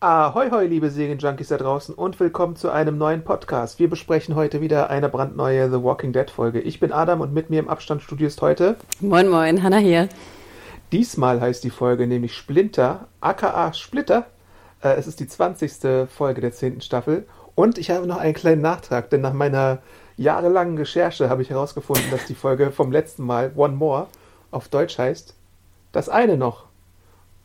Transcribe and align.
Ahoi, 0.00 0.48
hoi, 0.52 0.66
liebe 0.66 0.90
Serienjunkies 0.90 1.48
da 1.48 1.56
draußen 1.56 1.92
und 1.92 2.20
willkommen 2.20 2.54
zu 2.54 2.70
einem 2.70 2.98
neuen 2.98 3.24
Podcast. 3.24 3.80
Wir 3.80 3.90
besprechen 3.90 4.36
heute 4.36 4.60
wieder 4.60 4.90
eine 4.90 5.08
brandneue 5.08 5.68
The 5.72 5.82
Walking 5.82 6.12
Dead 6.12 6.30
Folge. 6.30 6.60
Ich 6.60 6.78
bin 6.78 6.92
Adam 6.92 7.20
und 7.20 7.34
mit 7.34 7.50
mir 7.50 7.58
im 7.58 7.68
Abstandsstudio 7.68 8.28
ist 8.28 8.40
heute. 8.40 8.76
Moin, 9.00 9.28
moin, 9.28 9.60
Hanna 9.60 9.78
hier. 9.78 10.08
Diesmal 10.92 11.40
heißt 11.40 11.64
die 11.64 11.70
Folge 11.70 12.06
nämlich 12.06 12.36
Splinter, 12.36 13.08
aka 13.20 13.72
Splitter. 13.72 14.26
Äh, 14.84 14.90
es 14.90 15.08
ist 15.08 15.18
die 15.18 15.26
20. 15.26 16.08
Folge 16.08 16.42
der 16.42 16.52
10. 16.52 16.80
Staffel 16.80 17.26
und 17.56 17.76
ich 17.76 17.90
habe 17.90 18.06
noch 18.06 18.18
einen 18.18 18.34
kleinen 18.34 18.62
Nachtrag, 18.62 19.10
denn 19.10 19.22
nach 19.22 19.32
meiner 19.32 19.78
jahrelangen 20.16 20.78
Recherche 20.78 21.28
habe 21.28 21.42
ich 21.42 21.50
herausgefunden, 21.50 22.08
dass 22.12 22.24
die 22.24 22.36
Folge 22.36 22.70
vom 22.70 22.92
letzten 22.92 23.24
Mal 23.24 23.50
One 23.56 23.74
More 23.74 24.06
auf 24.52 24.68
Deutsch 24.68 24.96
heißt 24.96 25.34
Das 25.90 26.08
eine 26.08 26.36
noch. 26.36 26.66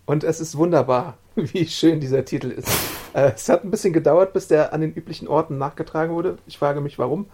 Und 0.06 0.24
es 0.24 0.40
ist 0.40 0.56
wunderbar, 0.56 1.18
wie 1.54 1.68
schön 1.68 2.00
dieser 2.00 2.26
Titel 2.26 2.52
ist. 2.52 2.70
Äh, 3.14 3.32
es 3.36 3.50
hat 3.50 3.64
ein 3.64 3.72
bisschen 3.72 3.94
gedauert, 3.94 4.34
bis 4.34 4.48
der 4.48 4.74
an 4.74 4.82
den 4.82 4.94
üblichen 4.94 5.28
Orten 5.28 5.58
nachgetragen 5.58 6.14
wurde. 6.14 6.38
Ich 6.48 6.58
frage 6.58 6.82
mich, 6.82 7.00
warum. 7.00 7.28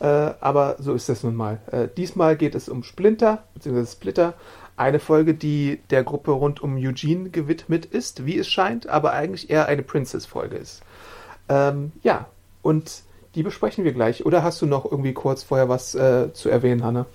Äh, 0.00 0.06
aber 0.06 0.76
so 0.78 0.94
ist 0.94 1.08
es 1.08 1.22
nun 1.22 1.34
mal. 1.34 1.60
Äh, 1.70 1.88
diesmal 1.96 2.36
geht 2.36 2.54
es 2.54 2.68
um 2.68 2.82
Splinter, 2.82 3.44
beziehungsweise 3.54 3.92
Splitter. 3.92 4.34
Eine 4.76 5.00
Folge, 5.00 5.34
die 5.34 5.80
der 5.90 6.02
Gruppe 6.02 6.30
rund 6.32 6.62
um 6.62 6.76
Eugene 6.76 7.30
gewidmet 7.30 7.84
ist, 7.84 8.24
wie 8.24 8.38
es 8.38 8.48
scheint, 8.48 8.88
aber 8.88 9.12
eigentlich 9.12 9.50
eher 9.50 9.66
eine 9.66 9.82
Princess-Folge 9.82 10.56
ist. 10.56 10.82
Ähm, 11.48 11.92
ja, 12.02 12.26
und 12.62 13.02
die 13.34 13.42
besprechen 13.42 13.84
wir 13.84 13.92
gleich. 13.92 14.24
Oder 14.26 14.42
hast 14.42 14.60
du 14.62 14.66
noch 14.66 14.84
irgendwie 14.84 15.12
kurz 15.12 15.42
vorher 15.42 15.68
was 15.68 15.94
äh, 15.94 16.32
zu 16.32 16.48
erwähnen, 16.48 16.84
Hanne? 16.84 17.06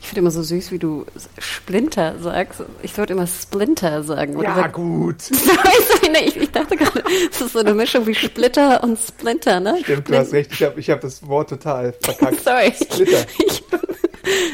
Ich 0.00 0.08
finde 0.08 0.20
immer 0.20 0.30
so 0.30 0.42
süß, 0.42 0.70
wie 0.70 0.78
du 0.78 1.06
Splinter 1.38 2.18
sagst. 2.20 2.62
Ich 2.82 2.96
würde 2.96 3.14
immer 3.14 3.26
Splinter 3.26 4.02
sagen. 4.02 4.40
ja, 4.40 4.54
sag, 4.54 4.72
gut. 4.72 5.30
ich, 6.26 6.36
ich, 6.36 6.50
dachte 6.50 6.76
gerade, 6.76 7.02
das 7.30 7.40
ist 7.40 7.52
so 7.52 7.60
eine 7.60 7.74
Mischung 7.74 8.06
wie 8.06 8.14
Splitter 8.14 8.82
und 8.82 8.98
Splinter, 8.98 9.60
ne? 9.60 9.78
Stimmt, 9.82 10.08
du 10.08 10.16
hast 10.16 10.32
recht. 10.32 10.52
Ich 10.52 10.62
habe 10.62 10.78
ich 10.78 10.90
hab 10.90 11.00
das 11.00 11.26
Wort 11.26 11.50
total 11.50 11.94
verkackt. 12.00 12.40
Sorry. 12.44 12.72
Splitter. 12.72 13.26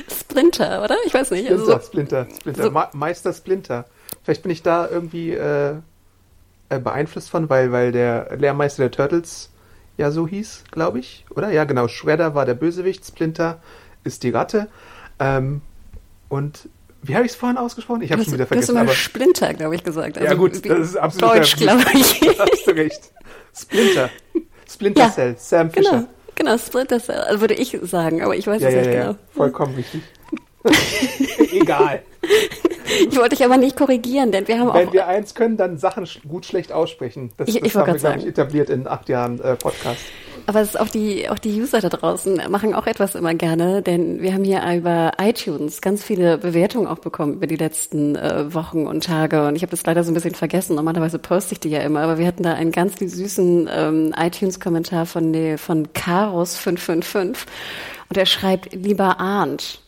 Splinter, 0.20 0.84
oder? 0.84 0.96
Ich 1.06 1.14
weiß 1.14 1.30
nicht. 1.32 1.46
Splinter, 1.46 1.72
also, 1.74 1.86
Splinter, 1.86 2.26
Splinter. 2.40 2.62
So, 2.62 2.98
Meister 2.98 3.32
Splinter. 3.32 3.84
Vielleicht 4.22 4.42
bin 4.42 4.52
ich 4.52 4.62
da 4.62 4.88
irgendwie 4.88 5.32
äh, 5.32 5.74
äh, 6.68 6.78
beeinflusst 6.78 7.30
von, 7.30 7.48
weil, 7.48 7.72
weil 7.72 7.92
der 7.92 8.36
Lehrmeister 8.36 8.82
der 8.82 8.90
Turtles 8.90 9.50
ja 9.96 10.10
so 10.10 10.28
hieß, 10.28 10.64
glaube 10.70 11.00
ich. 11.00 11.26
Oder? 11.34 11.50
Ja, 11.50 11.64
genau. 11.64 11.88
Shredder 11.88 12.34
war 12.34 12.46
der 12.46 12.54
Bösewicht, 12.54 13.04
Splinter 13.06 13.60
ist 14.04 14.22
die 14.22 14.30
Ratte. 14.30 14.68
Ähm, 15.18 15.62
und 16.28 16.68
wie 17.02 17.14
habe 17.14 17.24
ich 17.24 17.32
es 17.32 17.36
vorhin 17.36 17.58
ausgesprochen? 17.58 18.02
Ich 18.02 18.12
habe 18.12 18.24
schon 18.24 18.34
wieder 18.34 18.46
vergessen. 18.46 18.74
Du 18.74 18.80
hast 18.80 18.84
immer 18.84 18.94
Splinter, 18.94 19.54
glaube 19.54 19.74
ich, 19.74 19.84
gesagt. 19.84 20.18
Also 20.18 20.30
ja 20.30 20.38
gut, 20.38 20.64
das 20.64 20.78
ist 20.78 20.96
absolut 20.96 21.36
Deutsch, 21.36 21.56
glaube 21.56 21.84
ich. 21.94 22.20
Da 22.20 22.44
hast 22.44 22.66
du 22.66 22.70
recht. 22.72 23.12
Splinter. 23.54 24.10
Splinter 24.68 25.00
ja, 25.00 25.10
Cell, 25.10 25.36
Sam 25.38 25.70
Fisher. 25.70 25.90
Genau, 25.90 26.06
genau, 26.34 26.58
Splinter 26.58 27.00
Cell. 27.00 27.20
Also 27.20 27.40
würde 27.40 27.54
ich 27.54 27.76
sagen, 27.82 28.22
aber 28.22 28.36
ich 28.36 28.46
weiß 28.46 28.60
ja, 28.60 28.68
es 28.68 28.74
ja, 28.74 28.80
nicht 28.80 28.92
ja, 28.92 29.06
genau. 29.06 29.18
Vollkommen 29.34 29.74
richtig. 29.74 30.02
Egal. 31.52 32.02
Ich 33.10 33.16
wollte 33.16 33.36
dich 33.36 33.44
aber 33.44 33.56
nicht 33.56 33.76
korrigieren, 33.76 34.32
denn 34.32 34.48
wir 34.48 34.58
haben 34.58 34.68
Wenn 34.68 34.70
auch. 34.70 34.74
Wenn 34.74 34.92
wir 34.92 35.06
eins 35.06 35.34
können, 35.34 35.56
dann 35.56 35.78
Sachen 35.78 36.06
gut 36.28 36.46
schlecht 36.46 36.72
aussprechen. 36.72 37.30
Das, 37.36 37.48
ich, 37.48 37.54
das 37.54 37.66
ich 37.66 37.76
haben 37.76 37.86
wir, 37.86 37.98
glaube 37.98 38.18
ich, 38.18 38.26
etabliert 38.26 38.70
in 38.70 38.86
acht 38.86 39.08
Jahren 39.08 39.40
äh, 39.40 39.56
Podcast. 39.56 40.00
Aber 40.48 40.62
es 40.62 40.70
ist 40.70 40.80
auch 40.80 40.88
die, 40.88 41.28
auch 41.28 41.38
die 41.38 41.60
User 41.60 41.82
da 41.82 41.90
draußen 41.90 42.40
machen 42.48 42.72
auch 42.72 42.86
etwas 42.86 43.14
immer 43.14 43.34
gerne, 43.34 43.82
denn 43.82 44.22
wir 44.22 44.32
haben 44.32 44.44
hier 44.44 44.62
über 44.74 45.12
iTunes 45.20 45.82
ganz 45.82 46.02
viele 46.02 46.38
Bewertungen 46.38 46.86
auch 46.86 47.00
bekommen 47.00 47.34
über 47.34 47.46
die 47.46 47.56
letzten 47.56 48.16
äh, 48.16 48.54
Wochen 48.54 48.86
und 48.86 49.04
Tage. 49.04 49.46
Und 49.46 49.56
ich 49.56 49.62
habe 49.62 49.72
das 49.72 49.84
leider 49.84 50.04
so 50.04 50.10
ein 50.10 50.14
bisschen 50.14 50.34
vergessen. 50.34 50.74
Normalerweise 50.76 51.18
poste 51.18 51.52
ich 51.52 51.60
die 51.60 51.68
ja 51.68 51.80
immer, 51.80 52.00
aber 52.00 52.16
wir 52.16 52.26
hatten 52.26 52.44
da 52.44 52.54
einen 52.54 52.72
ganz 52.72 52.98
süßen 52.98 53.68
ähm, 53.70 54.14
iTunes-Kommentar 54.16 55.04
von, 55.04 55.34
von 55.58 55.88
Karos555 55.88 57.36
und 58.08 58.16
er 58.16 58.24
schreibt, 58.24 58.72
lieber 58.72 59.20
Arndt. 59.20 59.82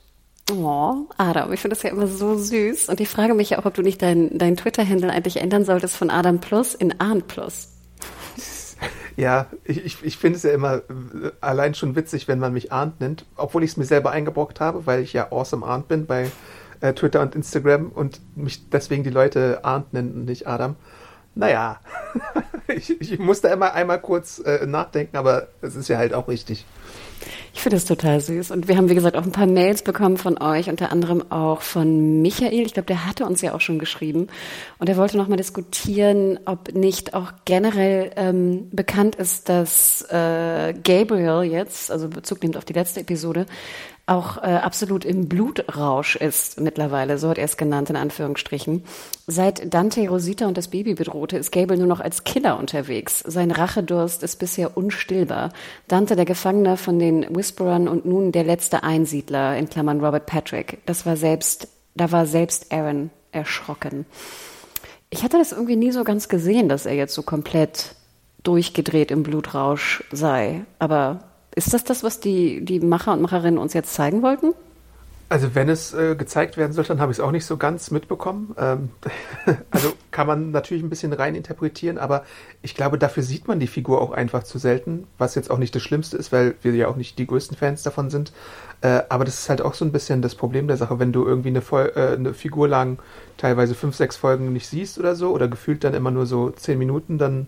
Oh, 0.53 1.07
Adam, 1.17 1.55
ich 1.55 1.61
finde 1.61 1.75
das 1.75 1.85
ja 1.85 1.89
immer 1.89 2.07
so 2.07 2.37
süß. 2.37 2.91
Und 2.91 3.01
ich 3.01 3.09
frage 3.09 3.33
mich 3.33 3.49
ja 3.49 3.61
auch, 3.61 3.65
ob 3.65 3.73
du 3.73 3.81
nicht 3.81 4.03
dein, 4.03 4.37
dein 4.37 4.59
Twitter-Handle 4.59 5.11
eigentlich 5.11 5.39
ändern 5.39 5.65
solltest 5.65 5.97
von 5.97 6.11
Adam 6.11 6.39
Plus 6.39 6.75
in 6.75 7.01
Arndt 7.01 7.29
Plus. 7.29 7.70
Ja, 9.17 9.47
ich, 9.65 10.03
ich, 10.03 10.17
finde 10.17 10.37
es 10.37 10.45
ja 10.45 10.53
immer 10.53 10.77
äh, 10.77 10.81
allein 11.41 11.75
schon 11.75 11.97
witzig, 11.97 12.29
wenn 12.29 12.39
man 12.39 12.53
mich 12.53 12.73
Arndt 12.73 13.01
nennt, 13.01 13.27
obwohl 13.37 13.63
ich 13.63 13.73
es 13.73 13.77
mir 13.77 13.85
selber 13.85 14.13
eingebrockt 14.13 14.61
habe, 14.61 14.87
weil 14.87 15.01
ich 15.01 15.13
ja 15.13 15.31
Awesome 15.31 15.67
Arndt 15.67 15.89
bin 15.89 16.07
bei 16.07 16.31
äh, 16.81 16.95
Twitter 16.95 17.21
und 17.21 17.35
Instagram 17.35 17.91
und 17.91 18.21
mich 18.37 18.71
deswegen 18.71 19.05
die 19.05 19.11
Leute 19.11 19.61
Arndt 19.63 19.93
nennen 19.93 20.15
und 20.15 20.25
nicht 20.25 20.47
Adam. 20.47 20.77
Naja, 21.35 21.81
ich, 22.69 23.01
ich 23.01 23.19
muss 23.19 23.41
da 23.41 23.53
immer 23.53 23.75
einmal 23.75 24.01
kurz 24.01 24.39
äh, 24.39 24.67
nachdenken, 24.67 25.17
aber 25.17 25.49
es 25.61 25.77
ist 25.77 25.89
ja 25.89 25.99
halt 25.99 26.15
auch 26.15 26.29
richtig. 26.29 26.65
Ich 27.61 27.63
finde 27.63 27.77
es 27.77 27.85
total 27.85 28.23
süß. 28.23 28.53
Und 28.53 28.69
wir 28.69 28.79
haben, 28.79 28.89
wie 28.89 28.95
gesagt, 28.95 29.19
auch 29.19 29.23
ein 29.23 29.33
paar 29.33 29.47
Mails 29.47 29.83
bekommen 29.83 30.17
von 30.17 30.41
euch, 30.41 30.71
unter 30.71 30.91
anderem 30.91 31.31
auch 31.31 31.61
von 31.61 32.23
Michael. 32.23 32.65
Ich 32.65 32.73
glaube, 32.73 32.87
der 32.87 33.05
hatte 33.05 33.27
uns 33.27 33.43
ja 33.43 33.53
auch 33.53 33.61
schon 33.61 33.79
geschrieben. 33.79 34.29
Und 34.79 34.89
er 34.89 34.97
wollte 34.97 35.19
nochmal 35.19 35.37
diskutieren, 35.37 36.41
ob 36.47 36.73
nicht 36.73 37.13
auch 37.13 37.33
generell 37.45 38.13
ähm, 38.17 38.71
bekannt 38.71 39.17
ist, 39.17 39.51
dass 39.51 40.01
äh, 40.09 40.73
Gabriel 40.73 41.43
jetzt, 41.43 41.91
also 41.91 42.09
Bezug 42.09 42.43
nimmt 42.43 42.57
auf 42.57 42.65
die 42.65 42.73
letzte 42.73 43.01
Episode, 43.01 43.45
auch 44.11 44.39
äh, 44.39 44.41
absolut 44.41 45.05
im 45.05 45.29
Blutrausch 45.29 46.17
ist 46.17 46.61
mittlerweile, 46.61 47.17
so 47.17 47.29
hat 47.29 47.39
er 47.39 47.45
es 47.45 47.57
genannt 47.57 47.91
in 47.91 47.97
Anführungsstrichen. 47.97 48.83
Seit 49.29 49.73
Dante 49.73 50.09
Rosita 50.09 50.49
und 50.49 50.59
das 50.59 50.69
Baby 50.69 50.95
bedrohte, 50.95 51.39
ist 51.39 51.53
Gable 51.53 51.77
nur 51.77 51.87
noch 51.87 52.01
als 52.01 52.25
Killer 52.25 52.59
unterwegs. 52.59 53.23
Sein 53.25 53.53
Rachedurst 53.53 54.25
ist 54.25 54.41
bisher 54.41 54.77
unstillbar. 54.77 55.53
Dante, 55.87 56.17
der 56.17 56.25
Gefangene 56.25 56.77
von 56.77 56.99
den 56.99 57.25
Whisperern 57.35 57.87
und 57.87 58.05
nun 58.05 58.33
der 58.33 58.43
letzte 58.43 58.83
Einsiedler, 58.83 59.57
in 59.57 59.71
Klammern 59.71 60.05
Robert 60.05 60.27
Patrick. 60.27 60.79
Das 60.87 61.07
war 61.07 61.17
selbst, 61.17 61.69
da 61.95 62.11
war 62.11 62.27
selbst 62.27 62.73
Aaron 62.73 63.11
erschrocken. 63.31 64.07
Ich 65.11 65.23
hatte 65.23 65.39
das 65.39 65.53
irgendwie 65.53 65.77
nie 65.77 65.93
so 65.93 66.03
ganz 66.03 66.29
gesehen, 66.29 66.69
dass 66.69 66.85
er 66.85 66.95
jetzt 66.95 67.15
so 67.15 67.23
komplett 67.23 67.95
durchgedreht 68.43 69.13
im 69.13 69.23
Blutrausch 69.23 70.03
sei. 70.11 70.65
Aber 70.81 71.30
ist 71.61 71.75
das 71.75 71.85
das, 71.85 72.03
was 72.03 72.21
die, 72.21 72.65
die 72.65 72.81
Macher 72.81 73.13
und 73.13 73.21
Macherinnen 73.21 73.59
uns 73.59 73.75
jetzt 73.75 73.93
zeigen 73.93 74.23
wollten? 74.23 74.55
Also 75.29 75.55
wenn 75.55 75.69
es 75.69 75.95
äh, 75.95 76.17
gezeigt 76.17 76.57
werden 76.57 76.73
soll, 76.73 76.85
dann 76.85 77.01
habe 77.01 77.13
ich 77.13 77.19
es 77.19 77.21
auch 77.23 77.31
nicht 77.31 77.45
so 77.45 77.57
ganz 77.57 77.93
mitbekommen. 77.93 78.53
Ähm, 78.59 78.89
also 79.71 79.93
kann 80.11 80.27
man 80.27 80.51
natürlich 80.51 80.83
ein 80.83 80.89
bisschen 80.89 81.13
rein 81.13 81.35
interpretieren, 81.37 81.99
aber 81.99 82.25
ich 82.63 82.75
glaube, 82.75 82.99
dafür 82.99 83.23
sieht 83.23 83.47
man 83.47 83.61
die 83.61 83.69
Figur 83.69 84.01
auch 84.01 84.11
einfach 84.11 84.43
zu 84.43 84.59
selten, 84.59 85.07
was 85.19 85.37
jetzt 85.37 85.51
auch 85.51 85.59
nicht 85.59 85.73
das 85.75 85.83
Schlimmste 85.83 86.17
ist, 86.17 86.33
weil 86.33 86.55
wir 86.63 86.75
ja 86.75 86.89
auch 86.89 86.97
nicht 86.97 87.19
die 87.19 87.27
größten 87.29 87.57
Fans 87.57 87.85
davon 87.85 88.11
sind. 88.11 88.33
Äh, 88.81 89.03
aber 89.09 89.25
das 89.25 89.39
ist 89.39 89.51
halt 89.51 89.61
auch 89.61 89.75
so 89.75 89.85
ein 89.85 89.93
bisschen 89.93 90.23
das 90.23 90.35
Problem 90.35 90.67
der 90.67 90.79
Sache, 90.79 90.99
wenn 90.99 91.13
du 91.13 91.25
irgendwie 91.25 91.51
eine, 91.51 91.63
Vol 91.63 91.93
äh, 91.95 92.15
eine 92.15 92.33
Figur 92.33 92.67
lang 92.67 92.99
teilweise 93.37 93.75
fünf, 93.75 93.95
sechs 93.95 94.17
Folgen 94.17 94.53
nicht 94.53 94.67
siehst 94.67 94.99
oder 94.99 95.15
so, 95.15 95.31
oder 95.31 95.47
gefühlt 95.47 95.85
dann 95.85 95.95
immer 95.95 96.11
nur 96.11 96.27
so 96.27 96.51
zehn 96.51 96.79
Minuten, 96.79 97.19
dann 97.19 97.47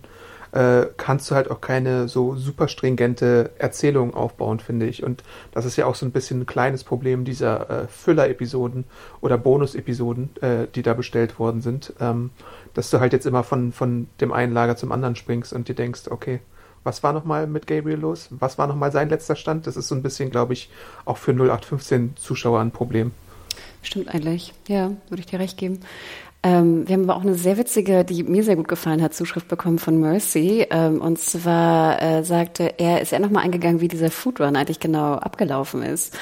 äh, 0.53 0.87
kannst 0.97 1.31
du 1.31 1.35
halt 1.35 1.51
auch 1.51 1.61
keine 1.61 2.09
so 2.09 2.37
super 2.37 2.69
stringente 2.69 3.51
Erzählung 3.59 4.15
aufbauen, 4.15 4.61
finde 4.61 4.87
ich. 4.87 5.03
Und 5.03 5.23
das 5.53 5.65
ist 5.65 5.77
ja 5.77 5.87
auch 5.87 5.95
so 5.95 6.07
ein 6.07 6.13
bisschen 6.13 6.41
ein 6.41 6.47
kleines 6.47 6.85
Problem 6.85 7.25
dieser 7.25 7.71
äh, 7.71 7.89
Füller-Episoden 7.89 8.85
oder 9.21 9.39
Bonus-Episoden, 9.39 10.31
äh, 10.43 10.67
die 10.75 10.83
da 10.83 10.95
bestellt 10.95 11.39
worden 11.39 11.63
sind, 11.63 11.95
ähm, 12.01 12.31
dass 12.75 12.91
du 12.91 13.01
halt 13.01 13.13
jetzt 13.13 13.27
immer 13.27 13.45
von, 13.45 13.73
von 13.73 14.09
dem 14.21 14.33
einen 14.33 14.53
Lager 14.53 14.77
zum 14.77 14.93
anderen 14.93 15.17
springst 15.17 15.53
und 15.53 15.69
dir 15.69 15.75
denkst, 15.75 16.03
okay, 16.11 16.41
was 16.85 17.03
war 17.03 17.13
nochmal 17.13 17.47
mit 17.47 17.67
Gabriel 17.67 17.99
los? 17.99 18.29
Was 18.31 18.59
war 18.59 18.67
nochmal 18.67 18.93
sein 18.93 19.09
letzter 19.09 19.37
Stand? 19.37 19.67
Das 19.67 19.77
ist 19.77 19.89
so 19.89 19.95
ein 19.95 20.03
bisschen, 20.03 20.31
glaube 20.31 20.53
ich, 20.53 20.69
auch 21.05 21.17
für 21.17 21.33
0815 21.33 22.17
Zuschauer 22.17 22.61
ein 22.61 22.73
Problem. 22.73 23.13
Stimmt 23.83 24.09
eigentlich. 24.09 24.53
Ja, 24.69 24.93
würde 25.09 25.21
ich 25.21 25.27
dir 25.27 25.39
recht 25.39 25.59
geben. 25.59 25.81
Ähm, 26.45 26.89
wir 26.89 26.95
haben 26.95 27.05
aber 27.05 27.17
auch 27.17 27.23
eine 27.23 27.35
sehr 27.35 27.57
witzige, 27.57 28.05
die 28.05 28.25
mir 28.25 28.43
sehr 28.43 28.57
gut 28.57 28.67
gefallen 28.67 29.01
hat, 29.01 29.15
Zuschrift 29.15 29.47
bekommen 29.47 29.79
von 29.79 30.01
Mercy. 30.01 30.67
Ähm, 30.71 31.01
und 31.01 31.19
zwar 31.19 32.03
äh, 32.03 32.25
sagte 32.25 32.75
er, 32.79 33.01
ist 33.01 33.13
er 33.13 33.21
nochmal 33.21 33.45
eingegangen, 33.45 33.81
wie 33.81 33.89
dieser 33.89 34.11
Foodrun 34.11 34.57
eigentlich 34.57 34.81
genau 34.81 35.15
abgelaufen 35.15 35.83
ist. 35.83 36.17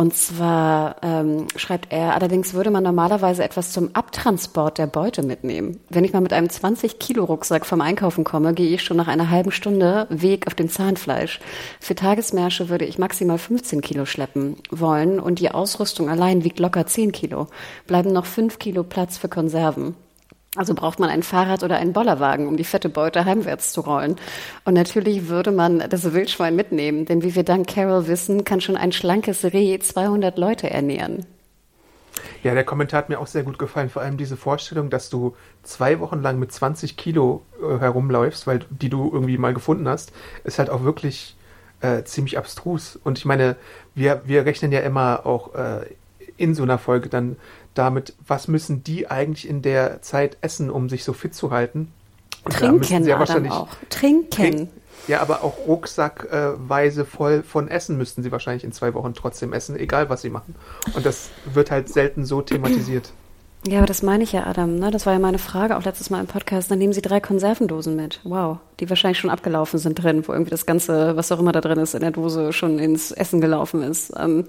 Und 0.00 0.16
zwar 0.16 0.96
ähm, 1.02 1.46
schreibt 1.56 1.92
er, 1.92 2.14
allerdings 2.14 2.54
würde 2.54 2.70
man 2.70 2.82
normalerweise 2.82 3.44
etwas 3.44 3.70
zum 3.70 3.94
Abtransport 3.94 4.78
der 4.78 4.86
Beute 4.86 5.22
mitnehmen. 5.22 5.78
Wenn 5.90 6.04
ich 6.04 6.14
mal 6.14 6.22
mit 6.22 6.32
einem 6.32 6.46
20-Kilo-Rucksack 6.46 7.66
vom 7.66 7.82
Einkaufen 7.82 8.24
komme, 8.24 8.54
gehe 8.54 8.74
ich 8.74 8.82
schon 8.82 8.96
nach 8.96 9.08
einer 9.08 9.28
halben 9.28 9.52
Stunde 9.52 10.06
Weg 10.08 10.46
auf 10.46 10.54
dem 10.54 10.70
Zahnfleisch. 10.70 11.38
Für 11.80 11.94
Tagesmärsche 11.94 12.70
würde 12.70 12.86
ich 12.86 12.96
maximal 12.96 13.36
15 13.36 13.82
Kilo 13.82 14.06
schleppen 14.06 14.56
wollen 14.70 15.20
und 15.20 15.38
die 15.38 15.50
Ausrüstung 15.50 16.08
allein 16.08 16.44
wiegt 16.44 16.60
locker 16.60 16.86
10 16.86 17.12
Kilo. 17.12 17.48
Bleiben 17.86 18.10
noch 18.10 18.24
5 18.24 18.58
Kilo 18.58 18.84
Platz 18.84 19.18
für 19.18 19.28
Konserven. 19.28 19.96
Also 20.56 20.74
braucht 20.74 20.98
man 20.98 21.10
ein 21.10 21.22
Fahrrad 21.22 21.62
oder 21.62 21.76
einen 21.76 21.92
Bollerwagen, 21.92 22.48
um 22.48 22.56
die 22.56 22.64
fette 22.64 22.88
Beute 22.88 23.24
heimwärts 23.24 23.72
zu 23.72 23.82
rollen. 23.82 24.16
Und 24.64 24.74
natürlich 24.74 25.28
würde 25.28 25.52
man 25.52 25.78
das 25.88 26.12
Wildschwein 26.12 26.56
mitnehmen, 26.56 27.04
denn 27.04 27.22
wie 27.22 27.36
wir 27.36 27.44
dank 27.44 27.68
Carol 27.68 28.08
wissen, 28.08 28.42
kann 28.44 28.60
schon 28.60 28.76
ein 28.76 28.90
schlankes 28.90 29.44
Reh 29.44 29.78
200 29.78 30.36
Leute 30.38 30.68
ernähren. 30.68 31.24
Ja, 32.42 32.54
der 32.54 32.64
Kommentar 32.64 32.98
hat 32.98 33.08
mir 33.08 33.20
auch 33.20 33.28
sehr 33.28 33.44
gut 33.44 33.58
gefallen. 33.60 33.90
Vor 33.90 34.02
allem 34.02 34.16
diese 34.16 34.36
Vorstellung, 34.36 34.90
dass 34.90 35.08
du 35.08 35.36
zwei 35.62 36.00
Wochen 36.00 36.20
lang 36.20 36.40
mit 36.40 36.50
20 36.50 36.96
Kilo 36.96 37.42
äh, 37.62 37.78
herumläufst, 37.78 38.48
weil 38.48 38.60
die 38.70 38.88
du 38.88 39.08
irgendwie 39.12 39.38
mal 39.38 39.54
gefunden 39.54 39.88
hast, 39.88 40.12
ist 40.42 40.58
halt 40.58 40.68
auch 40.68 40.82
wirklich 40.82 41.36
äh, 41.80 42.02
ziemlich 42.02 42.38
abstrus. 42.38 42.98
Und 43.04 43.18
ich 43.18 43.24
meine, 43.24 43.56
wir, 43.94 44.22
wir 44.24 44.44
rechnen 44.46 44.72
ja 44.72 44.80
immer 44.80 45.26
auch 45.26 45.54
äh, 45.54 45.86
in 46.36 46.54
so 46.54 46.62
einer 46.62 46.78
Folge 46.78 47.08
dann 47.08 47.36
damit, 47.74 48.14
was 48.26 48.48
müssen 48.48 48.82
die 48.84 49.10
eigentlich 49.10 49.48
in 49.48 49.62
der 49.62 50.02
Zeit 50.02 50.36
essen, 50.40 50.70
um 50.70 50.88
sich 50.88 51.04
so 51.04 51.12
fit 51.12 51.34
zu 51.34 51.50
halten. 51.50 51.92
Und 52.44 52.54
Trinken 52.54 53.06
ja 53.06 53.18
wahrscheinlich 53.18 53.52
auch. 53.52 53.68
Trinken. 53.90 54.30
Trink, 54.30 54.68
ja, 55.06 55.20
aber 55.20 55.42
auch 55.44 55.66
rucksackweise 55.66 57.04
voll 57.04 57.42
von 57.42 57.68
Essen 57.68 57.96
müssten 57.96 58.22
sie 58.22 58.32
wahrscheinlich 58.32 58.64
in 58.64 58.72
zwei 58.72 58.94
Wochen 58.94 59.14
trotzdem 59.14 59.52
essen, 59.52 59.76
egal 59.76 60.08
was 60.10 60.22
sie 60.22 60.30
machen. 60.30 60.54
Und 60.94 61.06
das 61.06 61.30
wird 61.52 61.70
halt 61.70 61.88
selten 61.88 62.24
so 62.24 62.42
thematisiert. 62.42 63.12
Ja, 63.66 63.78
aber 63.78 63.86
das 63.86 64.02
meine 64.02 64.24
ich 64.24 64.32
ja, 64.32 64.46
Adam. 64.46 64.76
Ne? 64.76 64.90
Das 64.90 65.04
war 65.04 65.12
ja 65.12 65.18
meine 65.18 65.38
Frage 65.38 65.76
auch 65.76 65.84
letztes 65.84 66.08
Mal 66.08 66.20
im 66.20 66.26
Podcast. 66.26 66.70
Dann 66.70 66.78
nehmen 66.78 66.94
Sie 66.94 67.02
drei 67.02 67.20
Konservendosen 67.20 67.94
mit. 67.94 68.20
Wow. 68.24 68.58
Die 68.78 68.88
wahrscheinlich 68.88 69.18
schon 69.18 69.28
abgelaufen 69.28 69.78
sind 69.78 70.02
drin, 70.02 70.26
wo 70.26 70.32
irgendwie 70.32 70.50
das 70.50 70.64
Ganze, 70.64 71.14
was 71.14 71.30
auch 71.30 71.38
immer 71.38 71.52
da 71.52 71.60
drin 71.60 71.78
ist, 71.78 71.94
in 71.94 72.00
der 72.00 72.10
Dose 72.10 72.54
schon 72.54 72.78
ins 72.78 73.10
Essen 73.10 73.42
gelaufen 73.42 73.82
ist. 73.82 74.12
Ähm, 74.18 74.46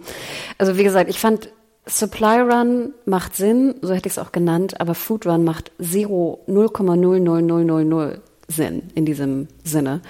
also 0.57 0.77
wie 0.77 0.83
gesagt, 0.83 1.09
ich 1.09 1.19
fand 1.19 1.49
Supply 1.87 2.39
Run 2.39 2.93
macht 3.05 3.35
Sinn, 3.35 3.75
so 3.81 3.93
hätte 3.93 4.07
ich 4.07 4.13
es 4.13 4.19
auch 4.19 4.31
genannt, 4.31 4.79
aber 4.79 4.95
Food 4.95 5.25
Run 5.25 5.43
macht 5.43 5.71
0, 5.79 6.39
0,00000 6.47 8.19
Sinn 8.51 8.83
in 8.95 9.05
diesem 9.05 9.47
Sinne. 9.63 10.01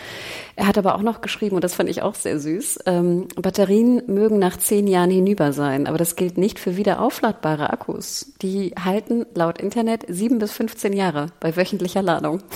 Er 0.55 0.67
hat 0.67 0.77
aber 0.77 0.95
auch 0.95 1.01
noch 1.01 1.21
geschrieben, 1.21 1.55
und 1.55 1.63
das 1.63 1.73
fand 1.73 1.89
ich 1.89 2.01
auch 2.01 2.15
sehr 2.15 2.39
süß, 2.39 2.79
ähm, 2.85 3.27
Batterien 3.35 4.03
mögen 4.07 4.39
nach 4.39 4.57
zehn 4.57 4.87
Jahren 4.87 5.09
hinüber 5.09 5.53
sein, 5.53 5.87
aber 5.87 5.97
das 5.97 6.15
gilt 6.15 6.37
nicht 6.37 6.59
für 6.59 6.77
wiederaufladbare 6.77 7.69
Akkus. 7.69 8.33
Die 8.41 8.73
halten 8.83 9.25
laut 9.33 9.59
Internet 9.59 10.05
sieben 10.07 10.39
bis 10.39 10.51
15 10.51 10.93
Jahre 10.93 11.27
bei 11.39 11.55
wöchentlicher 11.55 12.01
Ladung. 12.01 12.41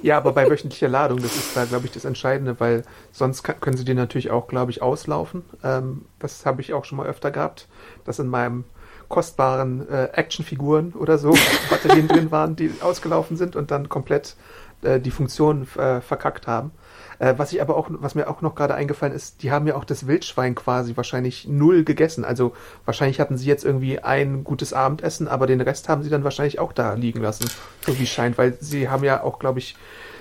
Ja, 0.00 0.16
aber 0.16 0.30
bei 0.30 0.48
wöchentlicher 0.48 0.88
Ladung, 0.88 1.20
das 1.20 1.34
ist 1.34 1.56
da, 1.56 1.64
glaube 1.64 1.86
ich, 1.86 1.90
das 1.90 2.04
Entscheidende, 2.04 2.60
weil 2.60 2.84
sonst 3.10 3.42
kann, 3.42 3.58
können 3.60 3.76
sie 3.76 3.84
die 3.84 3.94
natürlich 3.94 4.30
auch, 4.30 4.46
glaube 4.46 4.70
ich, 4.70 4.80
auslaufen. 4.80 5.42
Ähm, 5.64 6.04
das 6.20 6.46
habe 6.46 6.60
ich 6.60 6.72
auch 6.72 6.84
schon 6.84 6.98
mal 6.98 7.06
öfter 7.08 7.32
gehabt, 7.32 7.66
dass 8.04 8.20
in 8.20 8.28
meinem 8.28 8.62
kostbaren 9.08 9.88
äh, 9.88 10.04
Actionfiguren 10.12 10.92
oder 10.92 11.18
so 11.18 11.34
Batterien 11.70 12.08
drin 12.08 12.30
waren, 12.30 12.56
die 12.56 12.70
ausgelaufen 12.80 13.36
sind 13.36 13.56
und 13.56 13.70
dann 13.70 13.88
komplett 13.88 14.36
äh, 14.82 15.00
die 15.00 15.10
Funktion 15.10 15.66
äh, 15.76 16.00
verkackt 16.00 16.46
haben. 16.46 16.72
Äh, 17.18 17.34
was 17.36 17.52
ich 17.52 17.60
aber 17.60 17.76
auch, 17.76 17.88
was 17.90 18.14
mir 18.14 18.28
auch 18.28 18.42
noch 18.42 18.54
gerade 18.54 18.74
eingefallen 18.74 19.14
ist, 19.14 19.42
die 19.42 19.50
haben 19.50 19.66
ja 19.66 19.74
auch 19.74 19.84
das 19.84 20.06
Wildschwein 20.06 20.54
quasi 20.54 20.96
wahrscheinlich 20.96 21.48
null 21.48 21.84
gegessen. 21.84 22.24
Also 22.24 22.52
wahrscheinlich 22.84 23.20
hatten 23.20 23.36
sie 23.36 23.46
jetzt 23.46 23.64
irgendwie 23.64 23.98
ein 23.98 24.44
gutes 24.44 24.72
Abendessen, 24.72 25.28
aber 25.28 25.46
den 25.46 25.60
Rest 25.60 25.88
haben 25.88 26.02
sie 26.02 26.10
dann 26.10 26.24
wahrscheinlich 26.24 26.58
auch 26.58 26.72
da 26.72 26.94
liegen 26.94 27.20
lassen, 27.20 27.50
so 27.86 27.98
wie 27.98 28.04
es 28.04 28.08
scheint, 28.08 28.38
weil 28.38 28.56
sie 28.60 28.88
haben 28.88 29.04
ja 29.04 29.22
auch, 29.22 29.38
glaube 29.38 29.58
ich, 29.58 29.76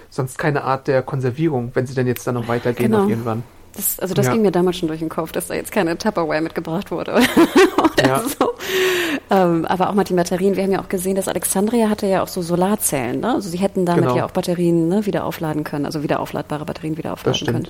sonst 0.10 0.38
keine 0.38 0.64
Art 0.64 0.88
der 0.88 1.04
Konservierung, 1.04 1.72
wenn 1.74 1.86
sie 1.86 1.94
dann 1.94 2.08
jetzt 2.08 2.26
dann 2.26 2.36
noch 2.36 2.48
weitergehen 2.48 2.92
genau. 2.92 3.04
auf 3.04 3.10
irgendwann. 3.10 3.44
Das, 3.78 4.00
also 4.00 4.16
das 4.16 4.26
ja. 4.26 4.34
ging 4.34 4.42
mir 4.42 4.52
damals 4.52 4.78
schon 4.78 4.88
durch 4.88 5.00
den 5.00 5.10
Kopf, 5.10 5.32
dass 5.32 5.48
da 5.48 5.54
jetzt 5.54 5.72
keine 5.72 5.98
Tupperware 5.98 6.42
mitgebracht 6.42 6.90
wurde 6.90 7.14
oder 7.78 8.08
ja. 8.08 8.22
so. 8.22 8.54
Ähm, 9.30 9.66
aber 9.66 9.90
auch 9.90 9.94
mal 9.94 10.04
die 10.04 10.14
Batterien. 10.14 10.56
Wir 10.56 10.64
haben 10.64 10.72
ja 10.72 10.82
auch 10.82 10.90
gesehen, 10.90 11.16
dass 11.16 11.28
Alexandria 11.28 11.90
hatte 11.90 12.08
ja 12.08 12.24
auch 12.24 12.28
so 12.28 12.42
Solarzellen. 12.42 13.20
Ne? 13.20 13.36
Also 13.36 13.50
sie 13.50 13.60
hätten 13.60 13.86
damit 13.86 14.06
genau. 14.06 14.18
ja 14.18 14.26
auch 14.26 14.32
Batterien 14.32 14.88
ne, 14.90 15.06
wieder 15.06 15.26
aufladen 15.26 15.64
können, 15.64 15.86
also 15.86 16.02
wieder 16.02 16.20
aufladbare 16.20 16.66
Batterien 16.66 16.98
wieder 16.98 17.14
aufladen 17.14 17.48
können. 17.48 17.68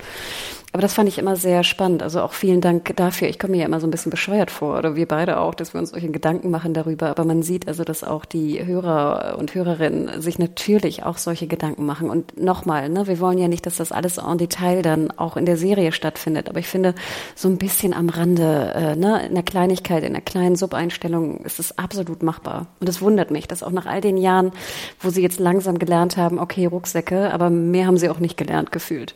Aber 0.77 0.83
das 0.83 0.94
fand 0.94 1.09
ich 1.09 1.18
immer 1.18 1.35
sehr 1.35 1.63
spannend. 1.63 2.03
Also 2.03 2.21
auch 2.21 2.33
vielen 2.33 2.62
Dank 2.62 2.95
dafür. 2.97 3.27
Ich 3.29 3.39
komme 3.39 3.53
mir 3.53 3.62
ja 3.62 3.65
immer 3.65 3.79
so 3.79 3.88
ein 3.88 3.89
bisschen 3.89 4.12
bescheuert 4.12 4.51
vor, 4.51 4.77
oder 4.77 4.95
wir 4.95 5.07
beide 5.07 5.39
auch, 5.39 5.56
dass 5.56 5.74
wir 5.74 5.79
uns 5.79 5.89
solche 5.89 6.12
Gedanken 6.12 6.51
machen 6.51 6.75
darüber. 6.75 7.07
Aber 7.07 7.25
man 7.25 7.41
sieht 7.41 7.68
also, 7.68 7.83
dass 7.83 8.03
auch 8.03 8.25
die 8.25 8.63
Hörer 8.63 9.38
und 9.39 9.56
Hörerinnen 9.56 10.21
sich 10.21 10.38
natürlich 10.38 11.01
auch 11.01 11.18
solche 11.18 11.47
Gedanken 11.47 11.83
machen. 11.88 12.12
Und 12.12 12.39
nochmal, 12.39 12.89
ne, 12.89 13.07
wir 13.07 13.19
wollen 13.19 13.39
ja 13.39 13.47
nicht, 13.47 13.65
dass 13.65 13.77
das 13.77 13.91
alles 13.91 14.19
en 14.19 14.38
Detail 14.38 14.83
dann 14.83 15.09
auch 15.09 15.35
in 15.35 15.47
der 15.47 15.57
Serie 15.57 15.91
stattfindet. 15.91 16.47
Aber 16.47 16.59
ich 16.59 16.68
finde, 16.68 16.94
so 17.33 17.50
ein 17.50 17.57
bisschen 17.57 17.95
am 17.95 18.09
Rande, 18.09 18.71
äh, 18.75 18.95
ne, 18.95 19.25
in 19.25 19.33
der 19.33 19.41
Kleinigkeit, 19.41 20.03
in 20.03 20.13
der 20.13 20.21
kleinen 20.21 20.57
Subeinstellung 20.57 21.39
ist 21.39 21.57
es 21.57 21.75
absolut 21.79 22.21
machbar. 22.21 22.68
Und 22.79 22.88
es 22.88 23.01
wundert 23.01 23.31
mich, 23.31 23.47
dass 23.47 23.63
auch 23.63 23.71
nach 23.71 23.88
all 23.88 24.01
den 24.01 24.18
Jahren, 24.18 24.51
wo 25.00 25.09
sie 25.09 25.24
jetzt 25.24 25.39
langsam 25.39 25.79
gelernt 25.79 26.18
haben, 26.18 26.38
okay, 26.38 26.68
Rucksäcke, 26.68 27.33
aber 27.33 27.50
mehr 27.50 27.88
haben 27.88 27.97
sie 27.97 28.12
auch 28.12 28.19
nicht 28.19 28.38
gelernt 28.38 28.71
gefühlt. 28.71 29.15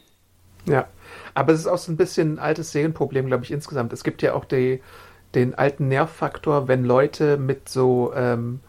Ja, 0.66 0.88
aber 1.34 1.54
es 1.54 1.62
ist 1.62 1.68
auch 1.68 1.78
so 1.78 1.92
ein 1.92 1.98
bisschen 1.98 2.36
ein 2.36 2.40
altes 2.40 2.72
Serienproblem, 2.72 3.28
glaube 3.28 3.44
ich, 3.44 3.52
insgesamt. 3.52 3.94
Es 3.94 4.04
gibt 4.04 4.22
ja 4.22 4.34
auch 4.34 4.46
die, 4.46 4.82
den 5.36 5.56
alten 5.56 5.88
Nervfaktor, 5.88 6.68
wenn 6.68 6.84
Leute 6.84 7.38
mit 7.38 7.70
so 7.70 8.14
ähm, 8.16 8.60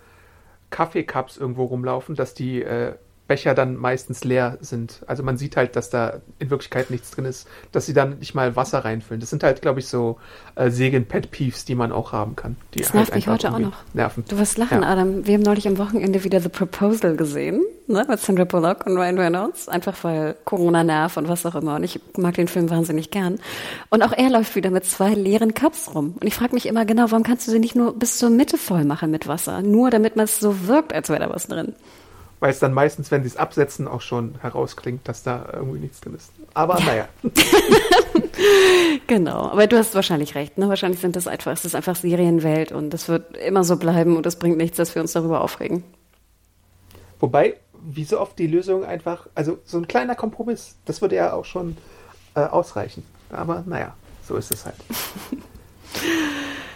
Kaffeecups 0.70 1.36
irgendwo 1.36 1.64
rumlaufen, 1.64 2.14
dass 2.14 2.34
die 2.34 2.62
äh, 2.62 2.94
Becher 3.32 3.54
dann 3.54 3.76
meistens 3.76 4.24
leer 4.24 4.58
sind. 4.60 5.00
Also 5.06 5.22
man 5.22 5.38
sieht 5.38 5.56
halt, 5.56 5.74
dass 5.74 5.88
da 5.88 6.20
in 6.38 6.50
Wirklichkeit 6.50 6.90
nichts 6.90 7.12
drin 7.12 7.24
ist, 7.24 7.48
dass 7.72 7.86
sie 7.86 7.94
dann 7.94 8.18
nicht 8.18 8.34
mal 8.34 8.56
Wasser 8.56 8.80
reinfüllen. 8.84 9.20
Das 9.20 9.30
sind 9.30 9.42
halt, 9.42 9.62
glaube 9.62 9.80
ich, 9.80 9.86
so 9.86 10.18
äh, 10.54 10.68
Serien-Pet-Peeves, 10.68 11.64
die 11.64 11.74
man 11.74 11.92
auch 11.92 12.12
haben 12.12 12.36
kann. 12.36 12.56
Die 12.74 12.80
das 12.80 12.88
halt 12.88 12.96
nervt 12.96 13.14
mich 13.14 13.28
heute 13.28 13.50
auch 13.54 13.58
noch. 13.58 13.72
Nerven. 13.94 14.24
Du 14.28 14.36
wirst 14.36 14.58
lachen, 14.58 14.82
ja. 14.82 14.86
Adam. 14.86 15.26
Wir 15.26 15.32
haben 15.32 15.40
neulich 15.40 15.66
am 15.66 15.78
Wochenende 15.78 16.24
wieder 16.24 16.40
The 16.40 16.50
Proposal 16.50 17.16
gesehen, 17.16 17.62
ne, 17.86 18.04
mit 18.06 18.20
Sandra 18.20 18.44
Bullock 18.44 18.84
und 18.84 18.98
Ryan 18.98 19.18
Reynolds, 19.18 19.66
einfach 19.66 20.04
weil 20.04 20.36
Corona 20.44 20.84
nervt 20.84 21.16
und 21.16 21.26
was 21.26 21.46
auch 21.46 21.54
immer. 21.54 21.76
Und 21.76 21.84
ich 21.84 22.00
mag 22.18 22.34
den 22.34 22.48
Film 22.48 22.68
wahnsinnig 22.68 23.10
gern. 23.10 23.38
Und 23.88 24.02
auch 24.02 24.12
er 24.12 24.28
läuft 24.28 24.56
wieder 24.56 24.68
mit 24.68 24.84
zwei 24.84 25.14
leeren 25.14 25.54
Cups 25.54 25.94
rum. 25.94 26.16
Und 26.20 26.26
ich 26.26 26.34
frage 26.34 26.52
mich 26.52 26.66
immer 26.66 26.84
genau, 26.84 27.10
warum 27.10 27.22
kannst 27.22 27.46
du 27.46 27.50
sie 27.50 27.60
nicht 27.60 27.76
nur 27.76 27.98
bis 27.98 28.18
zur 28.18 28.28
Mitte 28.28 28.58
voll 28.58 28.84
machen 28.84 29.10
mit 29.10 29.26
Wasser? 29.26 29.62
Nur 29.62 29.88
damit 29.88 30.16
man 30.16 30.26
es 30.26 30.38
so 30.38 30.68
wirkt, 30.68 30.92
als 30.92 31.08
wäre 31.08 31.20
da 31.20 31.30
was 31.30 31.46
drin 31.46 31.74
weil 32.42 32.50
es 32.50 32.58
dann 32.58 32.74
meistens, 32.74 33.12
wenn 33.12 33.22
sie 33.22 33.28
es 33.28 33.36
absetzen, 33.36 33.86
auch 33.86 34.00
schon 34.00 34.34
herausklingt, 34.40 35.06
dass 35.06 35.22
da 35.22 35.48
irgendwie 35.52 35.78
nichts 35.78 36.00
drin 36.00 36.16
ist. 36.16 36.32
Aber 36.54 36.76
ja. 36.80 36.84
naja. 36.84 37.08
genau, 39.06 39.48
aber 39.48 39.68
du 39.68 39.78
hast 39.78 39.94
wahrscheinlich 39.94 40.34
recht. 40.34 40.58
Ne? 40.58 40.68
Wahrscheinlich 40.68 41.00
sind 41.00 41.14
das 41.14 41.28
einfach, 41.28 41.52
es 41.52 41.64
ist 41.64 41.76
einfach 41.76 41.94
Serienwelt 41.94 42.72
und 42.72 42.90
das 42.90 43.08
wird 43.08 43.36
immer 43.36 43.62
so 43.62 43.76
bleiben 43.76 44.16
und 44.16 44.26
es 44.26 44.34
bringt 44.34 44.56
nichts, 44.56 44.76
dass 44.76 44.92
wir 44.96 45.02
uns 45.02 45.12
darüber 45.12 45.40
aufregen. 45.40 45.84
Wobei, 47.20 47.58
wie 47.80 48.02
so 48.02 48.18
oft 48.18 48.36
die 48.40 48.48
Lösung 48.48 48.84
einfach, 48.84 49.28
also 49.36 49.58
so 49.64 49.78
ein 49.78 49.86
kleiner 49.86 50.16
Kompromiss, 50.16 50.74
das 50.84 51.00
würde 51.00 51.14
ja 51.14 51.34
auch 51.34 51.44
schon 51.44 51.76
äh, 52.34 52.40
ausreichen. 52.40 53.04
Aber 53.30 53.62
naja, 53.68 53.94
so 54.26 54.34
ist 54.34 54.50
es 54.50 54.64
halt. 54.64 54.74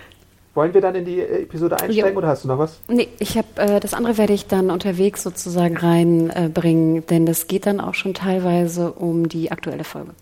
Wollen 0.56 0.72
wir 0.72 0.80
dann 0.80 0.94
in 0.94 1.04
die 1.04 1.20
äh, 1.20 1.42
Episode 1.42 1.78
einsteigen 1.78 2.12
jo. 2.12 2.18
oder 2.18 2.28
hast 2.28 2.44
du 2.44 2.48
noch 2.48 2.58
was? 2.58 2.80
Nee, 2.88 3.08
ich 3.18 3.36
habe 3.36 3.46
äh, 3.56 3.78
das 3.78 3.92
andere 3.92 4.16
werde 4.16 4.32
ich 4.32 4.46
dann 4.46 4.70
unterwegs 4.70 5.22
sozusagen 5.22 5.76
reinbringen, 5.76 6.96
äh, 6.96 7.00
denn 7.02 7.26
das 7.26 7.46
geht 7.46 7.66
dann 7.66 7.78
auch 7.78 7.92
schon 7.92 8.14
teilweise 8.14 8.92
um 8.92 9.28
die 9.28 9.52
aktuelle 9.52 9.84
Folge. 9.84 10.12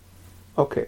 Okay. 0.57 0.87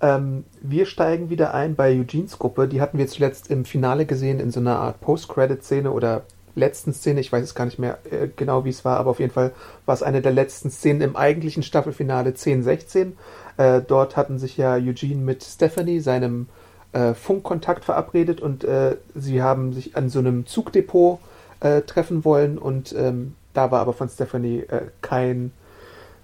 Ähm, 0.00 0.44
wir 0.60 0.84
steigen 0.86 1.30
wieder 1.30 1.54
ein 1.54 1.76
bei 1.76 1.92
Eugenes 1.92 2.40
Gruppe. 2.40 2.66
Die 2.66 2.80
hatten 2.80 2.98
wir 2.98 3.06
zuletzt 3.06 3.50
im 3.50 3.64
Finale 3.64 4.04
gesehen 4.04 4.40
in 4.40 4.50
so 4.50 4.58
einer 4.58 4.80
Art 4.80 5.00
Post-Credit-Szene 5.00 5.92
oder 5.92 6.22
letzten 6.56 6.92
Szene. 6.92 7.20
Ich 7.20 7.30
weiß 7.30 7.44
es 7.44 7.54
gar 7.54 7.66
nicht 7.66 7.78
mehr 7.78 7.98
äh, 8.10 8.26
genau, 8.34 8.64
wie 8.64 8.70
es 8.70 8.84
war, 8.84 8.98
aber 8.98 9.10
auf 9.10 9.20
jeden 9.20 9.32
Fall 9.32 9.52
war 9.86 9.94
es 9.94 10.02
eine 10.02 10.22
der 10.22 10.32
letzten 10.32 10.70
Szenen 10.70 11.02
im 11.02 11.14
eigentlichen 11.14 11.62
Staffelfinale 11.62 12.30
10-16. 12.30 13.12
Äh, 13.58 13.80
dort 13.86 14.16
hatten 14.16 14.40
sich 14.40 14.56
ja 14.56 14.74
Eugene 14.74 15.22
mit 15.22 15.44
Stephanie, 15.44 16.00
seinem 16.00 16.48
äh, 16.92 17.14
Funkkontakt 17.14 17.84
verabredet 17.84 18.40
und 18.40 18.64
äh, 18.64 18.96
sie 19.14 19.42
haben 19.42 19.72
sich 19.72 19.96
an 19.96 20.08
so 20.08 20.18
einem 20.18 20.46
Zugdepot 20.46 21.18
äh, 21.60 21.82
treffen 21.82 22.24
wollen 22.24 22.58
und 22.58 22.94
ähm, 22.96 23.34
da 23.54 23.70
war 23.70 23.80
aber 23.80 23.92
von 23.92 24.08
Stephanie 24.08 24.60
äh, 24.60 24.82
kein, 25.02 25.52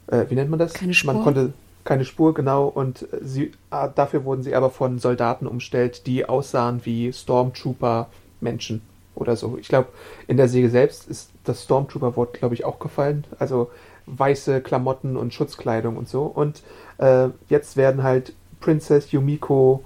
äh, 0.07 0.25
wie 0.29 0.35
nennt 0.35 0.51
man 0.51 0.59
das? 0.59 0.73
Keine 0.75 0.95
Spur. 0.95 1.13
Man 1.13 1.23
konnte 1.23 1.53
keine 1.85 2.05
Spur, 2.05 2.33
genau, 2.33 2.67
und 2.67 3.07
sie, 3.21 3.53
ah, 3.71 3.89
dafür 3.89 4.25
wurden 4.25 4.43
sie 4.43 4.55
aber 4.55 4.71
von 4.71 4.99
Soldaten 4.99 5.47
umstellt, 5.47 6.07
die 6.07 6.27
aussahen 6.27 6.81
wie 6.85 7.13
Stormtrooper-Menschen 7.13 8.81
oder 9.15 9.37
so. 9.37 9.59
Ich 9.61 9.69
glaube, 9.69 9.89
in 10.27 10.37
der 10.37 10.49
Säge 10.49 10.71
selbst 10.71 11.09
ist 11.09 11.31
das 11.45 11.65
Stormtrooper-Wort, 11.65 12.35
glaube 12.35 12.55
ich, 12.55 12.65
auch 12.65 12.79
gefallen. 12.79 13.25
Also 13.39 13.71
weiße 14.07 14.61
Klamotten 14.61 15.17
und 15.17 15.35
Schutzkleidung 15.35 15.97
und 15.97 16.09
so. 16.09 16.23
Und 16.23 16.63
äh, 16.99 17.29
jetzt 17.49 17.77
werden 17.77 18.03
halt 18.03 18.33
Princess 18.61 19.13
Yumiko 19.13 19.85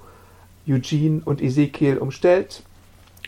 Eugene 0.67 1.21
und 1.25 1.41
Ezekiel 1.41 1.97
umstellt. 1.97 2.63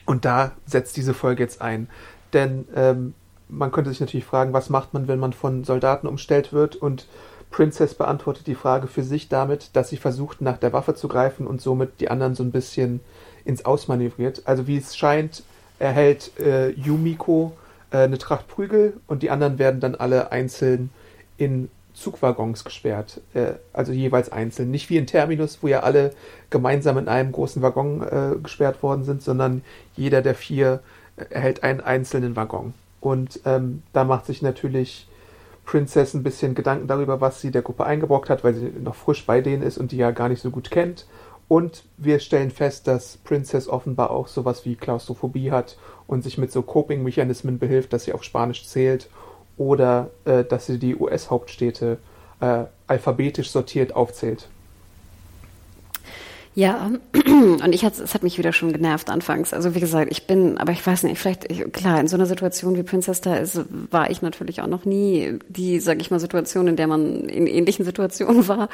Und 0.06 0.26
da 0.26 0.52
setzt 0.66 0.98
diese 0.98 1.14
Folge 1.14 1.44
jetzt 1.44 1.62
ein. 1.62 1.88
Denn 2.34 2.68
ähm, 2.76 3.14
man 3.50 3.72
könnte 3.72 3.90
sich 3.90 4.00
natürlich 4.00 4.26
fragen, 4.26 4.54
was 4.54 4.70
macht 4.70 4.94
man, 4.94 5.08
wenn 5.08 5.20
man 5.20 5.34
von 5.34 5.64
Soldaten 5.64 6.08
umstellt 6.08 6.54
wird? 6.54 6.76
Und 6.76 7.08
Princess 7.52 7.94
beantwortet 7.94 8.48
die 8.48 8.56
Frage 8.56 8.88
für 8.88 9.04
sich 9.04 9.28
damit, 9.30 9.70
dass 9.74 9.90
sie 9.90 9.98
versucht, 9.98 10.42
nach 10.42 10.58
der 10.58 10.74
Waffe 10.74 10.96
zu 10.96 11.08
greifen 11.08 11.46
und 11.46 11.62
somit 11.62 12.00
die 12.00 12.10
anderen 12.10 12.34
so 12.34 12.44
ein 12.44 12.52
bisschen 12.52 13.02
ins 13.44 13.66
Ausmanövriert. 13.66 14.44
Also 14.46 14.68
wie 14.68 14.78
es 14.78 14.96
scheint, 14.96 15.44
erhält 15.78 16.32
äh, 16.40 16.70
Yumiko 16.70 17.54
äh, 17.92 17.98
eine 17.98 18.18
Tracht 18.18 18.48
Prügel 18.48 18.94
und 19.08 19.22
die 19.24 19.30
anderen 19.30 19.60
werden 19.60 19.82
dann 19.82 19.96
alle 19.96 20.32
einzeln 20.32 20.90
in 21.38 21.70
Zugwaggons 22.02 22.64
gesperrt, 22.64 23.22
äh, 23.34 23.54
also 23.74 23.92
jeweils 23.92 24.32
einzeln. 24.32 24.72
Nicht 24.72 24.90
wie 24.90 24.98
in 24.98 25.08
Terminus, 25.08 25.60
wo 25.62 25.68
ja 25.68 25.82
alle 25.82 26.14
gemeinsam 26.50 26.98
in 26.98 27.08
einem 27.08 27.32
großen 27.32 27.62
Waggon 27.62 28.02
äh, 28.02 28.36
gesperrt 28.42 28.84
worden 28.84 29.04
sind, 29.04 29.22
sondern 29.22 29.64
jeder 29.96 30.22
der 30.22 30.36
vier 30.36 30.82
äh, 31.18 31.26
erhält 31.30 31.64
einen 31.64 31.82
einzelnen 31.82 32.36
Waggon. 32.36 32.74
Und 33.00 33.40
ähm, 33.46 33.84
da 33.94 34.04
macht 34.04 34.26
sich 34.26 34.42
natürlich 34.42 35.08
Princess 35.66 36.14
ein 36.14 36.24
bisschen 36.24 36.56
Gedanken 36.56 36.88
darüber, 36.88 37.22
was 37.22 37.42
sie 37.42 37.52
der 37.52 37.62
Gruppe 37.62 37.86
eingebrockt 37.86 38.30
hat, 38.30 38.44
weil 38.44 38.54
sie 38.54 38.72
noch 38.84 38.96
frisch 38.96 39.26
bei 39.26 39.42
denen 39.42 39.64
ist 39.64 39.78
und 39.78 39.92
die 39.92 39.98
ja 39.98 40.12
gar 40.12 40.30
nicht 40.30 40.42
so 40.42 40.52
gut 40.52 40.70
kennt. 40.72 41.06
Und 41.48 41.84
wir 41.98 42.20
stellen 42.20 42.52
fest, 42.52 42.88
dass 42.88 43.18
Princess 43.18 43.68
offenbar 43.68 44.12
auch 44.12 44.28
sowas 44.28 44.66
wie 44.66 44.76
Klaustrophobie 44.76 45.52
hat 45.52 45.78
und 46.08 46.24
sich 46.24 46.38
mit 46.38 46.52
so 46.52 46.62
Coping-Mechanismen 46.62 47.60
behilft, 47.60 47.92
dass 47.94 48.06
sie 48.06 48.14
auf 48.14 48.24
Spanisch 48.24 48.66
zählt 48.66 49.10
oder 49.58 50.10
äh, 50.26 50.44
dass 50.44 50.66
sie 50.66 50.80
die 50.80 50.96
US-Hauptstädte 50.96 51.98
äh, 52.40 52.64
alphabetisch 52.88 53.52
sortiert 53.52 53.96
aufzählt. 53.96 54.48
Ja, 56.54 56.92
und 57.64 57.74
ich 57.74 57.86
hat, 57.86 57.98
es 57.98 58.14
hat 58.14 58.24
mich 58.24 58.38
wieder 58.38 58.52
schon 58.52 58.74
genervt 58.74 59.10
anfangs. 59.10 59.54
Also 59.54 59.74
wie 59.74 59.80
gesagt, 59.80 60.12
ich 60.12 60.28
bin, 60.28 60.58
aber 60.58 60.74
ich 60.74 60.86
weiß 60.86 61.04
nicht, 61.04 61.18
vielleicht, 61.18 61.50
ich, 61.50 61.72
klar, 61.72 61.98
in 62.02 62.10
so 62.10 62.18
einer 62.18 62.26
Situation 62.26 62.76
wie 62.76 62.84
Princess 62.84 63.22
da 63.22 63.38
ist, 63.38 63.62
war 63.90 64.10
ich 64.10 64.22
natürlich 64.22 64.62
auch 64.62 64.68
noch 64.68 64.84
nie 64.84 65.40
die, 65.48 65.80
sag 65.80 66.02
ich 66.02 66.12
mal, 66.12 66.20
Situation, 66.20 66.68
in 66.68 66.76
der 66.76 66.88
man 66.88 67.22
in 67.30 67.48
ähnlichen 67.48 67.86
Situationen 67.86 68.48
war, 68.50 68.68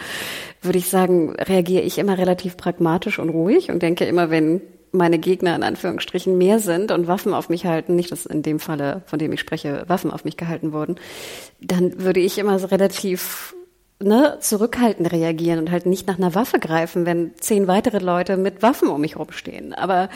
würde 0.64 0.80
ich 0.80 0.90
sagen, 0.90 1.36
reagiere 1.36 1.84
ich 1.84 2.00
immer 2.00 2.18
relativ 2.18 2.58
pragmatisch 2.58 3.20
und 3.20 3.30
ruhig 3.30 3.70
und 3.70 3.84
denke 3.84 4.06
immer, 4.06 4.32
wenn 4.32 4.62
meine 4.91 5.20
Gegner 5.20 5.56
in 5.56 5.63
Anführungsstrichen 5.63 6.38
mehr 6.38 6.60
sind 6.60 6.91
und 6.91 7.08
Waffen 7.08 7.34
auf 7.34 7.50
mich 7.50 7.65
halten, 7.65 7.96
nicht 7.96 8.12
dass 8.12 8.25
in 8.25 8.41
dem 8.41 8.60
Falle, 8.60 9.03
von 9.06 9.20
dem 9.20 9.32
ich 9.34 9.39
spreche, 9.39 9.84
Waffen 9.88 10.12
auf 10.12 10.25
mich 10.25 10.38
gehalten 10.38 10.74
wurden, 10.74 10.96
dann 11.62 12.01
würde 12.01 12.20
ich 12.20 12.38
immer 12.38 12.60
so 12.60 12.67
relativ 12.67 13.56
ne, 14.01 14.38
zurückhaltend 14.39 15.12
reagieren 15.12 15.60
und 15.60 15.72
halt 15.72 15.86
nicht 15.86 16.08
nach 16.08 16.17
einer 16.17 16.36
Waffe 16.36 16.60
greifen, 16.60 17.06
wenn 17.06 17.32
zehn 17.39 17.67
weitere 17.67 18.00
Leute 18.00 18.38
mit 18.38 18.62
Waffen 18.62 18.89
um 18.89 19.01
mich 19.01 19.17
rumstehen. 19.17 19.74
Aber 19.74 20.10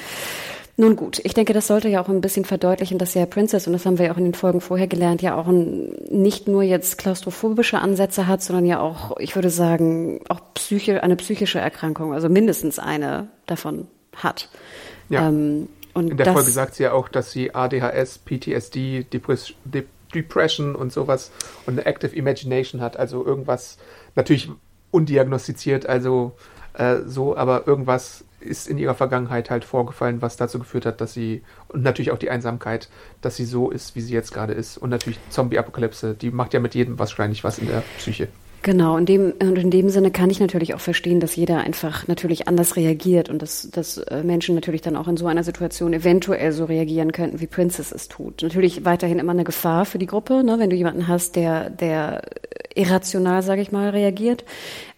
nun 0.77 0.95
gut, 0.95 1.19
ich 1.23 1.33
denke, 1.33 1.53
das 1.53 1.67
sollte 1.67 1.89
ja 1.89 2.01
auch 2.01 2.09
ein 2.09 2.21
bisschen 2.21 2.45
verdeutlichen, 2.45 2.97
dass 2.97 3.13
ja 3.13 3.25
Princess, 3.25 3.67
und 3.67 3.73
das 3.73 3.85
haben 3.85 3.99
wir 3.99 4.07
ja 4.07 4.13
auch 4.13 4.17
in 4.17 4.23
den 4.23 4.33
Folgen 4.33 4.61
vorher 4.61 4.87
gelernt, 4.87 5.21
ja 5.21 5.35
auch 5.35 5.47
ein, 5.47 5.91
nicht 6.09 6.47
nur 6.47 6.63
jetzt 6.63 6.97
klaustrophobische 6.97 7.79
Ansätze 7.79 8.27
hat, 8.27 8.41
sondern 8.41 8.65
ja 8.65 8.79
auch, 8.79 9.17
ich 9.19 9.35
würde 9.35 9.49
sagen, 9.49 10.21
auch 10.29 10.39
psyche, 10.53 11.03
eine 11.03 11.17
psychische 11.17 11.59
Erkrankung, 11.59 12.13
also 12.13 12.29
mindestens 12.29 12.79
eine 12.79 13.27
davon 13.45 13.87
hat. 14.15 14.50
Ja. 15.10 15.27
Ähm, 15.27 15.70
und 15.94 16.12
in 16.12 16.18
der 16.18 16.27
das, 16.27 16.34
Folge 16.34 16.51
sagt 16.51 16.75
sie 16.75 16.84
ja 16.84 16.94
auch, 16.94 17.10
dass 17.10 17.32
sie 17.32 17.53
ADHS, 17.53 18.20
PTSD, 18.20 19.03
Depression, 19.03 19.58
Depression 20.13 20.75
und 20.75 20.91
sowas 20.91 21.32
und 21.65 21.74
eine 21.74 21.86
Active 21.86 22.15
Imagination 22.15 22.82
hat, 22.82 22.98
also 22.98 23.25
irgendwas 23.25 23.77
natürlich 24.15 24.50
undiagnostiziert, 24.91 25.86
also 25.86 26.34
äh, 26.74 26.98
so, 27.06 27.36
aber 27.36 27.68
irgendwas 27.68 28.25
ist 28.39 28.68
in 28.68 28.77
ihrer 28.77 28.96
Vergangenheit 28.96 29.50
halt 29.50 29.63
vorgefallen, 29.63 30.22
was 30.22 30.36
dazu 30.36 30.60
geführt 30.60 30.86
hat, 30.86 31.00
dass 31.00 31.13
sie 31.13 31.44
und 31.68 31.84
natürlich 31.84 32.12
auch 32.12 32.18
die 32.18 32.30
Einsamkeit, 32.30 32.89
dass 33.22 33.36
sie 33.36 33.46
so 33.46 33.70
ist, 33.70 33.96
wie 33.96 34.01
sie 34.01 34.13
jetzt 34.13 34.34
gerade 34.34 34.53
ist 34.53 34.77
und 34.77 34.89
natürlich 34.89 35.20
Zombie-Apokalypse, 35.30 36.15
die 36.15 36.32
macht 36.32 36.53
ja 36.53 36.60
mit 36.60 36.74
jedem 36.75 36.98
wahrscheinlich 37.00 37.44
was 37.44 37.60
in 37.60 37.68
der 37.68 37.84
Psyche. 37.98 38.30
Genau, 38.63 38.96
in 38.98 39.08
dem, 39.08 39.34
und 39.41 39.58
in 39.58 39.72
dem 39.72 39.89
Sinne 39.89 40.12
kann 40.12 40.30
ich 40.30 40.39
natürlich 40.39 40.75
auch 40.75 40.80
verstehen, 40.80 41.20
dass 41.20 41.36
jeder 41.36 41.62
einfach 41.62 42.08
natürlich 42.08 42.48
anders 42.48 42.75
reagiert 42.75 43.27
und 43.27 43.41
dass, 43.41 43.68
dass 43.72 43.98
äh, 43.98 44.24
Menschen 44.24 44.53
natürlich 44.53 44.82
dann 44.82 44.96
auch 44.96 45.08
in 45.08 45.18
so 45.18 45.25
einer 45.25 45.44
Situation 45.44 45.94
eventuell 45.94 46.51
so 46.51 46.65
reagieren 46.65 47.12
könnten, 47.12 47.39
wie 47.41 47.48
Princess 47.48 47.91
es 47.91 48.08
tut. 48.08 48.44
Natürlich 48.44 48.86
weiterhin 48.86 49.18
immer 49.18 49.32
eine 49.32 49.46
Gefahr 49.46 49.86
für 49.86 49.98
die 49.98 50.06
Gruppe, 50.06 50.44
ne, 50.44 50.60
wenn 50.60 50.70
du 50.70 50.75
jemanden 50.75 51.08
hast, 51.08 51.36
der, 51.36 51.72
der 51.72 52.22
irrational, 52.75 53.41
sage 53.41 53.62
ich 53.62 53.72
mal, 53.72 53.89
reagiert. 53.89 54.46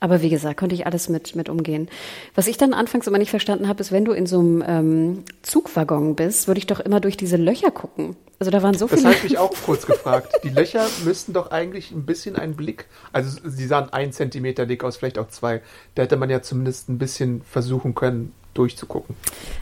Aber 0.03 0.21
wie 0.21 0.27
gesagt, 0.27 0.59
konnte 0.59 0.75
ich 0.75 0.85
alles 0.85 1.07
mit, 1.07 1.33
mit 1.33 1.47
umgehen. 1.47 1.87
Was 2.35 2.47
ich 2.47 2.57
dann 2.57 2.73
anfangs 2.73 3.07
immer 3.07 3.19
nicht 3.19 3.29
verstanden 3.29 3.69
habe, 3.69 3.79
ist, 3.79 3.93
wenn 3.93 4.03
du 4.03 4.11
in 4.11 4.25
so 4.25 4.37
einem 4.37 4.61
ähm, 4.67 5.23
Zugwaggon 5.43 6.17
bist, 6.17 6.49
würde 6.49 6.57
ich 6.57 6.67
doch 6.67 6.81
immer 6.81 6.99
durch 6.99 7.15
diese 7.15 7.37
Löcher 7.37 7.71
gucken. 7.71 8.17
Also 8.37 8.51
da 8.51 8.61
waren 8.61 8.77
so 8.77 8.89
viele. 8.89 9.03
Das 9.03 9.05
habe 9.05 9.15
ich 9.15 9.23
mich 9.23 9.37
auch 9.37 9.53
kurz 9.65 9.85
gefragt. 9.85 10.41
Die 10.43 10.49
Löcher 10.49 10.85
müssten 11.05 11.31
doch 11.31 11.51
eigentlich 11.51 11.91
ein 11.91 12.05
bisschen 12.05 12.35
einen 12.35 12.57
Blick, 12.57 12.87
also 13.13 13.39
sie 13.45 13.65
sahen 13.65 13.93
ein 13.93 14.11
Zentimeter 14.11 14.65
dick 14.65 14.83
aus, 14.83 14.97
vielleicht 14.97 15.17
auch 15.17 15.29
zwei. 15.29 15.61
Da 15.95 16.03
hätte 16.03 16.17
man 16.17 16.29
ja 16.29 16.41
zumindest 16.41 16.89
ein 16.89 16.97
bisschen 16.97 17.41
versuchen 17.43 17.95
können, 17.95 18.33
durchzugucken. 18.53 19.15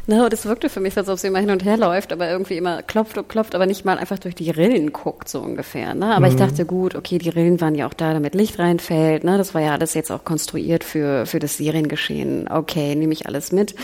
No, 0.07 0.27
das 0.29 0.45
wirkte 0.45 0.69
für 0.69 0.79
mich, 0.79 0.97
als 0.97 1.07
ob 1.07 1.17
sie 1.17 1.27
immer 1.27 1.39
hin 1.39 1.51
und 1.51 1.63
her 1.63 1.77
läuft, 1.77 2.11
aber 2.11 2.29
irgendwie 2.29 2.57
immer 2.57 2.81
klopft 2.81 3.17
und 3.17 3.29
klopft, 3.29 3.55
aber 3.55 3.65
nicht 3.65 3.85
mal 3.85 3.97
einfach 3.97 4.19
durch 4.19 4.35
die 4.35 4.49
Rillen 4.49 4.91
guckt, 4.91 5.29
so 5.29 5.39
ungefähr. 5.39 5.93
Ne? 5.95 6.07
Aber 6.07 6.27
mhm. 6.27 6.33
ich 6.33 6.35
dachte, 6.35 6.65
gut, 6.65 6.95
okay, 6.95 7.17
die 7.17 7.29
Rillen 7.29 7.61
waren 7.61 7.75
ja 7.75 7.87
auch 7.87 7.93
da, 7.93 8.13
damit 8.13 8.35
Licht 8.35 8.59
reinfällt. 8.59 9.23
Ne? 9.23 9.37
Das 9.37 9.53
war 9.53 9.61
ja 9.61 9.71
alles 9.71 9.93
jetzt 9.93 10.11
auch 10.11 10.25
konstruiert 10.25 10.83
für, 10.83 11.25
für 11.25 11.39
das 11.39 11.57
Seriengeschehen. 11.57 12.49
Okay, 12.49 12.95
nehme 12.95 13.13
ich 13.13 13.27
alles 13.27 13.51
mit. 13.51 13.75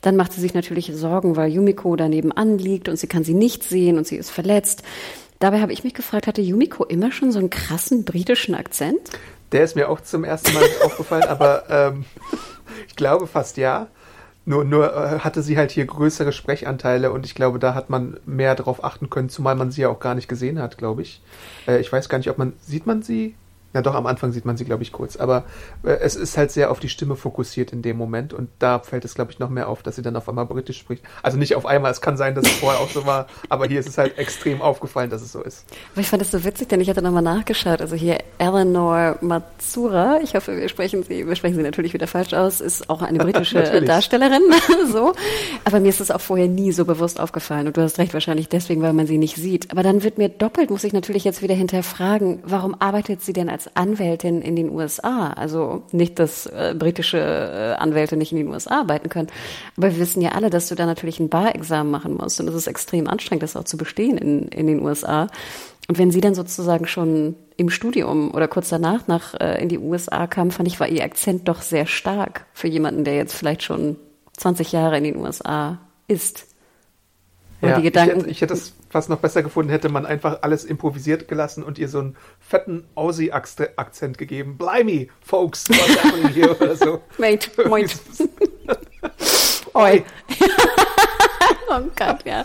Dann 0.00 0.16
macht 0.16 0.32
sie 0.32 0.40
sich 0.40 0.54
natürlich 0.54 0.92
Sorgen, 0.94 1.36
weil 1.36 1.50
Yumiko 1.50 1.96
daneben 1.96 2.30
anliegt 2.30 2.88
und 2.88 2.96
sie 2.96 3.06
kann 3.06 3.24
sie 3.24 3.34
nicht 3.34 3.64
sehen 3.64 3.98
und 3.98 4.06
sie 4.06 4.16
ist 4.16 4.30
verletzt. 4.30 4.82
Dabei 5.40 5.60
habe 5.60 5.72
ich 5.72 5.84
mich 5.84 5.94
gefragt, 5.94 6.26
hatte 6.26 6.42
Yumiko 6.42 6.84
immer 6.84 7.10
schon 7.10 7.32
so 7.32 7.38
einen 7.38 7.50
krassen 7.50 8.04
britischen 8.04 8.54
Akzent? 8.54 9.10
Der 9.52 9.64
ist 9.64 9.76
mir 9.76 9.88
auch 9.88 10.00
zum 10.00 10.24
ersten 10.24 10.54
Mal 10.54 10.64
aufgefallen, 10.84 11.24
aber 11.24 11.64
ähm, 11.68 12.04
ich 12.88 12.96
glaube 12.96 13.26
fast 13.26 13.56
ja. 13.56 13.88
Nur, 14.46 14.64
nur 14.64 14.92
äh, 14.92 15.18
hatte 15.20 15.42
sie 15.42 15.56
halt 15.56 15.70
hier 15.70 15.86
größere 15.86 16.32
Sprechanteile 16.32 17.10
und 17.10 17.24
ich 17.24 17.34
glaube, 17.34 17.58
da 17.58 17.74
hat 17.74 17.88
man 17.88 18.18
mehr 18.26 18.54
darauf 18.54 18.84
achten 18.84 19.08
können, 19.08 19.30
zumal 19.30 19.54
man 19.54 19.70
sie 19.70 19.82
ja 19.82 19.88
auch 19.88 20.00
gar 20.00 20.14
nicht 20.14 20.28
gesehen 20.28 20.60
hat, 20.60 20.76
glaube 20.76 21.02
ich. 21.02 21.22
Äh, 21.66 21.80
ich 21.80 21.90
weiß 21.90 22.08
gar 22.08 22.18
nicht, 22.18 22.28
ob 22.28 22.36
man, 22.38 22.52
sieht 22.60 22.86
man 22.86 23.02
sie? 23.02 23.34
Ja, 23.74 23.82
doch, 23.82 23.94
am 23.96 24.06
Anfang 24.06 24.30
sieht 24.30 24.44
man 24.44 24.56
sie, 24.56 24.64
glaube 24.64 24.84
ich, 24.84 24.92
kurz. 24.92 25.16
Aber 25.16 25.44
äh, 25.82 25.90
es 25.90 26.14
ist 26.14 26.36
halt 26.36 26.52
sehr 26.52 26.70
auf 26.70 26.78
die 26.78 26.88
Stimme 26.88 27.16
fokussiert 27.16 27.72
in 27.72 27.82
dem 27.82 27.96
Moment. 27.96 28.32
Und 28.32 28.48
da 28.60 28.78
fällt 28.78 29.04
es, 29.04 29.16
glaube 29.16 29.32
ich, 29.32 29.40
noch 29.40 29.50
mehr 29.50 29.68
auf, 29.68 29.82
dass 29.82 29.96
sie 29.96 30.02
dann 30.02 30.14
auf 30.14 30.28
einmal 30.28 30.46
britisch 30.46 30.78
spricht. 30.78 31.02
Also 31.24 31.38
nicht 31.38 31.56
auf 31.56 31.66
einmal, 31.66 31.90
es 31.90 32.00
kann 32.00 32.16
sein, 32.16 32.36
dass 32.36 32.46
es 32.46 32.52
vorher 32.52 32.80
auch 32.80 32.88
so 32.88 33.04
war. 33.04 33.26
Aber 33.48 33.66
hier 33.66 33.80
ist 33.80 33.88
es 33.88 33.98
halt 33.98 34.16
extrem 34.16 34.62
aufgefallen, 34.62 35.10
dass 35.10 35.22
es 35.22 35.32
so 35.32 35.42
ist. 35.42 35.64
Aber 35.92 36.00
ich 36.00 36.08
fand 36.08 36.22
das 36.22 36.30
so 36.30 36.44
witzig, 36.44 36.68
denn 36.68 36.80
ich 36.80 36.88
hatte 36.88 37.02
nochmal 37.02 37.22
nachgeschaut. 37.22 37.80
Also 37.80 37.96
hier 37.96 38.18
Eleanor 38.38 39.16
Matsura, 39.20 40.20
ich 40.22 40.36
hoffe, 40.36 40.56
wir 40.56 40.68
sprechen 40.68 41.02
sie, 41.02 41.26
wir 41.26 41.34
sprechen 41.34 41.56
sie 41.56 41.62
natürlich 41.62 41.94
wieder 41.94 42.06
falsch 42.06 42.32
aus, 42.32 42.60
ist 42.60 42.88
auch 42.88 43.02
eine 43.02 43.18
britische 43.24 43.82
Darstellerin. 43.82 44.42
so. 44.92 45.14
Aber 45.64 45.80
mir 45.80 45.88
ist 45.88 46.00
es 46.00 46.12
auch 46.12 46.20
vorher 46.20 46.46
nie 46.46 46.70
so 46.70 46.84
bewusst 46.84 47.18
aufgefallen. 47.18 47.66
Und 47.66 47.76
du 47.76 47.82
hast 47.82 47.98
recht, 47.98 48.14
wahrscheinlich 48.14 48.48
deswegen, 48.48 48.82
weil 48.82 48.92
man 48.92 49.08
sie 49.08 49.18
nicht 49.18 49.34
sieht. 49.34 49.72
Aber 49.72 49.82
dann 49.82 50.04
wird 50.04 50.16
mir 50.16 50.28
doppelt, 50.28 50.70
muss 50.70 50.84
ich 50.84 50.92
natürlich 50.92 51.24
jetzt 51.24 51.42
wieder 51.42 51.56
hinterfragen, 51.56 52.40
warum 52.44 52.76
arbeitet 52.78 53.20
sie 53.20 53.32
denn 53.32 53.48
als 53.48 53.63
als 53.64 53.76
Anwältin 53.76 54.42
in 54.42 54.56
den 54.56 54.70
USA. 54.70 55.30
Also 55.30 55.82
nicht, 55.92 56.18
dass 56.18 56.46
äh, 56.46 56.74
britische 56.78 57.18
äh, 57.18 57.80
Anwälte 57.80 58.16
nicht 58.16 58.32
in 58.32 58.38
den 58.38 58.48
USA 58.48 58.80
arbeiten 58.80 59.08
können. 59.08 59.28
Aber 59.76 59.90
wir 59.90 59.98
wissen 59.98 60.20
ja 60.22 60.32
alle, 60.32 60.50
dass 60.50 60.68
du 60.68 60.74
da 60.74 60.86
natürlich 60.86 61.20
ein 61.20 61.28
Bar-Examen 61.28 61.90
machen 61.90 62.14
musst. 62.14 62.40
Und 62.40 62.48
es 62.48 62.54
ist 62.54 62.66
extrem 62.66 63.08
anstrengend, 63.08 63.42
das 63.42 63.56
auch 63.56 63.64
zu 63.64 63.76
bestehen 63.76 64.18
in, 64.18 64.48
in 64.48 64.66
den 64.66 64.82
USA. 64.82 65.28
Und 65.88 65.98
wenn 65.98 66.10
sie 66.10 66.20
dann 66.20 66.34
sozusagen 66.34 66.86
schon 66.86 67.36
im 67.56 67.70
Studium 67.70 68.32
oder 68.32 68.48
kurz 68.48 68.70
danach 68.70 69.06
nach 69.06 69.34
äh, 69.34 69.62
in 69.62 69.68
die 69.68 69.78
USA 69.78 70.26
kam, 70.26 70.50
fand 70.50 70.68
ich, 70.68 70.80
war 70.80 70.88
ihr 70.88 71.04
Akzent 71.04 71.48
doch 71.48 71.62
sehr 71.62 71.86
stark 71.86 72.46
für 72.54 72.68
jemanden, 72.68 73.04
der 73.04 73.16
jetzt 73.16 73.34
vielleicht 73.34 73.62
schon 73.62 73.96
20 74.36 74.72
Jahre 74.72 74.98
in 74.98 75.04
den 75.04 75.16
USA 75.16 75.78
ist. 76.08 76.46
Ja, 77.68 77.76
die 77.76 77.82
Gedanken. 77.82 78.18
Ich 78.18 78.22
hätte, 78.22 78.30
ich 78.30 78.40
hätte 78.40 78.54
es 78.54 78.74
fast 78.88 79.10
noch 79.10 79.18
besser 79.18 79.42
gefunden, 79.42 79.70
hätte 79.70 79.88
man 79.88 80.06
einfach 80.06 80.38
alles 80.42 80.64
improvisiert 80.64 81.28
gelassen 81.28 81.62
und 81.62 81.78
ihr 81.78 81.88
so 81.88 82.00
einen 82.00 82.16
fetten 82.40 82.84
Aussie-Akzent 82.94 84.18
gegeben. 84.18 84.56
Blimey, 84.56 85.10
folks, 85.20 85.68
what's 85.68 86.04
happening 86.04 86.28
here 86.28 86.54
oder 86.54 86.76
so. 86.76 87.00
Mate, 87.18 87.50
moit. 87.68 87.96
Oi. 89.74 90.04
oh 91.68 91.80
Gott, 91.96 92.24
ja. 92.24 92.44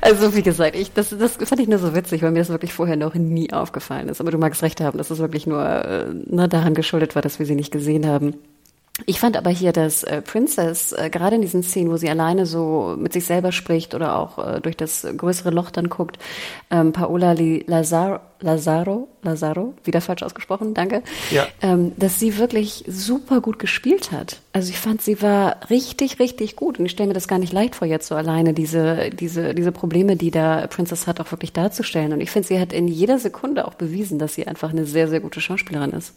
Also 0.00 0.34
wie 0.34 0.42
gesagt, 0.42 0.74
ich, 0.74 0.92
das, 0.92 1.10
das 1.16 1.36
fand 1.36 1.60
ich 1.60 1.68
nur 1.68 1.78
so 1.78 1.94
witzig, 1.94 2.22
weil 2.22 2.32
mir 2.32 2.40
das 2.40 2.48
wirklich 2.48 2.72
vorher 2.72 2.96
noch 2.96 3.14
nie 3.14 3.52
aufgefallen 3.52 4.08
ist. 4.08 4.20
Aber 4.20 4.30
du 4.30 4.38
magst 4.38 4.62
recht 4.62 4.80
haben, 4.80 4.98
dass 4.98 5.10
es 5.10 5.18
wirklich 5.18 5.46
nur 5.46 5.64
äh, 5.64 6.06
ne, 6.12 6.48
daran 6.48 6.74
geschuldet 6.74 7.14
war, 7.14 7.22
dass 7.22 7.38
wir 7.38 7.46
sie 7.46 7.54
nicht 7.54 7.70
gesehen 7.70 8.06
haben. 8.06 8.34
Ich 9.06 9.20
fand 9.20 9.38
aber 9.38 9.48
hier, 9.48 9.72
dass 9.72 10.04
äh, 10.04 10.20
Princess 10.20 10.92
äh, 10.92 11.08
gerade 11.08 11.36
in 11.36 11.42
diesen 11.42 11.62
Szenen, 11.62 11.90
wo 11.90 11.96
sie 11.96 12.10
alleine 12.10 12.44
so 12.44 12.94
mit 12.98 13.14
sich 13.14 13.24
selber 13.24 13.50
spricht 13.50 13.94
oder 13.94 14.18
auch 14.18 14.38
äh, 14.38 14.60
durch 14.60 14.76
das 14.76 15.06
größere 15.16 15.50
Loch 15.50 15.70
dann 15.70 15.88
guckt, 15.88 16.18
ähm, 16.70 16.92
Paola 16.92 17.32
Li 17.32 17.64
Lazaro, 17.66 18.20
Lazaro, 18.40 19.08
Lazaro, 19.22 19.72
wieder 19.84 20.02
falsch 20.02 20.22
ausgesprochen, 20.22 20.74
danke, 20.74 21.02
Ja. 21.30 21.46
ähm, 21.62 21.92
dass 21.96 22.20
sie 22.20 22.36
wirklich 22.36 22.84
super 22.86 23.40
gut 23.40 23.58
gespielt 23.58 24.12
hat. 24.12 24.40
Also 24.52 24.68
ich 24.68 24.78
fand, 24.78 25.00
sie 25.00 25.22
war 25.22 25.70
richtig, 25.70 26.18
richtig 26.18 26.54
gut 26.54 26.78
und 26.78 26.84
ich 26.84 26.92
stelle 26.92 27.08
mir 27.08 27.14
das 27.14 27.28
gar 27.28 27.38
nicht 27.38 27.54
leicht 27.54 27.74
vor, 27.74 27.88
jetzt 27.88 28.08
so 28.08 28.14
alleine 28.14 28.52
diese, 28.52 29.08
diese, 29.08 29.54
diese 29.54 29.72
Probleme, 29.72 30.16
die 30.16 30.30
da 30.30 30.66
Princess 30.66 31.06
hat, 31.06 31.18
auch 31.18 31.30
wirklich 31.30 31.54
darzustellen. 31.54 32.12
Und 32.12 32.20
ich 32.20 32.30
finde, 32.30 32.46
sie 32.46 32.60
hat 32.60 32.74
in 32.74 32.88
jeder 32.88 33.18
Sekunde 33.18 33.66
auch 33.66 33.74
bewiesen, 33.74 34.18
dass 34.18 34.34
sie 34.34 34.46
einfach 34.46 34.68
eine 34.70 34.84
sehr, 34.84 35.08
sehr 35.08 35.20
gute 35.20 35.40
Schauspielerin 35.40 35.92
ist. 35.92 36.12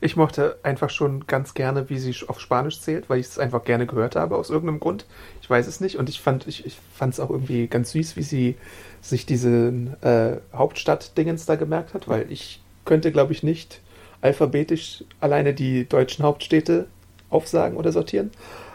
Ich 0.00 0.16
mochte 0.16 0.58
einfach 0.62 0.90
schon 0.90 1.26
ganz 1.26 1.54
gerne, 1.54 1.88
wie 1.90 1.98
sie 1.98 2.14
auf 2.28 2.40
Spanisch 2.40 2.80
zählt, 2.80 3.08
weil 3.10 3.20
ich 3.20 3.26
es 3.26 3.38
einfach 3.38 3.64
gerne 3.64 3.86
gehört 3.86 4.16
habe 4.16 4.36
aus 4.36 4.50
irgendeinem 4.50 4.80
Grund. 4.80 5.06
Ich 5.42 5.50
weiß 5.50 5.66
es 5.66 5.80
nicht. 5.80 5.96
Und 5.96 6.08
ich 6.08 6.20
fand 6.20 6.46
ich, 6.46 6.66
ich 6.66 6.78
es 7.00 7.20
auch 7.20 7.30
irgendwie 7.30 7.66
ganz 7.66 7.92
süß, 7.92 8.16
wie 8.16 8.22
sie 8.22 8.56
sich 9.00 9.26
diesen 9.26 10.00
äh, 10.02 10.38
Hauptstadt-Dingens 10.52 11.46
da 11.46 11.56
gemerkt 11.56 11.94
hat, 11.94 12.08
weil 12.08 12.30
ich 12.30 12.62
könnte, 12.84 13.12
glaube 13.12 13.32
ich, 13.32 13.42
nicht 13.42 13.80
alphabetisch 14.20 15.04
alleine 15.20 15.54
die 15.54 15.88
deutschen 15.88 16.24
Hauptstädte 16.24 16.86
aufsagen 17.30 17.76
oder 17.76 17.92
sortieren. 17.92 18.30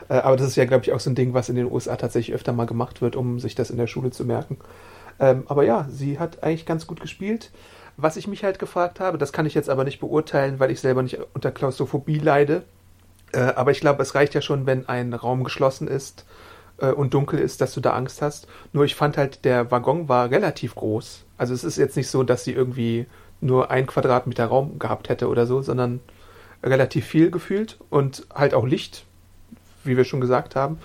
Äh, 0.10 0.16
aber 0.16 0.38
das 0.38 0.48
ist 0.48 0.56
ja, 0.56 0.66
glaube 0.66 0.84
ich, 0.84 0.92
auch 0.92 1.00
so 1.00 1.10
ein 1.10 1.16
Ding, 1.16 1.34
was 1.34 1.50
in 1.50 1.56
den 1.56 1.72
USA 1.72 1.96
tatsächlich 1.96 2.36
öfter 2.36 2.54
mal 2.54 2.66
gemacht 2.66 3.02
wird, 3.02 3.16
um 3.16 3.40
sich 3.40 3.56
das 3.56 3.70
in 3.70 3.78
der 3.78 3.88
Schule 3.88 4.12
zu 4.12 4.26
merken. 4.26 4.58
Ähm, 5.20 5.44
aber 5.48 5.64
ja, 5.64 5.88
sie 5.90 6.20
hat 6.20 6.44
eigentlich 6.44 6.66
ganz 6.66 6.88
gut 6.88 7.00
gespielt. 7.00 7.52
Was 7.98 8.18
ich 8.18 8.28
mich 8.28 8.44
halt 8.44 8.60
gefragt 8.60 9.00
habe, 9.00 9.18
das 9.18 9.34
kann 9.34 9.46
ich 9.46 9.54
jetzt 9.54 9.70
aber 9.70 9.84
nicht 9.84 10.00
beurteilen, 10.00 10.60
weil 10.60 10.72
ich 10.72 10.80
selber 10.80 11.04
nicht 11.04 11.20
unter 11.34 11.52
Klaustrophobie 11.52 12.20
leide. 12.20 12.64
Äh, 13.34 13.40
aber 13.40 13.72
ich 13.72 13.80
glaube, 13.80 14.02
es 14.02 14.16
reicht 14.16 14.34
ja 14.34 14.42
schon, 14.42 14.66
wenn 14.66 14.88
ein 14.90 15.14
Raum 15.14 15.44
geschlossen 15.44 15.88
ist 15.88 16.26
äh, 16.78 16.92
und 16.92 17.14
dunkel 17.14 17.40
ist, 17.40 17.62
dass 17.62 17.74
du 17.74 17.82
da 17.82 17.92
Angst 17.94 18.22
hast. 18.22 18.48
Nur 18.74 18.86
ich 18.86 18.96
fand 18.96 19.18
halt, 19.18 19.46
der 19.46 19.72
Waggon 19.72 20.10
war 20.10 20.32
relativ 20.32 20.76
groß. 20.76 21.26
Also 21.38 21.54
es 21.54 21.64
ist 21.64 21.78
jetzt 21.78 21.98
nicht 21.98 22.10
so, 22.10 22.24
dass 22.24 22.44
sie 22.44 22.54
irgendwie 22.54 23.06
nur 23.40 23.72
ein 23.72 23.88
Quadratmeter 23.88 24.46
Raum 24.46 24.80
gehabt 24.80 25.10
hätte 25.10 25.28
oder 25.28 25.46
so, 25.46 25.62
sondern 25.62 26.00
relativ 26.64 27.06
viel 27.06 27.32
gefühlt 27.32 27.80
und 27.90 28.28
halt 28.34 28.54
auch 28.54 28.66
Licht, 28.66 29.06
wie 29.84 29.98
wir 29.98 30.06
schon 30.06 30.22
gesagt 30.22 30.56
haben. 30.56 30.78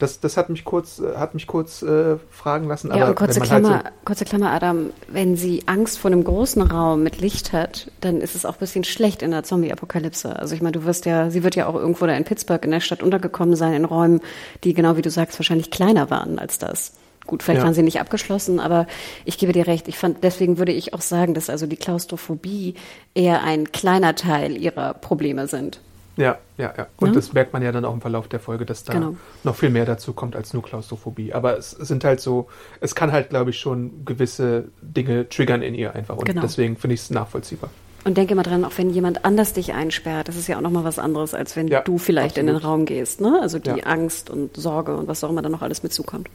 Das, 0.00 0.18
das 0.18 0.36
hat 0.36 0.48
mich 0.48 0.64
kurz, 0.64 0.98
äh, 0.98 1.16
hat 1.16 1.34
mich 1.34 1.46
kurz 1.46 1.82
äh, 1.82 2.16
fragen 2.30 2.66
lassen. 2.66 2.88
Ja, 2.88 3.02
aber 3.02 3.08
und 3.10 3.14
kurze 3.16 3.38
man 3.38 3.48
Klammer, 3.48 3.74
halt 3.74 3.86
so, 3.86 3.92
kurze 4.04 4.24
Klammer, 4.24 4.50
Adam, 4.50 4.90
wenn 5.08 5.36
sie 5.36 5.62
Angst 5.66 5.98
vor 5.98 6.10
einem 6.10 6.24
großen 6.24 6.62
Raum 6.62 7.02
mit 7.02 7.20
Licht 7.20 7.52
hat, 7.52 7.92
dann 8.00 8.20
ist 8.20 8.34
es 8.34 8.44
auch 8.44 8.54
ein 8.54 8.58
bisschen 8.58 8.84
schlecht 8.84 9.22
in 9.22 9.30
der 9.30 9.44
Zombie-Apokalypse. 9.44 10.36
Also 10.36 10.54
ich 10.54 10.62
meine, 10.62 10.72
du 10.72 10.84
wirst 10.84 11.06
ja, 11.06 11.30
sie 11.30 11.44
wird 11.44 11.54
ja 11.54 11.66
auch 11.66 11.74
irgendwo 11.76 12.06
da 12.06 12.14
in 12.14 12.24
Pittsburgh 12.24 12.64
in 12.64 12.70
der 12.70 12.80
Stadt 12.80 13.02
untergekommen 13.02 13.54
sein, 13.56 13.74
in 13.74 13.84
Räumen, 13.84 14.20
die 14.64 14.74
genau 14.74 14.96
wie 14.96 15.02
du 15.02 15.10
sagst, 15.10 15.38
wahrscheinlich 15.38 15.70
kleiner 15.70 16.10
waren 16.10 16.38
als 16.38 16.58
das. 16.58 16.94
Gut, 17.26 17.42
vielleicht 17.42 17.58
Ja. 17.58 17.64
waren 17.66 17.74
sie 17.74 17.82
nicht 17.82 18.00
abgeschlossen, 18.00 18.58
aber 18.58 18.86
ich 19.24 19.38
gebe 19.38 19.52
dir 19.52 19.66
recht. 19.66 19.86
Ich 19.86 19.98
fand, 19.98 20.24
deswegen 20.24 20.58
würde 20.58 20.72
ich 20.72 20.94
auch 20.94 21.02
sagen, 21.02 21.34
dass 21.34 21.50
also 21.50 21.66
die 21.66 21.76
Klaustrophobie 21.76 22.74
eher 23.14 23.42
ein 23.44 23.70
kleiner 23.70 24.14
Teil 24.14 24.56
ihrer 24.56 24.94
Probleme 24.94 25.46
sind. 25.46 25.80
Ja, 26.16 26.38
ja, 26.58 26.74
ja. 26.76 26.86
Und 26.98 27.08
Ja. 27.08 27.14
das 27.14 27.32
merkt 27.32 27.52
man 27.52 27.62
ja 27.62 27.72
dann 27.72 27.84
auch 27.84 27.94
im 27.94 28.00
Verlauf 28.00 28.28
der 28.28 28.40
Folge, 28.40 28.66
dass 28.66 28.84
da 28.84 28.92
Genau. 28.92 29.16
noch 29.44 29.54
viel 29.56 29.70
mehr 29.70 29.86
dazu 29.86 30.12
kommt 30.12 30.36
als 30.36 30.52
nur 30.52 30.62
Klaustrophobie. 30.62 31.32
Aber 31.32 31.56
es 31.56 31.70
sind 31.70 32.04
halt 32.04 32.20
so, 32.20 32.48
es 32.80 32.94
kann 32.94 33.12
halt, 33.12 33.30
glaube 33.30 33.50
ich, 33.50 33.58
schon 33.58 34.04
gewisse 34.04 34.68
Dinge 34.82 35.28
triggern 35.28 35.62
in 35.62 35.74
ihr 35.74 35.94
einfach. 35.94 36.16
Und 36.16 36.26
Genau. 36.26 36.42
deswegen 36.42 36.76
finde 36.76 36.94
ich 36.94 37.00
es 37.00 37.10
nachvollziehbar. 37.10 37.70
Und 38.04 38.16
denke 38.16 38.34
mal 38.34 38.42
dran, 38.42 38.64
auch 38.64 38.72
wenn 38.76 38.90
jemand 38.90 39.24
anders 39.26 39.52
dich 39.52 39.74
einsperrt, 39.74 40.28
das 40.28 40.36
ist 40.36 40.46
ja 40.48 40.56
auch 40.56 40.62
nochmal 40.62 40.84
was 40.84 40.98
anderes, 40.98 41.34
als 41.34 41.54
wenn 41.54 41.68
Ja, 41.68 41.82
du 41.82 41.98
vielleicht 41.98 42.38
in 42.38 42.46
den 42.46 42.56
absolut. 42.56 42.78
Raum 42.78 42.84
gehst. 42.86 43.20
Ne? 43.20 43.38
Also 43.40 43.58
die 43.58 43.68
Ja. 43.70 43.76
Angst 43.84 44.30
und 44.30 44.56
Sorge 44.56 44.96
und 44.96 45.06
was 45.06 45.22
auch 45.22 45.28
immer 45.30 45.42
da 45.42 45.48
noch 45.50 45.62
alles 45.62 45.82
mitzukommt. 45.82 46.28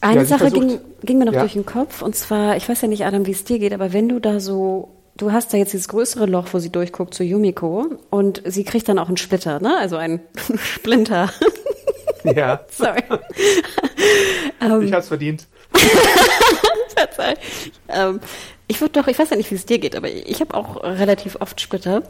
Eine 0.00 0.20
Ja, 0.20 0.26
Sache 0.26 0.50
ging, 0.50 0.78
ging 1.02 1.18
mir 1.18 1.24
noch 1.24 1.32
durch 1.32 1.54
den 1.54 1.66
Kopf, 1.66 2.02
und 2.02 2.14
zwar, 2.14 2.56
ich 2.56 2.68
weiß 2.68 2.82
ja 2.82 2.88
nicht, 2.88 3.04
Adam, 3.04 3.26
wie 3.26 3.30
es 3.32 3.44
dir 3.44 3.58
geht, 3.58 3.72
aber 3.72 3.92
wenn 3.92 4.08
du 4.08 4.20
da 4.20 4.40
so, 4.40 4.88
du 5.16 5.32
hast 5.32 5.52
da 5.52 5.56
jetzt 5.58 5.72
dieses 5.72 5.88
größere 5.88 6.26
Loch, 6.26 6.48
wo 6.52 6.58
sie 6.58 6.70
durchguckt 6.70 7.14
zu 7.14 7.24
Yumiko, 7.24 7.86
und 8.10 8.42
sie 8.44 8.64
kriegt 8.64 8.88
dann 8.88 8.98
auch 8.98 9.08
einen 9.08 9.16
Splitter, 9.16 9.60
ne? 9.60 9.76
Also 9.78 9.96
einen 9.96 10.20
Splinter. 10.62 11.30
Ja, 12.24 12.60
Sorry. 12.70 13.02
ich 14.60 14.92
habe 14.92 14.98
es 14.98 15.08
verdient. 15.08 15.46
Ähm, 17.88 18.20
ich 18.68 18.80
würde 18.80 18.92
doch, 19.00 19.06
ich 19.06 19.18
weiß 19.18 19.30
ja 19.30 19.36
nicht, 19.36 19.50
wie 19.50 19.54
es 19.54 19.66
dir 19.66 19.78
geht, 19.78 19.94
aber 19.96 20.08
ich 20.10 20.40
habe 20.40 20.54
auch 20.54 20.82
relativ 20.82 21.36
oft 21.40 21.60
Splitter. 21.60 22.02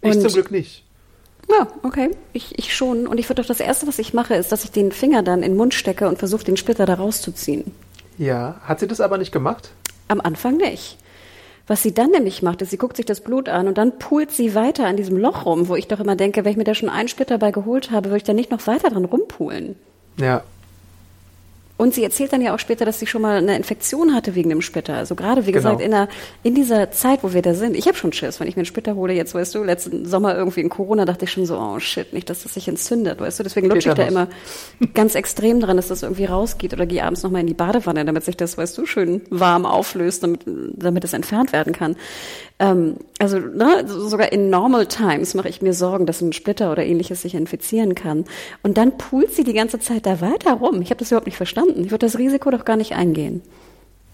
Ich 0.00 0.14
Und- 0.14 0.22
zum 0.22 0.32
Glück 0.32 0.50
nicht. 0.50 0.84
Ja, 1.48 1.68
okay. 1.82 2.10
Ich, 2.32 2.58
ich 2.58 2.74
schon. 2.74 3.06
Und 3.06 3.18
ich 3.18 3.28
würde 3.28 3.42
doch 3.42 3.46
das 3.48 3.60
Erste, 3.60 3.86
was 3.86 3.98
ich 4.00 4.12
mache, 4.14 4.34
ist, 4.34 4.50
dass 4.52 4.64
ich 4.64 4.72
den 4.72 4.90
Finger 4.90 5.22
dann 5.22 5.42
in 5.42 5.52
den 5.52 5.56
Mund 5.56 5.74
stecke 5.74 6.08
und 6.08 6.18
versuche, 6.18 6.42
den 6.44 6.56
Splitter 6.56 6.86
da 6.86 6.94
rauszuziehen. 6.94 7.72
Ja, 8.18 8.60
hat 8.64 8.80
sie 8.80 8.88
das 8.88 9.00
aber 9.00 9.16
nicht 9.18 9.30
gemacht? 9.32 9.70
Am 10.08 10.20
Anfang 10.20 10.56
nicht. 10.56 10.98
Was 11.66 11.82
sie 11.82 11.92
dann 11.92 12.10
nämlich 12.10 12.42
macht, 12.42 12.62
ist, 12.62 12.70
sie 12.70 12.76
guckt 12.76 12.96
sich 12.96 13.06
das 13.06 13.20
Blut 13.20 13.48
an 13.48 13.66
und 13.66 13.76
dann 13.76 13.98
pult 13.98 14.30
sie 14.30 14.54
weiter 14.54 14.86
an 14.86 14.96
diesem 14.96 15.16
Loch 15.16 15.46
rum, 15.46 15.68
wo 15.68 15.74
ich 15.74 15.88
doch 15.88 15.98
immer 15.98 16.14
denke, 16.14 16.44
wenn 16.44 16.52
ich 16.52 16.56
mir 16.56 16.64
da 16.64 16.74
schon 16.74 16.88
einen 16.88 17.08
Splitter 17.08 17.38
bei 17.38 17.50
geholt 17.50 17.90
habe, 17.90 18.10
würde 18.10 18.18
ich 18.18 18.24
da 18.24 18.32
nicht 18.32 18.50
noch 18.50 18.66
weiter 18.66 18.90
dran 18.90 19.04
rumpulen. 19.04 19.74
Ja, 20.18 20.42
Und 21.78 21.92
sie 21.92 22.02
erzählt 22.02 22.32
dann 22.32 22.40
ja 22.40 22.54
auch 22.54 22.58
später, 22.58 22.84
dass 22.84 22.98
sie 22.98 23.06
schon 23.06 23.20
mal 23.22 23.36
eine 23.36 23.54
Infektion 23.56 24.14
hatte 24.14 24.34
wegen 24.34 24.48
dem 24.48 24.62
Splitter. 24.62 24.94
Also 24.94 25.14
gerade, 25.14 25.46
wie 25.46 25.52
Genau. 25.52 25.70
gesagt, 25.70 25.80
in, 25.82 25.90
der, 25.90 26.08
in 26.42 26.54
dieser 26.54 26.90
Zeit, 26.90 27.22
wo 27.22 27.34
wir 27.34 27.42
da 27.42 27.52
sind. 27.54 27.76
Ich 27.76 27.86
habe 27.86 27.96
schon 27.96 28.12
Schiss, 28.12 28.40
wenn 28.40 28.48
ich 28.48 28.56
mir 28.56 28.60
einen 28.60 28.66
Splitter 28.66 28.94
hole. 28.94 29.12
Jetzt, 29.12 29.34
weißt 29.34 29.54
du, 29.54 29.62
letzten 29.62 30.06
Sommer 30.06 30.36
irgendwie 30.36 30.60
in 30.60 30.68
Corona 30.70 31.04
dachte 31.04 31.26
ich 31.26 31.32
schon 31.32 31.44
so, 31.44 31.58
oh 31.58 31.78
shit, 31.78 32.12
nicht, 32.14 32.30
dass 32.30 32.44
das 32.44 32.54
sich 32.54 32.66
entzündet, 32.68 33.20
weißt 33.20 33.38
du. 33.38 33.42
Deswegen 33.42 33.68
lutsche 33.68 33.90
ich 33.90 33.94
da 33.94 34.04
immer 34.04 34.28
ganz 34.94 35.14
extrem 35.14 35.60
dran, 35.60 35.76
dass 35.76 35.88
das 35.88 36.02
irgendwie 36.02 36.24
rausgeht. 36.24 36.72
Oder 36.72 36.86
gehe 36.86 37.04
abends 37.04 37.22
nochmal 37.22 37.42
in 37.42 37.46
die 37.46 37.54
Badewanne, 37.54 38.04
damit 38.04 38.24
sich 38.24 38.36
das, 38.36 38.56
weißt 38.56 38.76
du, 38.78 38.86
schön 38.86 39.20
warm 39.30 39.66
auflöst, 39.66 40.22
damit, 40.22 40.40
damit 40.46 41.04
es 41.04 41.12
entfernt 41.12 41.52
werden 41.52 41.72
kann. 41.74 41.96
Ähm, 42.58 42.96
also 43.18 43.38
ne, 43.38 43.84
so- 43.86 44.08
sogar 44.08 44.32
in 44.32 44.48
normal 44.48 44.86
times 44.86 45.34
mache 45.34 45.48
ich 45.48 45.60
mir 45.60 45.74
Sorgen, 45.74 46.06
dass 46.06 46.22
ein 46.22 46.32
Splitter 46.32 46.72
oder 46.72 46.84
ähnliches 46.84 47.22
sich 47.22 47.34
infizieren 47.34 47.94
kann. 47.94 48.24
Und 48.62 48.78
dann 48.78 48.96
pult 48.96 49.32
sie 49.34 49.44
die 49.44 49.52
ganze 49.52 49.78
Zeit 49.78 50.06
da 50.06 50.20
weiter 50.22 50.54
rum. 50.54 50.80
Ich 50.80 50.88
habe 50.90 50.98
das 50.98 51.10
überhaupt 51.10 51.26
nicht 51.26 51.36
verstanden. 51.36 51.84
Ich 51.84 51.90
würde 51.90 52.06
das 52.06 52.16
Risiko 52.18 52.50
doch 52.50 52.64
gar 52.64 52.76
nicht 52.76 52.94
eingehen. 52.94 53.42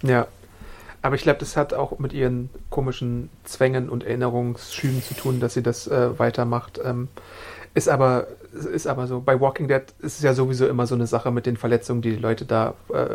ja. 0.02 0.26
Aber 1.04 1.16
ich 1.16 1.22
glaube, 1.22 1.40
das 1.40 1.56
hat 1.56 1.74
auch 1.74 1.98
mit 1.98 2.12
ihren 2.12 2.48
komischen 2.70 3.28
Zwängen 3.42 3.88
und 3.88 4.04
Erinnerungsschüben 4.04 5.02
zu 5.02 5.14
tun, 5.14 5.40
dass 5.40 5.52
sie 5.54 5.62
das 5.64 5.88
äh, 5.88 6.16
weitermacht. 6.16 6.78
Ähm, 6.84 7.08
ist 7.74 7.88
aber 7.88 8.28
ist 8.72 8.86
aber 8.86 9.08
so. 9.08 9.18
Bei 9.20 9.40
Walking 9.40 9.66
Dead 9.66 9.82
ist 9.98 10.18
es 10.18 10.22
ja 10.22 10.32
sowieso 10.32 10.68
immer 10.68 10.86
so 10.86 10.94
eine 10.94 11.08
Sache 11.08 11.32
mit 11.32 11.44
den 11.44 11.56
Verletzungen, 11.56 12.02
die 12.02 12.10
die 12.10 12.22
Leute 12.22 12.44
da 12.44 12.74
äh, 12.94 13.08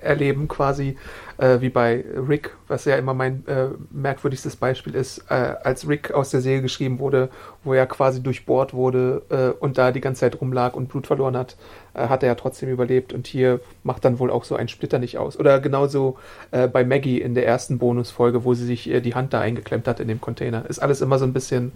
erleben, 0.00 0.48
quasi 0.48 0.96
äh, 1.38 1.60
wie 1.60 1.68
bei 1.68 2.04
Rick, 2.28 2.56
was 2.68 2.84
ja 2.84 2.96
immer 2.96 3.14
mein 3.14 3.46
äh, 3.46 3.68
merkwürdigstes 3.90 4.56
Beispiel 4.56 4.94
ist, 4.94 5.24
äh, 5.30 5.54
als 5.62 5.88
Rick 5.88 6.12
aus 6.12 6.30
der 6.30 6.40
Serie 6.40 6.62
geschrieben 6.62 6.98
wurde, 6.98 7.28
wo 7.64 7.74
er 7.74 7.86
quasi 7.86 8.22
durchbohrt 8.22 8.74
wurde 8.74 9.22
äh, 9.30 9.62
und 9.62 9.78
da 9.78 9.92
die 9.92 10.00
ganze 10.00 10.20
Zeit 10.20 10.40
rumlag 10.40 10.74
und 10.74 10.88
Blut 10.88 11.06
verloren 11.06 11.36
hat, 11.36 11.56
äh, 11.94 12.08
hat 12.08 12.22
er 12.22 12.28
ja 12.28 12.34
trotzdem 12.34 12.68
überlebt 12.68 13.12
und 13.12 13.26
hier 13.26 13.60
macht 13.82 14.04
dann 14.04 14.18
wohl 14.18 14.30
auch 14.30 14.44
so 14.44 14.56
ein 14.56 14.68
Splitter 14.68 14.98
nicht 14.98 15.18
aus. 15.18 15.38
Oder 15.38 15.60
genauso 15.60 16.18
äh, 16.50 16.68
bei 16.68 16.84
Maggie 16.84 17.20
in 17.20 17.34
der 17.34 17.46
ersten 17.46 17.78
Bonusfolge, 17.78 18.44
wo 18.44 18.54
sie 18.54 18.66
sich 18.66 18.88
äh, 18.88 19.00
die 19.00 19.14
Hand 19.14 19.32
da 19.32 19.40
eingeklemmt 19.40 19.88
hat 19.88 20.00
in 20.00 20.08
dem 20.08 20.20
Container. 20.20 20.68
Ist 20.68 20.78
alles 20.78 21.00
immer 21.00 21.18
so 21.18 21.24
ein 21.24 21.32
bisschen, 21.32 21.72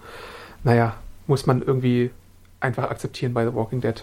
naja, 0.65 0.95
muss 1.27 1.47
man 1.47 1.63
irgendwie 1.63 2.11
einfach 2.61 2.91
akzeptieren 2.91 3.35
bei 3.35 3.45
The 3.45 3.55
Walking 3.55 3.81
Dead. 3.81 4.03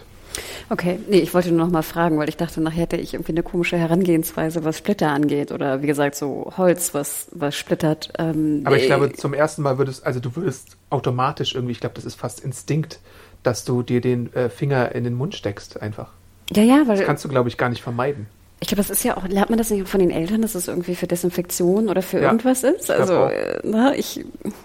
Okay, 0.68 0.98
nee, 1.08 1.18
ich 1.18 1.32
wollte 1.34 1.50
nur 1.50 1.64
noch 1.66 1.72
mal 1.72 1.82
fragen, 1.82 2.18
weil 2.18 2.28
ich 2.28 2.36
dachte, 2.36 2.60
nachher 2.60 2.82
hätte 2.82 2.96
ich 2.96 3.14
irgendwie 3.14 3.32
eine 3.32 3.42
komische 3.42 3.76
Herangehensweise, 3.76 4.64
was 4.64 4.78
Splitter 4.78 5.10
angeht 5.10 5.52
oder 5.52 5.82
wie 5.82 5.86
gesagt 5.86 6.14
so 6.16 6.52
Holz, 6.56 6.92
was 6.94 7.28
was 7.32 7.54
splittert. 7.54 8.12
Ähm, 8.18 8.62
Aber 8.64 8.76
ich 8.76 8.84
äh, 8.84 8.86
glaube, 8.86 9.12
zum 9.12 9.34
ersten 9.34 9.62
Mal 9.62 9.78
würdest, 9.78 10.04
also 10.04 10.20
du 10.20 10.34
würdest 10.36 10.76
automatisch 10.90 11.54
irgendwie, 11.54 11.72
ich 11.72 11.80
glaube, 11.80 11.94
das 11.94 12.04
ist 12.04 12.16
fast 12.16 12.40
Instinkt, 12.40 13.00
dass 13.42 13.64
du 13.64 13.82
dir 13.82 14.00
den 14.00 14.32
äh, 14.34 14.48
Finger 14.48 14.92
in 14.94 15.04
den 15.04 15.14
Mund 15.14 15.34
steckst, 15.36 15.80
einfach. 15.80 16.10
ja, 16.54 16.62
ja, 16.62 16.82
weil 16.86 16.96
Das 16.96 17.06
kannst 17.06 17.24
du, 17.24 17.28
glaube 17.28 17.48
ich, 17.48 17.56
gar 17.58 17.68
nicht 17.68 17.82
vermeiden. 17.82 18.26
ich 18.60 18.68
glaube, 18.68 18.78
das 18.82 18.90
ist 18.90 19.04
ja 19.04 19.16
auch, 19.16 19.28
lernt 19.28 19.50
man 19.50 19.58
das 19.58 19.70
nicht 19.70 19.86
von 19.88 20.00
den 20.00 20.10
Eltern, 20.10 20.42
dass 20.42 20.54
es 20.56 20.66
irgendwie 20.66 20.94
für 20.96 21.06
Desinfektion 21.06 21.88
oder 21.88 22.02
für 22.02 22.18
Ja, 22.18 22.24
irgendwas 22.26 22.64
ist? 22.64 22.90
ich 22.90 22.90
Also, 22.90 23.14
auch. 23.16 23.30
äh, 23.30 23.60
na, 23.62 23.94
ich, 23.94 24.24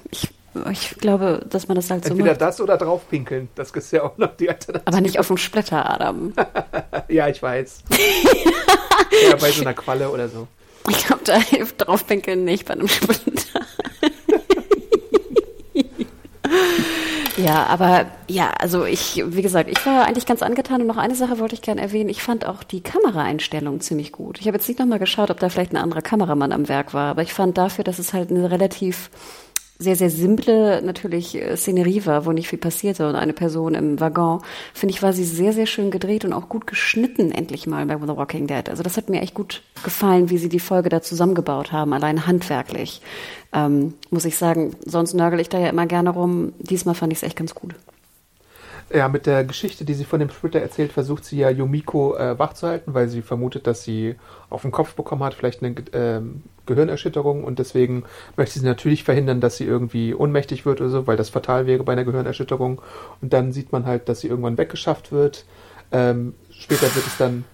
ich, 0.10 0.30
ich 0.72 0.96
glaube, 0.98 1.46
dass 1.50 1.68
man 1.68 1.76
das 1.76 1.90
halt 1.90 2.04
so 2.04 2.12
Entweder 2.12 2.32
macht. 2.32 2.42
das 2.42 2.60
oder 2.60 2.78
draufpinkeln. 2.78 3.50
Das 3.56 3.72
ist 3.72 3.92
ja 3.92 4.04
auch 4.04 4.18
noch 4.18 4.36
die 4.36 4.50
Alternative. 4.50 4.88
Aber 4.88 5.02
nicht 5.02 5.20
auf 5.20 5.28
dem 5.28 5.38
Splitter, 5.38 5.90
Adam. 5.90 6.34
Ja, 7.08 7.28
ich 7.28 7.42
weiß. 7.42 7.84
ja, 9.30 9.36
bei 9.36 9.52
so 9.52 9.62
einer 9.62 9.74
Qualle 9.74 10.10
oder 10.10 10.30
so. 10.30 10.48
Ich 10.90 11.06
glaube, 11.06 11.24
da 11.26 11.36
hilft 11.36 11.86
draufpinkeln 11.86 12.46
nicht 12.46 12.66
bei 12.66 12.74
einem 12.74 12.88
Splitter. 12.88 13.22
Ja, 17.38 17.66
aber 17.68 18.06
ja, 18.28 18.52
also 18.60 18.86
ich, 18.86 19.24
wie 19.26 19.42
gesagt, 19.42 19.70
ich 19.70 19.84
war 19.86 20.06
eigentlich 20.06 20.26
ganz 20.26 20.44
angetan 20.44 20.82
und 20.82 20.88
noch 20.88 20.98
eine 20.98 21.16
Sache 21.16 21.40
wollte 21.40 21.56
ich 21.56 21.62
gerne 21.62 21.82
erwähnen. 21.82 22.10
Ich 22.10 22.22
fand 22.22 22.46
auch 22.46 22.62
die 22.62 22.82
Kameraeinstellung 22.82 23.80
ziemlich 23.82 24.12
gut. 24.12 24.40
Ich 24.40 24.48
habe 24.48 24.58
jetzt 24.58 24.68
nicht 24.68 24.80
nochmal 24.80 25.00
geschaut, 25.00 25.32
ob 25.32 25.40
da 25.40 25.50
vielleicht 25.50 25.72
ein 25.72 25.78
anderer 25.78 26.02
Kameramann 26.02 26.52
am 26.52 26.68
Werk 26.70 26.94
war, 26.94 27.10
aber 27.12 27.24
ich 27.24 27.34
fand 27.34 27.58
dafür, 27.58 27.84
dass 27.84 28.00
es 28.00 28.14
halt 28.14 28.30
eine 28.30 28.52
relativ 28.52 29.10
sehr, 29.82 29.96
sehr 29.96 30.10
simple 30.10 30.82
natürlich 30.84 31.36
äh, 31.36 31.58
Szenerie 31.58 32.06
war, 32.06 32.26
wo 32.26 32.32
nicht 32.32 32.48
viel 32.48 32.60
passierte 32.60 33.08
und 33.10 33.15
eine 33.15 33.34
Person 33.34 33.74
im 33.74 34.00
Waggon, 34.00 34.41
finde 34.74 34.94
ich, 34.94 35.02
war 35.02 35.12
sie 35.12 35.24
sehr, 35.24 35.54
sehr 35.54 35.65
schön 35.65 35.89
gedreht 35.89 36.24
und 36.24 36.34
auch 36.34 36.50
gut 36.50 36.67
geschnitten, 36.67 37.32
endlich 37.32 37.65
mal 37.65 37.86
bei 37.88 37.96
The 37.96 38.15
Walking 38.15 38.48
Dead. 38.48 38.70
Also 38.70 38.84
das 38.84 38.98
hat 38.98 39.10
mir 39.10 39.22
echt 39.22 39.34
gut 39.34 39.63
gefallen, 39.84 40.30
wie 40.30 40.38
sie 40.38 40.50
die 40.50 40.60
Folge 40.60 40.89
da 40.89 41.02
zusammengebaut 41.02 41.72
haben, 41.72 41.94
allein 41.94 42.28
handwerklich. 42.28 43.02
Ähm, 43.54 43.96
muss 44.12 44.26
ich 44.26 44.38
sagen, 44.38 44.76
sonst 44.86 45.13
nörgel 45.13 45.39
ich 45.39 45.50
da 45.50 45.60
ja 45.60 45.70
immer 45.70 45.88
gerne 45.88 46.12
rum. 46.12 46.54
Diesmal 46.60 46.96
fand 46.96 47.12
ich 47.12 47.20
es 47.20 47.24
echt 47.24 47.38
ganz 47.38 47.56
gut. 47.56 47.76
Ja, 48.93 49.08
mit 49.08 49.25
der 49.25 49.45
Geschichte, 49.45 49.86
die 49.86 49.93
sie 49.93 50.04
von 50.04 50.19
dem 50.19 50.30
Splitter 50.30 50.60
erzählt, 50.60 50.91
versucht 50.91 51.23
sie 51.23 51.38
ja 51.38 51.49
Yumiko 51.49 52.15
äh, 52.17 52.38
wachzuhalten, 52.38 52.93
weil 52.93 53.08
sie 53.08 53.21
vermutet, 53.21 53.65
dass 53.65 53.84
sie 53.84 54.15
auf 54.49 54.63
den 54.63 54.71
Kopf 54.71 54.95
bekommen 54.95 55.23
hat, 55.23 55.34
vielleicht 55.34 55.63
eine 55.63 55.75
äh, 55.93 56.21
Gehirnerschütterung 56.65 57.43
und 57.45 57.60
deswegen 57.60 58.04
möchte 58.36 58.60
sie 58.60 58.65
natürlich 58.65 59.04
verhindern, 59.04 59.39
dass 59.39 59.58
sie 59.58 59.65
irgendwie 59.65 60.13
ohnmächtig 60.13 60.65
wird 60.65 60.82
oder 60.82 60.89
so, 60.89 61.08
weil 61.08 61.15
das 61.15 61.30
fatal 61.30 61.67
wäre 61.67 61.84
bei 61.84 61.93
einer 61.93 62.04
Gehirnerschütterung. 62.04 62.82
Und 63.21 63.34
dann 63.34 63.54
sieht 63.54 63.71
man 63.71 63.86
halt, 63.86 64.10
dass 64.10 64.21
sie 64.21 64.27
irgendwann 64.27 64.58
weggeschafft 64.58 65.12
wird. 65.12 65.45
Ähm, 65.91 66.34
später 66.49 66.93
wird 66.93 67.08
es 67.08 67.17
dann, 67.17 67.45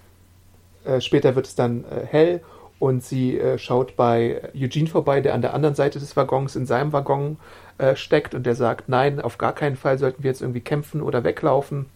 äh, 0.85 1.01
später 1.01 1.35
wird 1.35 1.45
es 1.45 1.55
dann 1.55 1.83
äh, 1.83 2.05
hell 2.05 2.41
und 2.79 3.03
sie 3.03 3.37
äh, 3.39 3.57
schaut 3.57 3.95
bei 3.95 4.41
Eugene 4.55 4.87
vorbei, 4.87 5.21
der 5.21 5.33
an 5.33 5.41
der 5.41 5.53
anderen 5.53 5.75
Seite 5.75 5.99
des 5.99 6.15
Waggons 6.15 6.55
in 6.55 6.65
seinem 6.65 6.93
Waggon 6.93 7.37
äh, 7.77 7.95
steckt 7.95 8.35
und 8.35 8.45
der 8.45 8.55
sagt, 8.55 8.89
nein, 8.89 9.19
auf 9.19 9.37
gar 9.37 9.53
keinen 9.53 9.75
Fall 9.75 9.97
sollten 9.97 10.23
wir 10.23 10.31
jetzt 10.31 10.41
irgendwie 10.41 10.61
kämpfen 10.61 11.01
oder 11.01 11.23
weglaufen. 11.23 11.87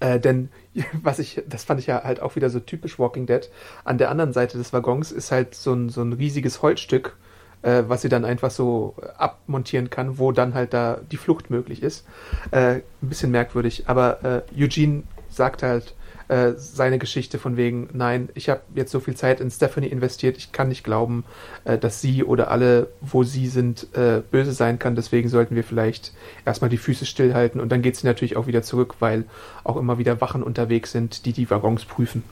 Äh, 0.00 0.20
denn 0.20 0.50
was 1.02 1.18
ich, 1.18 1.42
das 1.48 1.64
fand 1.64 1.80
ich 1.80 1.86
ja 1.86 2.02
halt 2.04 2.20
auch 2.20 2.36
wieder 2.36 2.50
so 2.50 2.60
typisch 2.60 2.98
Walking 2.98 3.26
Dead. 3.26 3.50
An 3.84 3.98
der 3.98 4.10
anderen 4.10 4.32
Seite 4.32 4.58
des 4.58 4.72
Waggons 4.72 5.12
ist 5.12 5.32
halt 5.32 5.54
so 5.54 5.72
ein, 5.72 5.88
so 5.88 6.02
ein 6.02 6.12
riesiges 6.12 6.62
Holzstück, 6.62 7.16
äh, 7.62 7.82
was 7.86 8.02
sie 8.02 8.08
dann 8.08 8.24
einfach 8.24 8.50
so 8.50 8.94
abmontieren 9.16 9.90
kann, 9.90 10.18
wo 10.18 10.32
dann 10.32 10.54
halt 10.54 10.72
da 10.72 11.00
die 11.10 11.16
Flucht 11.16 11.50
möglich 11.50 11.82
ist. 11.82 12.06
Äh, 12.52 12.76
ein 12.76 12.82
bisschen 13.00 13.30
merkwürdig, 13.30 13.84
aber 13.88 14.44
äh, 14.56 14.64
Eugene 14.64 15.02
sagt 15.28 15.62
halt, 15.62 15.94
äh, 16.28 16.52
seine 16.56 16.98
Geschichte 16.98 17.38
von 17.38 17.56
wegen, 17.56 17.88
nein, 17.92 18.28
ich 18.34 18.48
habe 18.48 18.60
jetzt 18.74 18.92
so 18.92 19.00
viel 19.00 19.16
Zeit 19.16 19.40
in 19.40 19.50
Stephanie 19.50 19.88
investiert, 19.88 20.36
ich 20.36 20.52
kann 20.52 20.68
nicht 20.68 20.84
glauben, 20.84 21.24
äh, 21.64 21.78
dass 21.78 22.00
sie 22.00 22.22
oder 22.24 22.50
alle, 22.50 22.88
wo 23.00 23.24
sie 23.24 23.48
sind, 23.48 23.88
äh, 23.96 24.22
böse 24.30 24.52
sein 24.52 24.78
kann. 24.78 24.94
Deswegen 24.94 25.28
sollten 25.28 25.54
wir 25.56 25.64
vielleicht 25.64 26.12
erstmal 26.44 26.70
die 26.70 26.76
Füße 26.76 27.06
stillhalten 27.06 27.60
und 27.60 27.70
dann 27.70 27.82
geht 27.82 27.96
sie 27.96 28.06
natürlich 28.06 28.36
auch 28.36 28.46
wieder 28.46 28.62
zurück, 28.62 28.96
weil 29.00 29.24
auch 29.64 29.76
immer 29.76 29.98
wieder 29.98 30.20
Wachen 30.20 30.42
unterwegs 30.42 30.92
sind, 30.92 31.24
die 31.24 31.32
die 31.32 31.50
Waggons 31.50 31.84
prüfen. 31.84 32.22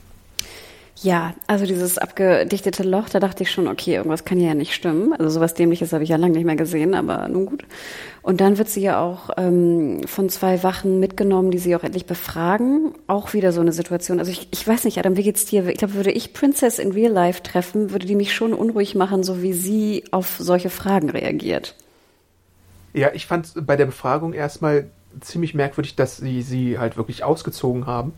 Ja, 1.03 1.35
also 1.45 1.65
dieses 1.67 1.99
abgedichtete 1.99 2.81
Loch, 2.81 3.07
da 3.09 3.19
dachte 3.19 3.43
ich 3.43 3.51
schon, 3.51 3.67
okay, 3.67 3.95
irgendwas 3.95 4.25
kann 4.25 4.39
ja 4.39 4.55
nicht 4.55 4.73
stimmen. 4.73 5.13
Also 5.13 5.29
sowas 5.29 5.53
Dämliches 5.53 5.93
habe 5.93 6.03
ich 6.03 6.09
ja 6.09 6.15
lange 6.15 6.33
nicht 6.33 6.45
mehr 6.45 6.55
gesehen, 6.55 6.95
aber 6.95 7.27
nun 7.27 7.45
gut. 7.45 7.65
Und 8.23 8.41
dann 8.41 8.57
wird 8.57 8.67
sie 8.67 8.81
ja 8.81 8.99
auch 8.99 9.29
ähm, 9.37 10.01
von 10.07 10.29
zwei 10.29 10.63
Wachen 10.63 10.99
mitgenommen, 10.99 11.51
die 11.51 11.59
sie 11.59 11.75
auch 11.75 11.83
endlich 11.83 12.07
befragen. 12.07 12.95
Auch 13.05 13.33
wieder 13.33 13.51
so 13.51 13.61
eine 13.61 13.73
Situation. 13.73 14.17
Also 14.17 14.31
ich, 14.31 14.47
ich 14.51 14.67
weiß 14.67 14.85
nicht, 14.85 14.97
Adam, 14.97 15.17
wie 15.17 15.23
geht's 15.23 15.45
dir? 15.45 15.67
Ich 15.67 15.77
glaube, 15.77 15.93
würde 15.93 16.11
ich 16.11 16.33
Princess 16.33 16.79
in 16.79 16.91
Real 16.91 17.11
Life 17.11 17.43
treffen, 17.43 17.91
würde 17.91 18.07
die 18.07 18.15
mich 18.15 18.33
schon 18.33 18.53
unruhig 18.53 18.95
machen, 18.95 19.23
so 19.23 19.43
wie 19.43 19.53
sie 19.53 20.03
auf 20.09 20.37
solche 20.39 20.71
Fragen 20.71 21.11
reagiert. 21.11 21.75
Ja, 22.93 23.11
ich 23.13 23.27
fand 23.27 23.53
bei 23.67 23.75
der 23.75 23.85
Befragung 23.85 24.33
erstmal 24.33 24.89
ziemlich 25.21 25.53
merkwürdig, 25.53 25.95
dass 25.95 26.17
sie 26.17 26.41
sie 26.41 26.79
halt 26.79 26.97
wirklich 26.97 27.23
ausgezogen 27.23 27.85
haben 27.85 28.13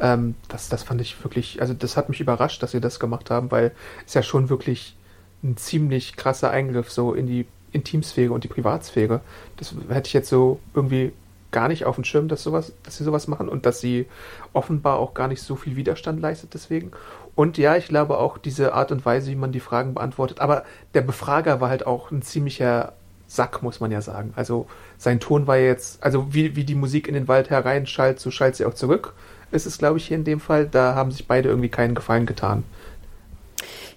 ähm, 0.00 0.34
das, 0.48 0.68
das 0.68 0.82
fand 0.82 1.00
ich 1.00 1.22
wirklich, 1.24 1.60
also 1.60 1.74
das 1.74 1.96
hat 1.96 2.08
mich 2.08 2.20
überrascht, 2.20 2.62
dass 2.62 2.72
sie 2.72 2.80
das 2.80 3.00
gemacht 3.00 3.30
haben, 3.30 3.50
weil 3.50 3.72
es 4.06 4.14
ja 4.14 4.22
schon 4.22 4.48
wirklich 4.48 4.96
ein 5.42 5.56
ziemlich 5.56 6.16
krasser 6.16 6.50
Eingriff 6.50 6.90
so 6.90 7.14
in 7.14 7.26
die 7.26 7.46
Intimsphäre 7.72 8.32
und 8.32 8.44
die 8.44 8.48
Privatsphäre. 8.48 9.20
Das 9.56 9.74
hätte 9.88 10.08
ich 10.08 10.12
jetzt 10.12 10.28
so 10.28 10.60
irgendwie 10.74 11.12
gar 11.52 11.68
nicht 11.68 11.84
auf 11.84 11.94
dem 11.94 12.04
Schirm, 12.04 12.28
dass 12.28 12.42
sowas, 12.42 12.72
dass 12.82 12.96
sie 12.96 13.04
sowas 13.04 13.28
machen 13.28 13.48
und 13.48 13.66
dass 13.66 13.80
sie 13.80 14.06
offenbar 14.52 14.98
auch 14.98 15.14
gar 15.14 15.28
nicht 15.28 15.42
so 15.42 15.56
viel 15.56 15.76
Widerstand 15.76 16.20
leistet 16.20 16.54
deswegen. 16.54 16.90
Und 17.34 17.58
ja, 17.58 17.76
ich 17.76 17.88
glaube 17.88 18.18
auch 18.18 18.38
diese 18.38 18.74
Art 18.74 18.92
und 18.92 19.04
Weise, 19.04 19.30
wie 19.30 19.36
man 19.36 19.52
die 19.52 19.60
Fragen 19.60 19.94
beantwortet. 19.94 20.40
Aber 20.40 20.64
der 20.94 21.02
Befrager 21.02 21.60
war 21.60 21.68
halt 21.68 21.86
auch 21.86 22.10
ein 22.10 22.22
ziemlicher 22.22 22.94
Sack, 23.26 23.62
muss 23.62 23.80
man 23.80 23.90
ja 23.90 24.00
sagen. 24.00 24.32
Also 24.36 24.66
sein 24.98 25.20
Ton 25.20 25.46
war 25.46 25.58
jetzt, 25.58 26.02
also 26.02 26.32
wie, 26.32 26.56
wie 26.56 26.64
die 26.64 26.74
Musik 26.74 27.08
in 27.08 27.14
den 27.14 27.28
Wald 27.28 27.50
hereinschallt, 27.50 28.20
so 28.20 28.30
schallt 28.30 28.56
sie 28.56 28.64
auch 28.64 28.74
zurück 28.74 29.14
ist 29.50 29.66
es, 29.66 29.78
glaube 29.78 29.98
ich, 29.98 30.06
hier 30.06 30.16
in 30.16 30.24
dem 30.24 30.40
Fall. 30.40 30.66
Da 30.66 30.94
haben 30.94 31.10
sich 31.10 31.26
beide 31.26 31.48
irgendwie 31.48 31.68
keinen 31.68 31.94
Gefallen 31.94 32.26
getan. 32.26 32.64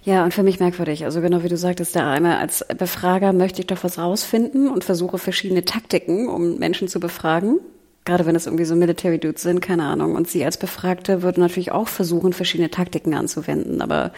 Ja, 0.02 0.24
und 0.24 0.32
für 0.32 0.42
mich 0.42 0.60
merkwürdig. 0.60 1.04
Also 1.04 1.20
genau 1.20 1.42
wie 1.42 1.48
du 1.48 1.56
sagtest, 1.56 1.94
der 1.94 2.06
eine 2.06 2.38
als 2.38 2.64
Befrager 2.76 3.32
möchte 3.32 3.60
ich 3.60 3.66
doch 3.66 3.84
was 3.84 3.98
rausfinden 3.98 4.68
und 4.68 4.82
versuche 4.82 5.18
verschiedene 5.18 5.64
Taktiken, 5.64 6.28
um 6.28 6.58
Menschen 6.58 6.88
zu 6.88 7.00
befragen. 7.00 7.60
Gerade 8.06 8.24
wenn 8.24 8.34
es 8.34 8.46
irgendwie 8.46 8.64
so 8.64 8.74
Military 8.74 9.18
Dudes 9.18 9.42
sind, 9.42 9.60
keine 9.60 9.84
Ahnung. 9.84 10.14
Und 10.14 10.26
sie 10.26 10.42
als 10.42 10.56
Befragte 10.56 11.22
würde 11.22 11.40
natürlich 11.40 11.70
auch 11.70 11.88
versuchen, 11.88 12.32
verschiedene 12.32 12.70
Taktiken 12.70 13.12
anzuwenden. 13.12 13.82
Aber 13.82 14.12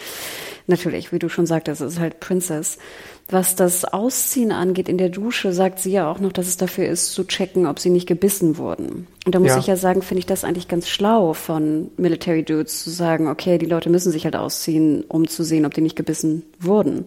natürlich, 0.68 1.12
wie 1.12 1.18
du 1.18 1.28
schon 1.28 1.46
sagtest, 1.46 1.80
es 1.80 1.94
ist 1.94 2.00
halt 2.00 2.20
Princess. 2.20 2.78
Was 3.32 3.56
das 3.56 3.86
Ausziehen 3.86 4.52
angeht 4.52 4.90
in 4.90 4.98
der 4.98 5.08
Dusche, 5.08 5.54
sagt 5.54 5.78
sie 5.78 5.90
ja 5.90 6.10
auch 6.10 6.18
noch, 6.18 6.32
dass 6.32 6.48
es 6.48 6.58
dafür 6.58 6.86
ist, 6.86 7.14
zu 7.14 7.24
checken, 7.24 7.64
ob 7.64 7.78
sie 7.78 7.88
nicht 7.88 8.06
gebissen 8.06 8.58
wurden. 8.58 9.06
Und 9.24 9.34
da 9.34 9.40
muss 9.40 9.52
ja. 9.52 9.58
ich 9.58 9.66
ja 9.66 9.76
sagen, 9.76 10.02
finde 10.02 10.18
ich 10.18 10.26
das 10.26 10.44
eigentlich 10.44 10.68
ganz 10.68 10.86
schlau 10.86 11.32
von 11.32 11.90
Military 11.96 12.42
Dudes 12.42 12.84
zu 12.84 12.90
sagen, 12.90 13.28
okay, 13.28 13.56
die 13.56 13.64
Leute 13.64 13.88
müssen 13.88 14.12
sich 14.12 14.24
halt 14.24 14.36
ausziehen, 14.36 15.04
um 15.08 15.28
zu 15.28 15.44
sehen, 15.44 15.64
ob 15.64 15.72
die 15.72 15.80
nicht 15.80 15.96
gebissen 15.96 16.42
wurden. 16.60 17.06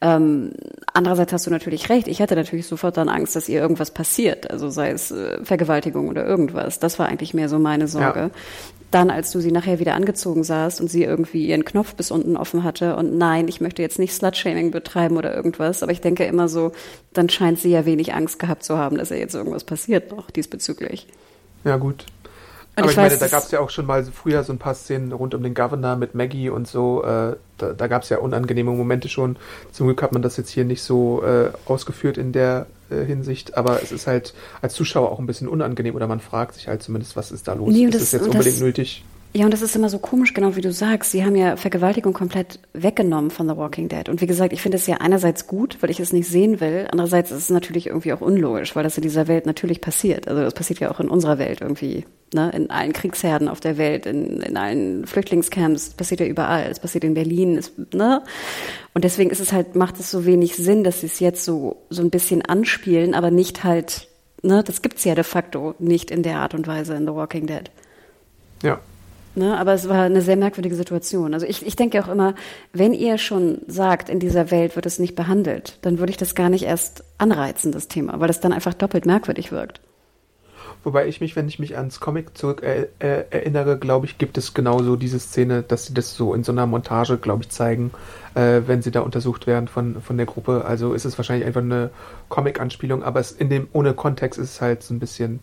Ähm, 0.00 0.52
andererseits 0.92 1.32
hast 1.32 1.46
du 1.46 1.50
natürlich 1.50 1.88
recht. 1.88 2.06
Ich 2.06 2.20
hatte 2.20 2.36
natürlich 2.36 2.66
sofort 2.66 2.96
dann 2.96 3.08
Angst, 3.08 3.34
dass 3.34 3.48
ihr 3.48 3.60
irgendwas 3.60 3.90
passiert. 3.90 4.50
Also 4.50 4.68
sei 4.68 4.90
es 4.90 5.10
äh, 5.10 5.42
Vergewaltigung 5.42 6.08
oder 6.08 6.26
irgendwas. 6.26 6.78
Das 6.78 6.98
war 6.98 7.06
eigentlich 7.06 7.32
mehr 7.32 7.48
so 7.48 7.58
meine 7.58 7.88
Sorge. 7.88 8.20
Ja 8.20 8.30
dann, 8.90 9.10
als 9.10 9.30
du 9.30 9.40
sie 9.40 9.52
nachher 9.52 9.78
wieder 9.78 9.94
angezogen 9.94 10.44
sahst 10.44 10.80
und 10.80 10.88
sie 10.88 11.02
irgendwie 11.02 11.46
ihren 11.46 11.64
Knopf 11.64 11.94
bis 11.94 12.10
unten 12.10 12.36
offen 12.36 12.64
hatte 12.64 12.96
und 12.96 13.18
nein, 13.18 13.48
ich 13.48 13.60
möchte 13.60 13.82
jetzt 13.82 13.98
nicht 13.98 14.14
Slutshaming 14.14 14.70
betreiben 14.70 15.16
oder 15.16 15.34
irgendwas, 15.34 15.82
aber 15.82 15.92
ich 15.92 16.00
denke 16.00 16.24
immer 16.24 16.48
so, 16.48 16.72
dann 17.12 17.28
scheint 17.28 17.58
sie 17.58 17.70
ja 17.70 17.84
wenig 17.84 18.14
Angst 18.14 18.38
gehabt 18.38 18.62
zu 18.62 18.78
haben, 18.78 18.96
dass 18.96 19.10
ihr 19.10 19.18
jetzt 19.18 19.34
irgendwas 19.34 19.64
passiert 19.64 20.12
noch 20.12 20.30
diesbezüglich. 20.30 21.08
Ja, 21.64 21.76
gut. 21.76 22.06
Und 22.76 22.82
aber 22.82 22.90
ich, 22.90 22.98
ich 22.98 23.02
weiß, 23.02 23.12
meine, 23.12 23.20
da 23.20 23.28
gab 23.28 23.44
es 23.44 23.50
ja 23.50 23.60
auch 23.60 23.70
schon 23.70 23.86
mal 23.86 24.04
früher 24.04 24.44
so 24.44 24.52
ein 24.52 24.58
paar 24.58 24.74
Szenen 24.74 25.12
rund 25.12 25.34
um 25.34 25.42
den 25.42 25.54
Governor 25.54 25.96
mit 25.96 26.14
Maggie 26.14 26.50
und 26.50 26.68
so. 26.68 27.02
Äh, 27.02 27.36
da 27.56 27.72
da 27.72 27.86
gab 27.86 28.02
es 28.02 28.10
ja 28.10 28.18
unangenehme 28.18 28.70
Momente 28.70 29.08
schon. 29.08 29.36
Zum 29.72 29.86
Glück 29.86 30.02
hat 30.02 30.12
man 30.12 30.20
das 30.20 30.36
jetzt 30.36 30.50
hier 30.50 30.64
nicht 30.66 30.82
so 30.82 31.22
äh, 31.24 31.48
ausgeführt 31.64 32.18
in 32.18 32.32
der 32.32 32.66
äh, 32.90 33.02
Hinsicht, 33.02 33.56
aber 33.56 33.82
es 33.82 33.92
ist 33.92 34.06
halt 34.06 34.34
als 34.60 34.74
Zuschauer 34.74 35.10
auch 35.10 35.18
ein 35.18 35.26
bisschen 35.26 35.48
unangenehm 35.48 35.94
oder 35.94 36.06
man 36.06 36.20
fragt 36.20 36.54
sich 36.54 36.68
halt 36.68 36.82
zumindest, 36.82 37.16
was 37.16 37.32
ist 37.32 37.48
da 37.48 37.54
los? 37.54 37.72
Nee, 37.72 37.86
ist 37.86 37.94
das, 37.94 38.12
jetzt 38.12 38.26
unbedingt 38.26 38.56
das, 38.56 38.60
nötig? 38.60 39.04
Ja, 39.36 39.44
und 39.44 39.50
das 39.50 39.60
ist 39.60 39.76
immer 39.76 39.90
so 39.90 39.98
komisch, 39.98 40.32
genau 40.32 40.56
wie 40.56 40.62
du 40.62 40.72
sagst. 40.72 41.10
Sie 41.10 41.22
haben 41.22 41.36
ja 41.36 41.56
Vergewaltigung 41.56 42.14
komplett 42.14 42.58
weggenommen 42.72 43.30
von 43.30 43.46
The 43.46 43.54
Walking 43.54 43.90
Dead. 43.90 44.08
Und 44.08 44.22
wie 44.22 44.26
gesagt, 44.26 44.54
ich 44.54 44.62
finde 44.62 44.78
es 44.78 44.86
ja 44.86 44.96
einerseits 44.96 45.46
gut, 45.46 45.76
weil 45.82 45.90
ich 45.90 46.00
es 46.00 46.14
nicht 46.14 46.26
sehen 46.26 46.58
will. 46.58 46.88
Andererseits 46.90 47.30
ist 47.30 47.42
es 47.42 47.50
natürlich 47.50 47.88
irgendwie 47.88 48.14
auch 48.14 48.22
unlogisch, 48.22 48.74
weil 48.74 48.82
das 48.82 48.96
in 48.96 49.02
dieser 49.02 49.28
Welt 49.28 49.44
natürlich 49.44 49.82
passiert. 49.82 50.26
Also 50.26 50.40
das 50.40 50.54
passiert 50.54 50.80
ja 50.80 50.90
auch 50.90 51.00
in 51.00 51.10
unserer 51.10 51.36
Welt 51.36 51.60
irgendwie. 51.60 52.06
Ne? 52.32 52.50
In 52.54 52.70
allen 52.70 52.94
Kriegsherden 52.94 53.48
auf 53.48 53.60
der 53.60 53.76
Welt, 53.76 54.06
in, 54.06 54.40
in 54.40 54.56
allen 54.56 55.06
Flüchtlingscamps, 55.06 55.90
passiert 55.90 56.20
ja 56.20 56.26
überall. 56.26 56.70
Es 56.70 56.80
passiert 56.80 57.04
in 57.04 57.12
Berlin. 57.12 57.58
Es, 57.58 57.72
ne? 57.92 58.22
Und 58.94 59.04
deswegen 59.04 59.28
ist 59.28 59.40
es 59.40 59.52
halt, 59.52 59.76
macht 59.76 60.00
es 60.00 60.10
so 60.10 60.24
wenig 60.24 60.56
Sinn, 60.56 60.82
dass 60.82 61.00
sie 61.00 61.08
es 61.08 61.20
jetzt 61.20 61.44
so, 61.44 61.84
so 61.90 62.00
ein 62.00 62.08
bisschen 62.08 62.40
anspielen, 62.40 63.12
aber 63.12 63.30
nicht 63.30 63.64
halt, 63.64 64.08
ne, 64.40 64.64
das 64.64 64.80
gibt's 64.80 65.04
ja 65.04 65.14
de 65.14 65.24
facto 65.24 65.74
nicht 65.78 66.10
in 66.10 66.22
der 66.22 66.38
Art 66.38 66.54
und 66.54 66.66
Weise 66.66 66.94
in 66.94 67.06
The 67.06 67.12
Walking 67.12 67.46
Dead. 67.46 67.70
Ja, 68.62 68.80
Ne, 69.36 69.58
aber 69.58 69.74
es 69.74 69.86
war 69.86 70.04
eine 70.04 70.22
sehr 70.22 70.36
merkwürdige 70.36 70.74
Situation. 70.74 71.34
Also 71.34 71.44
ich, 71.44 71.66
ich 71.66 71.76
denke 71.76 72.02
auch 72.02 72.08
immer, 72.08 72.34
wenn 72.72 72.94
ihr 72.94 73.18
schon 73.18 73.58
sagt, 73.66 74.08
in 74.08 74.18
dieser 74.18 74.50
Welt 74.50 74.76
wird 74.76 74.86
es 74.86 74.98
nicht 74.98 75.14
behandelt, 75.14 75.78
dann 75.82 75.98
würde 75.98 76.10
ich 76.10 76.16
das 76.16 76.34
gar 76.34 76.48
nicht 76.48 76.64
erst 76.64 77.04
anreizen, 77.18 77.70
das 77.70 77.86
Thema, 77.86 78.18
weil 78.18 78.28
das 78.28 78.40
dann 78.40 78.54
einfach 78.54 78.72
doppelt 78.72 79.04
merkwürdig 79.04 79.52
wirkt. 79.52 79.82
Wobei 80.84 81.06
ich 81.06 81.20
mich, 81.20 81.36
wenn 81.36 81.48
ich 81.48 81.58
mich 81.58 81.76
ans 81.76 82.00
Comic 82.00 82.38
zurück 82.38 82.62
äh, 82.62 82.86
äh, 82.98 83.24
erinnere, 83.28 83.78
glaube 83.78 84.06
ich, 84.06 84.16
gibt 84.16 84.38
es 84.38 84.54
genauso 84.54 84.96
diese 84.96 85.18
Szene, 85.18 85.62
dass 85.62 85.84
sie 85.84 85.92
das 85.92 86.16
so 86.16 86.32
in 86.32 86.42
so 86.42 86.52
einer 86.52 86.64
Montage, 86.64 87.18
glaube 87.18 87.42
ich, 87.42 87.50
zeigen, 87.50 87.90
äh, 88.34 88.62
wenn 88.66 88.80
sie 88.80 88.90
da 88.90 89.00
untersucht 89.00 89.46
werden 89.46 89.68
von, 89.68 90.00
von 90.00 90.16
der 90.16 90.24
Gruppe. 90.24 90.64
Also 90.64 90.94
ist 90.94 91.04
es 91.04 91.18
wahrscheinlich 91.18 91.46
einfach 91.46 91.60
eine 91.60 91.90
Comic-Anspielung, 92.30 93.02
aber 93.02 93.20
es 93.20 93.32
in 93.32 93.50
dem, 93.50 93.68
ohne 93.74 93.92
Kontext 93.92 94.38
ist 94.40 94.52
es 94.52 94.60
halt 94.62 94.82
so 94.82 94.94
ein 94.94 94.98
bisschen, 94.98 95.40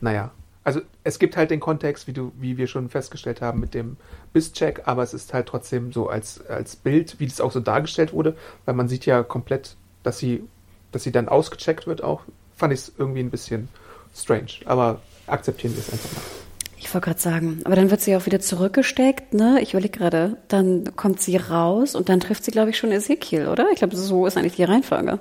naja, 0.00 0.30
also 0.64 0.80
es 1.02 1.18
gibt 1.18 1.36
halt 1.36 1.50
den 1.50 1.60
Kontext, 1.60 2.06
wie 2.06 2.12
du, 2.12 2.32
wie 2.38 2.56
wir 2.56 2.66
schon 2.66 2.88
festgestellt 2.88 3.40
haben, 3.40 3.60
mit 3.60 3.74
dem 3.74 3.96
Biss-Check, 4.32 4.82
aber 4.84 5.02
es 5.02 5.12
ist 5.12 5.34
halt 5.34 5.46
trotzdem 5.46 5.92
so 5.92 6.08
als, 6.08 6.46
als 6.46 6.76
Bild, 6.76 7.18
wie 7.18 7.26
das 7.26 7.40
auch 7.40 7.52
so 7.52 7.60
dargestellt 7.60 8.12
wurde, 8.12 8.36
weil 8.64 8.74
man 8.74 8.88
sieht 8.88 9.06
ja 9.06 9.22
komplett, 9.22 9.76
dass 10.02 10.18
sie, 10.18 10.44
dass 10.92 11.02
sie 11.02 11.12
dann 11.12 11.28
ausgecheckt 11.28 11.86
wird 11.86 12.02
auch, 12.04 12.22
fand 12.56 12.72
ich 12.72 12.80
es 12.80 12.92
irgendwie 12.96 13.20
ein 13.20 13.30
bisschen 13.30 13.68
strange. 14.14 14.52
Aber 14.66 15.00
akzeptieren 15.26 15.74
wir 15.74 15.80
es 15.80 15.92
einfach 15.92 16.12
mal. 16.12 16.22
Ich 16.78 16.92
wollte 16.92 17.06
gerade 17.06 17.20
sagen, 17.20 17.60
aber 17.64 17.76
dann 17.76 17.90
wird 17.90 18.00
sie 18.00 18.16
auch 18.16 18.26
wieder 18.26 18.40
zurückgesteckt, 18.40 19.34
ne? 19.34 19.60
Ich 19.62 19.72
überlege 19.72 19.98
gerade, 19.98 20.36
dann 20.48 20.96
kommt 20.96 21.20
sie 21.20 21.36
raus 21.36 21.94
und 21.94 22.08
dann 22.08 22.18
trifft 22.18 22.44
sie, 22.44 22.50
glaube 22.50 22.70
ich, 22.70 22.76
schon 22.76 22.90
Ezekiel, 22.90 23.46
oder? 23.46 23.68
Ich 23.72 23.78
glaube, 23.78 23.94
so 23.94 24.26
ist 24.26 24.36
eigentlich 24.36 24.56
die 24.56 24.64
Reihenfolge. 24.64 25.20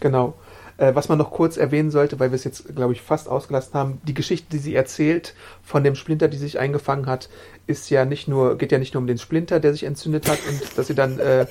Genau. 0.00 0.34
Äh, 0.78 0.94
was 0.94 1.08
man 1.08 1.16
noch 1.16 1.30
kurz 1.30 1.56
erwähnen 1.56 1.90
sollte, 1.90 2.20
weil 2.20 2.30
wir 2.30 2.36
es 2.36 2.44
jetzt, 2.44 2.74
glaube 2.74 2.92
ich, 2.92 3.00
fast 3.00 3.28
ausgelassen 3.28 3.74
haben, 3.74 4.00
die 4.04 4.12
Geschichte, 4.12 4.48
die 4.50 4.58
sie 4.58 4.74
erzählt 4.74 5.34
von 5.62 5.82
dem 5.82 5.94
Splinter, 5.94 6.28
die 6.28 6.36
sich 6.36 6.58
eingefangen 6.58 7.06
hat, 7.06 7.30
ist 7.66 7.88
ja 7.88 8.04
nicht 8.04 8.28
nur, 8.28 8.58
geht 8.58 8.72
ja 8.72 8.78
nicht 8.78 8.92
nur 8.92 9.00
um 9.00 9.06
den 9.06 9.16
Splinter, 9.16 9.58
der 9.58 9.72
sich 9.72 9.84
entzündet 9.84 10.28
hat 10.28 10.38
und 10.46 10.60
dass 10.76 10.86
sie 10.88 10.94
dann, 10.94 11.18
äh, 11.18 11.46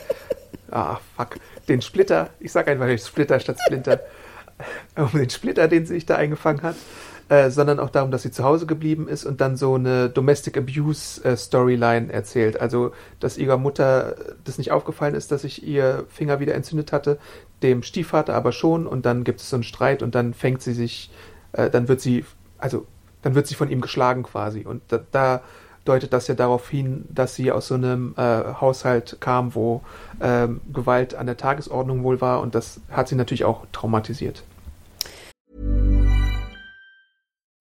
ah, 0.69 0.99
fuck, 1.17 1.37
den 1.67 1.81
Splitter, 1.81 2.29
ich 2.39 2.51
sag 2.51 2.67
einfach 2.67 2.87
Splitter 2.99 3.39
statt 3.39 3.57
Splinter, 3.65 3.99
um 4.95 5.11
den 5.11 5.29
Splitter, 5.29 5.67
den 5.67 5.87
sie 5.87 5.95
sich 5.95 6.05
da 6.05 6.17
eingefangen 6.17 6.61
hat, 6.61 6.75
äh, 7.27 7.49
sondern 7.49 7.79
auch 7.79 7.89
darum, 7.89 8.11
dass 8.11 8.21
sie 8.21 8.31
zu 8.31 8.43
Hause 8.43 8.65
geblieben 8.67 9.07
ist 9.07 9.25
und 9.25 9.41
dann 9.41 9.57
so 9.57 9.75
eine 9.75 10.09
Domestic 10.09 10.57
Abuse 10.57 11.23
äh, 11.23 11.35
Storyline 11.35 12.13
erzählt. 12.13 12.59
Also, 12.59 12.91
dass 13.19 13.37
ihrer 13.37 13.57
Mutter 13.57 14.15
das 14.43 14.57
nicht 14.57 14.71
aufgefallen 14.71 15.15
ist, 15.15 15.31
dass 15.31 15.41
sich 15.41 15.65
ihr 15.65 16.05
Finger 16.09 16.39
wieder 16.39 16.53
entzündet 16.53 16.91
hatte, 16.91 17.17
dem 17.63 17.81
Stiefvater 17.81 18.35
aber 18.35 18.51
schon 18.51 18.85
und 18.85 19.05
dann 19.05 19.23
gibt 19.23 19.41
es 19.41 19.49
so 19.49 19.55
einen 19.55 19.63
Streit 19.63 20.03
und 20.03 20.13
dann 20.13 20.33
fängt 20.33 20.61
sie 20.61 20.73
sich, 20.73 21.09
äh, 21.53 21.69
dann 21.69 21.87
wird 21.87 21.99
sie, 21.99 22.25
also, 22.59 22.85
dann 23.23 23.33
wird 23.33 23.47
sie 23.47 23.55
von 23.55 23.71
ihm 23.71 23.81
geschlagen 23.81 24.21
quasi 24.21 24.63
und 24.63 24.83
da, 24.89 24.99
da 25.11 25.41
deutet 25.83 26.13
das 26.13 26.27
ja 26.27 26.35
darauf 26.35 26.69
hin, 26.69 27.05
dass 27.09 27.35
sie 27.35 27.51
aus 27.51 27.67
so 27.67 27.75
einem 27.75 28.13
äh, 28.17 28.21
Haushalt 28.61 29.17
kam, 29.19 29.55
wo 29.55 29.81
ähm, 30.21 30.61
Gewalt 30.71 31.15
an 31.15 31.25
der 31.25 31.37
Tagesordnung 31.37 32.03
wohl 32.03 32.21
war 32.21 32.41
und 32.41 32.53
das 32.53 32.81
hat 32.91 33.07
sie 33.07 33.15
natürlich 33.15 33.45
auch 33.45 33.65
traumatisiert. 33.71 34.43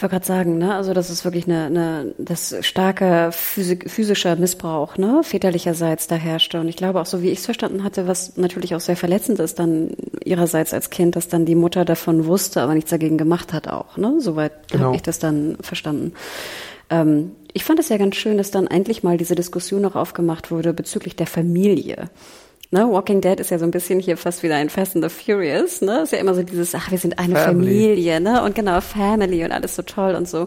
Ich 0.00 0.02
wollte 0.02 0.14
gerade 0.14 0.26
sagen, 0.26 0.56
ne, 0.56 0.74
also 0.74 0.94
das 0.94 1.10
ist 1.10 1.26
wirklich 1.26 1.44
eine, 1.44 1.66
eine 1.66 2.14
das 2.16 2.56
starke 2.62 3.28
Physik, 3.32 3.90
physischer 3.90 4.34
Missbrauch, 4.34 4.96
ne, 4.96 5.20
väterlicherseits 5.22 6.06
da 6.06 6.14
herrschte. 6.14 6.58
Und 6.58 6.68
ich 6.68 6.76
glaube 6.76 7.02
auch 7.02 7.04
so, 7.04 7.20
wie 7.20 7.28
ich 7.28 7.40
es 7.40 7.44
verstanden 7.44 7.84
hatte, 7.84 8.06
was 8.06 8.38
natürlich 8.38 8.74
auch 8.74 8.80
sehr 8.80 8.96
verletzend 8.96 9.40
ist 9.40 9.58
dann 9.58 9.90
ihrerseits 10.24 10.72
als 10.72 10.88
Kind, 10.88 11.16
dass 11.16 11.28
dann 11.28 11.44
die 11.44 11.54
Mutter 11.54 11.84
davon 11.84 12.24
wusste, 12.24 12.62
aber 12.62 12.72
nichts 12.72 12.88
dagegen 12.88 13.18
gemacht 13.18 13.52
hat 13.52 13.68
auch, 13.68 13.98
ne, 13.98 14.14
soweit 14.20 14.68
genau. 14.68 14.86
habe 14.86 14.96
ich 14.96 15.02
das 15.02 15.18
dann 15.18 15.58
verstanden. 15.60 16.14
Ähm, 16.88 17.32
ich 17.52 17.64
fand 17.64 17.78
es 17.78 17.90
ja 17.90 17.98
ganz 17.98 18.16
schön, 18.16 18.38
dass 18.38 18.50
dann 18.50 18.68
endlich 18.68 19.02
mal 19.02 19.18
diese 19.18 19.34
Diskussion 19.34 19.82
noch 19.82 19.96
aufgemacht 19.96 20.50
wurde 20.50 20.72
bezüglich 20.72 21.14
der 21.14 21.26
Familie. 21.26 22.08
Ne, 22.72 22.88
Walking 22.88 23.20
Dead 23.20 23.40
ist 23.40 23.50
ja 23.50 23.58
so 23.58 23.64
ein 23.64 23.72
bisschen 23.72 23.98
hier 23.98 24.16
fast 24.16 24.44
wieder 24.44 24.54
ein 24.54 24.70
Fast 24.70 24.94
and 24.94 25.04
the 25.04 25.10
Furious, 25.10 25.80
ne? 25.80 26.02
Ist 26.02 26.12
ja 26.12 26.18
immer 26.18 26.34
so 26.34 26.44
dieses, 26.44 26.72
ach, 26.74 26.92
wir 26.92 26.98
sind 26.98 27.18
eine 27.18 27.34
Family. 27.34 27.66
Familie, 27.66 28.20
ne? 28.20 28.44
Und 28.44 28.54
genau, 28.54 28.80
Family 28.80 29.44
und 29.44 29.50
alles 29.50 29.74
so 29.74 29.82
toll 29.82 30.14
und 30.14 30.28
so. 30.28 30.42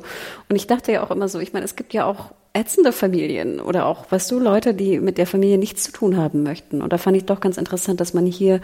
Und 0.48 0.56
ich 0.56 0.66
dachte 0.66 0.94
ja 0.94 1.04
auch 1.04 1.12
immer 1.12 1.28
so, 1.28 1.40
ich 1.40 1.52
meine, 1.52 1.66
es 1.66 1.76
gibt 1.76 1.94
ja 1.94 2.06
auch 2.06 2.32
ätzende 2.56 2.92
Familien 2.92 3.60
oder 3.60 3.88
auch, 3.88 4.12
weißt 4.12 4.30
du, 4.32 4.39
Leute, 4.39 4.76
die 4.76 5.00
mit 5.00 5.18
der 5.18 5.26
Familie 5.26 5.58
nichts 5.58 5.84
zu 5.84 5.92
tun 5.92 6.18
haben 6.18 6.44
möchten. 6.44 6.84
Und 6.84 6.94
da 6.94 7.00
fand 7.00 7.18
ich 7.18 7.26
doch 7.26 7.39
ganz 7.39 7.58
interessant, 7.58 8.00
dass 8.00 8.13
man 8.13 8.28
hier 8.28 8.62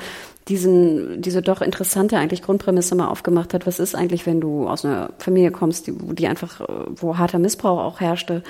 diesen, 0.48 1.24
diese 1.24 1.42
doch 1.42 1.62
interessante 1.62 2.18
eigentlich 2.18 2.44
Grundprämisse 2.44 2.94
mal 2.94 3.08
aufgemacht 3.08 3.54
hat. 3.54 3.66
Was 3.66 3.80
ist 3.80 3.96
eigentlich, 3.96 4.28
wenn 4.28 4.42
du 4.42 4.68
aus 4.68 4.86
einer 4.86 5.12
Familie 5.18 5.50
kommst, 5.50 5.88
die, 5.88 5.94
die 5.94 6.28
einfach, 6.28 6.62
wo 6.96 7.18
harter 7.18 7.40
Missbrauch 7.40 7.80
auch 7.80 8.00
herrschte, 8.00 8.44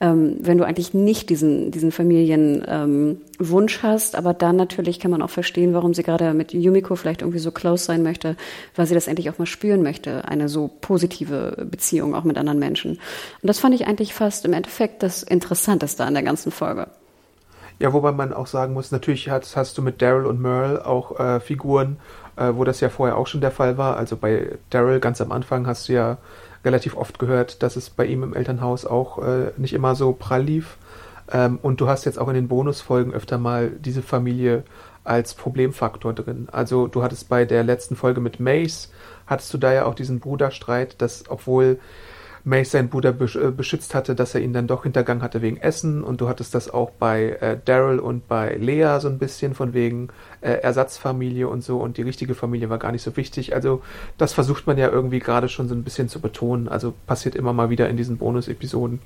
ähm, 0.00 0.36
wenn 0.40 0.56
du 0.56 0.64
eigentlich 0.64 0.94
nicht 0.94 1.28
diesen, 1.28 1.70
diesen 1.70 1.92
Familienwunsch 1.92 3.76
ähm, 3.76 3.82
hast, 3.82 4.16
aber 4.16 4.32
dann 4.32 4.56
natürlich 4.56 4.98
kann 4.98 5.10
man 5.10 5.20
auch 5.20 5.30
verstehen, 5.30 5.74
warum 5.74 5.92
sie 5.92 6.04
gerade 6.04 6.32
mit 6.32 6.54
Yumiko 6.54 6.96
vielleicht 6.96 7.20
irgendwie 7.20 7.38
so 7.38 7.50
close 7.50 7.84
sein 7.84 8.02
möchte, 8.02 8.36
weil 8.74 8.86
sie 8.86 8.94
das 8.94 9.08
endlich 9.08 9.28
auch 9.28 9.38
mal 9.38 9.46
spüren 9.46 9.82
möchte, 9.82 10.26
eine 10.26 10.48
so 10.48 10.70
positive 10.80 11.66
Beziehung 11.70 12.14
auch 12.14 12.24
mit 12.24 12.38
anderen 12.38 12.58
Menschen. 12.58 12.92
Und 12.92 13.00
das 13.42 13.58
fand 13.58 13.74
ich 13.74 13.86
eigentlich 13.86 14.14
fast 14.14 14.46
im 14.46 14.54
Endeffekt 14.54 14.85
Endeffekt 14.86 15.02
das 15.02 15.22
Interessanteste 15.22 16.04
an 16.04 16.14
der 16.14 16.22
ganzen 16.22 16.52
Folge. 16.52 16.86
Ja, 17.78 17.92
wobei 17.92 18.12
man 18.12 18.32
auch 18.32 18.46
sagen 18.46 18.72
muss, 18.72 18.90
natürlich 18.90 19.28
hast, 19.28 19.56
hast 19.56 19.76
du 19.76 19.82
mit 19.82 20.00
Daryl 20.00 20.26
und 20.26 20.40
Merle 20.40 20.86
auch 20.86 21.18
äh, 21.18 21.40
Figuren, 21.40 21.98
äh, 22.36 22.52
wo 22.54 22.64
das 22.64 22.80
ja 22.80 22.88
vorher 22.88 23.18
auch 23.18 23.26
schon 23.26 23.40
der 23.40 23.50
Fall 23.50 23.76
war. 23.76 23.96
Also 23.96 24.16
bei 24.16 24.56
Daryl 24.70 25.00
ganz 25.00 25.20
am 25.20 25.30
Anfang 25.32 25.66
hast 25.66 25.88
du 25.88 25.92
ja 25.92 26.18
relativ 26.64 26.96
oft 26.96 27.18
gehört, 27.18 27.62
dass 27.62 27.76
es 27.76 27.90
bei 27.90 28.06
ihm 28.06 28.22
im 28.22 28.34
Elternhaus 28.34 28.86
auch 28.86 29.18
äh, 29.18 29.52
nicht 29.56 29.74
immer 29.74 29.94
so 29.94 30.12
prall 30.12 30.42
lief. 30.42 30.78
Ähm, 31.30 31.58
und 31.60 31.80
du 31.80 31.88
hast 31.88 32.06
jetzt 32.06 32.18
auch 32.18 32.28
in 32.28 32.34
den 32.34 32.48
Bonusfolgen 32.48 33.12
öfter 33.12 33.36
mal 33.36 33.70
diese 33.70 34.02
Familie 34.02 34.62
als 35.04 35.34
Problemfaktor 35.34 36.14
drin. 36.14 36.48
Also 36.50 36.86
du 36.86 37.02
hattest 37.02 37.28
bei 37.28 37.44
der 37.44 37.62
letzten 37.62 37.94
Folge 37.96 38.20
mit 38.20 38.40
Mace, 38.40 38.90
hattest 39.26 39.52
du 39.52 39.58
da 39.58 39.72
ja 39.72 39.84
auch 39.84 39.94
diesen 39.94 40.18
Bruderstreit, 40.20 41.00
dass 41.02 41.24
obwohl 41.28 41.78
Mace 42.46 42.70
seinen 42.70 42.88
Bruder 42.88 43.10
äh, 43.10 43.50
beschützt 43.50 43.92
hatte, 43.96 44.14
dass 44.14 44.36
er 44.36 44.40
ihn 44.40 44.52
dann 44.52 44.68
doch 44.68 44.84
hintergangen 44.84 45.20
hatte 45.20 45.42
wegen 45.42 45.56
Essen. 45.56 46.04
Und 46.04 46.20
du 46.20 46.28
hattest 46.28 46.54
das 46.54 46.72
auch 46.72 46.90
bei 46.90 47.30
äh, 47.40 47.58
Daryl 47.64 47.98
und 47.98 48.28
bei 48.28 48.54
Lea 48.54 48.98
so 49.00 49.08
ein 49.08 49.18
bisschen 49.18 49.54
von 49.54 49.74
wegen 49.74 50.10
äh, 50.42 50.52
Ersatzfamilie 50.52 51.48
und 51.48 51.64
so. 51.64 51.78
Und 51.78 51.96
die 51.96 52.02
richtige 52.02 52.36
Familie 52.36 52.70
war 52.70 52.78
gar 52.78 52.92
nicht 52.92 53.02
so 53.02 53.16
wichtig. 53.16 53.52
Also 53.52 53.82
das 54.16 54.32
versucht 54.32 54.68
man 54.68 54.78
ja 54.78 54.88
irgendwie 54.88 55.18
gerade 55.18 55.48
schon 55.48 55.68
so 55.68 55.74
ein 55.74 55.82
bisschen 55.82 56.08
zu 56.08 56.20
betonen. 56.20 56.68
Also 56.68 56.94
passiert 57.08 57.34
immer 57.34 57.52
mal 57.52 57.68
wieder 57.68 57.88
in 57.88 57.96
diesen 57.96 58.16
Bonus-Episoden. 58.16 59.00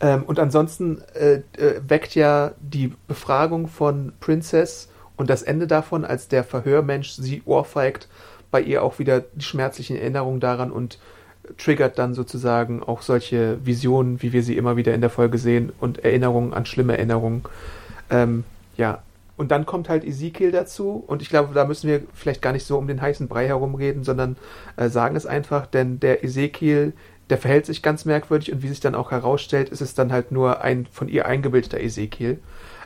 Ähm, 0.00 0.22
und 0.22 0.38
ansonsten 0.38 1.02
äh, 1.14 1.40
äh, 1.58 1.80
weckt 1.84 2.14
ja 2.14 2.52
die 2.60 2.92
Befragung 3.08 3.66
von 3.66 4.12
Princess 4.20 4.88
und 5.16 5.30
das 5.30 5.42
Ende 5.42 5.66
davon, 5.66 6.04
als 6.04 6.28
der 6.28 6.44
Verhörmensch 6.44 7.10
sie 7.10 7.42
ohrfeigt, 7.44 8.08
bei 8.52 8.60
ihr 8.60 8.84
auch 8.84 9.00
wieder 9.00 9.24
die 9.34 9.44
schmerzlichen 9.44 9.96
Erinnerungen 9.96 10.38
daran 10.38 10.70
und 10.70 11.00
triggert 11.58 11.98
dann 11.98 12.14
sozusagen 12.14 12.82
auch 12.82 13.02
solche 13.02 13.58
Visionen, 13.64 14.22
wie 14.22 14.32
wir 14.32 14.42
sie 14.42 14.56
immer 14.56 14.76
wieder 14.76 14.94
in 14.94 15.00
der 15.00 15.10
Folge 15.10 15.38
sehen 15.38 15.72
und 15.80 16.04
Erinnerungen 16.04 16.52
an 16.54 16.66
schlimme 16.66 16.96
Erinnerungen. 16.96 17.42
Ähm, 18.10 18.44
ja, 18.76 19.02
und 19.36 19.50
dann 19.50 19.66
kommt 19.66 19.88
halt 19.88 20.04
Ezekiel 20.04 20.52
dazu 20.52 21.02
und 21.06 21.20
ich 21.20 21.28
glaube, 21.28 21.54
da 21.54 21.64
müssen 21.64 21.88
wir 21.88 22.02
vielleicht 22.14 22.42
gar 22.42 22.52
nicht 22.52 22.66
so 22.66 22.78
um 22.78 22.86
den 22.86 23.00
heißen 23.00 23.26
Brei 23.26 23.46
herumreden, 23.46 24.04
sondern 24.04 24.36
äh, 24.76 24.88
sagen 24.88 25.16
es 25.16 25.26
einfach, 25.26 25.66
denn 25.66 25.98
der 25.98 26.22
Ezekiel, 26.22 26.92
der 27.30 27.38
verhält 27.38 27.66
sich 27.66 27.82
ganz 27.82 28.04
merkwürdig 28.04 28.52
und 28.52 28.62
wie 28.62 28.68
sich 28.68 28.80
dann 28.80 28.94
auch 28.94 29.10
herausstellt, 29.10 29.70
ist 29.70 29.80
es 29.80 29.94
dann 29.94 30.12
halt 30.12 30.30
nur 30.30 30.62
ein 30.62 30.86
von 30.90 31.08
ihr 31.08 31.26
eingebildeter 31.26 31.80
Ezekiel. 31.80 32.38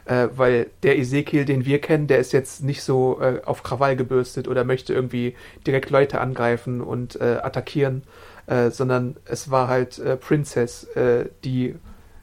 Äh, 0.06 0.28
weil 0.34 0.68
der 0.84 0.98
Ezekiel, 0.98 1.44
den 1.44 1.66
wir 1.66 1.82
kennen, 1.82 2.06
der 2.06 2.18
ist 2.18 2.32
jetzt 2.32 2.62
nicht 2.62 2.82
so 2.82 3.20
äh, 3.20 3.42
auf 3.44 3.62
Krawall 3.62 3.94
gebürstet 3.94 4.48
oder 4.48 4.64
möchte 4.64 4.94
irgendwie 4.94 5.34
direkt 5.66 5.90
Leute 5.90 6.18
angreifen 6.18 6.80
und 6.80 7.20
äh, 7.20 7.40
attackieren, 7.42 8.04
äh, 8.48 8.70
sondern 8.70 9.16
es 9.26 9.50
war 9.50 9.68
halt 9.68 9.98
äh, 9.98 10.16
Princess, 10.16 10.84
äh, 10.96 11.26
die 11.44 11.76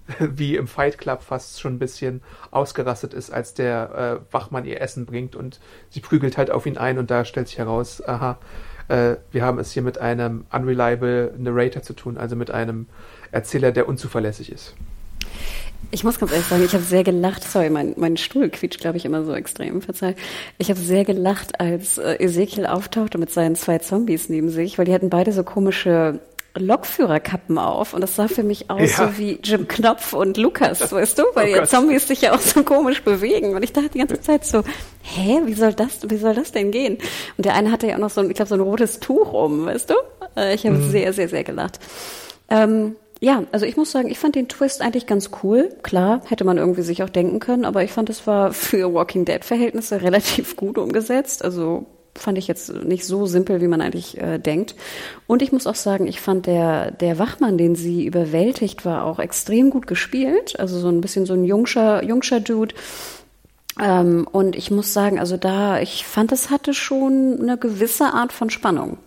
wie 0.19 0.55
im 0.55 0.67
Fight 0.67 0.97
Club 0.97 1.23
fast 1.23 1.59
schon 1.59 1.75
ein 1.75 1.79
bisschen 1.79 2.21
ausgerastet 2.51 3.13
ist, 3.13 3.31
als 3.31 3.53
der 3.53 4.21
äh, 4.29 4.33
Wachmann 4.33 4.65
ihr 4.65 4.81
Essen 4.81 5.05
bringt 5.05 5.35
und 5.35 5.59
sie 5.89 5.99
prügelt 5.99 6.37
halt 6.37 6.51
auf 6.51 6.65
ihn 6.65 6.77
ein 6.77 6.99
und 6.99 7.09
da 7.09 7.25
stellt 7.25 7.47
sich 7.47 7.57
heraus, 7.57 8.05
aha, 8.05 8.37
äh, 8.87 9.15
wir 9.31 9.43
haben 9.43 9.59
es 9.59 9.71
hier 9.71 9.81
mit 9.81 9.97
einem 9.97 10.45
unreliable 10.51 11.33
Narrator 11.37 11.81
zu 11.81 11.93
tun, 11.93 12.17
also 12.17 12.35
mit 12.35 12.51
einem 12.51 12.87
Erzähler, 13.31 13.71
der 13.71 13.87
unzuverlässig 13.87 14.51
ist. 14.51 14.75
Ich 15.91 16.03
muss 16.03 16.19
ganz 16.19 16.31
ehrlich 16.31 16.47
sagen, 16.47 16.65
ich 16.65 16.73
habe 16.73 16.83
sehr 16.83 17.03
gelacht. 17.03 17.43
Sorry, 17.43 17.69
mein, 17.69 17.93
mein 17.97 18.17
Stuhl 18.17 18.49
quietscht, 18.49 18.81
glaube 18.81 18.97
ich, 18.97 19.05
immer 19.05 19.23
so 19.23 19.33
extrem. 19.33 19.81
Verzeih. 19.81 20.15
Ich 20.57 20.69
habe 20.69 20.79
sehr 20.79 21.05
gelacht, 21.05 21.59
als 21.59 21.97
äh, 21.97 22.15
Ezekiel 22.15 22.65
auftauchte 22.65 23.17
mit 23.17 23.31
seinen 23.31 23.55
zwei 23.55 23.77
Zombies 23.77 24.29
neben 24.29 24.49
sich, 24.49 24.77
weil 24.77 24.85
die 24.85 24.93
hatten 24.93 25.09
beide 25.09 25.31
so 25.31 25.43
komische 25.43 26.19
Lokführerkappen 26.57 27.57
auf 27.57 27.93
und 27.93 28.01
das 28.01 28.15
sah 28.15 28.27
für 28.27 28.43
mich 28.43 28.69
aus 28.69 28.97
ja. 28.97 29.07
so 29.07 29.17
wie 29.17 29.39
Jim 29.43 29.67
Knopf 29.67 30.13
und 30.13 30.37
Lukas, 30.37 30.91
weißt 30.91 31.19
du, 31.19 31.23
weil 31.33 31.53
oh 31.53 31.61
die 31.61 31.67
Zombies 31.67 32.07
sich 32.07 32.21
ja 32.21 32.33
auch 32.33 32.39
so 32.39 32.63
komisch 32.63 33.03
bewegen 33.03 33.55
und 33.55 33.63
ich 33.63 33.73
dachte 33.73 33.89
die 33.89 33.99
ganze 33.99 34.21
Zeit 34.21 34.45
so, 34.45 34.63
hä, 35.01 35.41
wie 35.45 35.53
soll 35.53 35.73
das, 35.73 36.09
wie 36.09 36.17
soll 36.17 36.33
das 36.33 36.51
denn 36.51 36.71
gehen? 36.71 36.97
Und 37.37 37.45
der 37.45 37.55
eine 37.55 37.71
hatte 37.71 37.87
ja 37.87 37.95
auch 37.95 37.99
noch 37.99 38.09
so 38.09 38.21
ein, 38.21 38.29
ich 38.29 38.35
glaube 38.35 38.49
so 38.49 38.55
ein 38.55 38.61
rotes 38.61 38.99
Tuch 38.99 39.33
um, 39.33 39.65
weißt 39.65 39.89
du? 39.89 39.95
Äh, 40.37 40.55
ich 40.55 40.65
habe 40.65 40.77
mhm. 40.77 40.89
sehr, 40.89 41.11
sehr, 41.11 41.27
sehr 41.27 41.43
gelacht. 41.43 41.79
Ähm, 42.49 42.95
ja, 43.25 43.43
also 43.51 43.65
ich 43.65 43.75
muss 43.75 43.89
sagen, 43.89 44.07
ich 44.07 44.19
fand 44.19 44.35
den 44.35 44.47
Twist 44.47 44.83
eigentlich 44.83 45.07
ganz 45.07 45.31
cool. 45.41 45.69
Klar, 45.81 46.21
hätte 46.27 46.43
man 46.43 46.59
irgendwie 46.59 46.83
sich 46.83 47.01
auch 47.01 47.09
denken 47.09 47.39
können, 47.39 47.65
aber 47.65 47.83
ich 47.83 47.91
fand, 47.91 48.11
es 48.11 48.27
war 48.27 48.53
für 48.53 48.93
Walking 48.93 49.25
Dead 49.25 49.43
Verhältnisse 49.43 50.03
relativ 50.03 50.55
gut 50.55 50.77
umgesetzt. 50.77 51.43
Also 51.43 51.87
fand 52.13 52.37
ich 52.37 52.47
jetzt 52.47 52.71
nicht 52.83 53.03
so 53.03 53.25
simpel, 53.25 53.61
wie 53.61 53.67
man 53.67 53.81
eigentlich 53.81 54.19
äh, 54.19 54.37
denkt. 54.37 54.75
Und 55.25 55.41
ich 55.41 55.51
muss 55.51 55.65
auch 55.65 55.73
sagen, 55.73 56.05
ich 56.05 56.21
fand 56.21 56.45
der, 56.45 56.91
der 56.91 57.17
Wachmann, 57.17 57.57
den 57.57 57.73
sie 57.73 58.05
überwältigt 58.05 58.85
war, 58.85 59.05
auch 59.05 59.17
extrem 59.17 59.71
gut 59.71 59.87
gespielt. 59.87 60.59
Also 60.59 60.77
so 60.77 60.89
ein 60.89 61.01
bisschen 61.01 61.25
so 61.25 61.33
ein 61.33 61.45
jungscher, 61.45 62.03
jungscher 62.03 62.41
Dude. 62.41 62.75
Ähm, 63.81 64.27
und 64.31 64.55
ich 64.55 64.69
muss 64.69 64.93
sagen, 64.93 65.17
also 65.17 65.35
da, 65.35 65.79
ich 65.79 66.05
fand, 66.05 66.31
es 66.31 66.51
hatte 66.51 66.75
schon 66.75 67.39
eine 67.41 67.57
gewisse 67.57 68.05
Art 68.05 68.31
von 68.31 68.51
Spannung. 68.51 68.99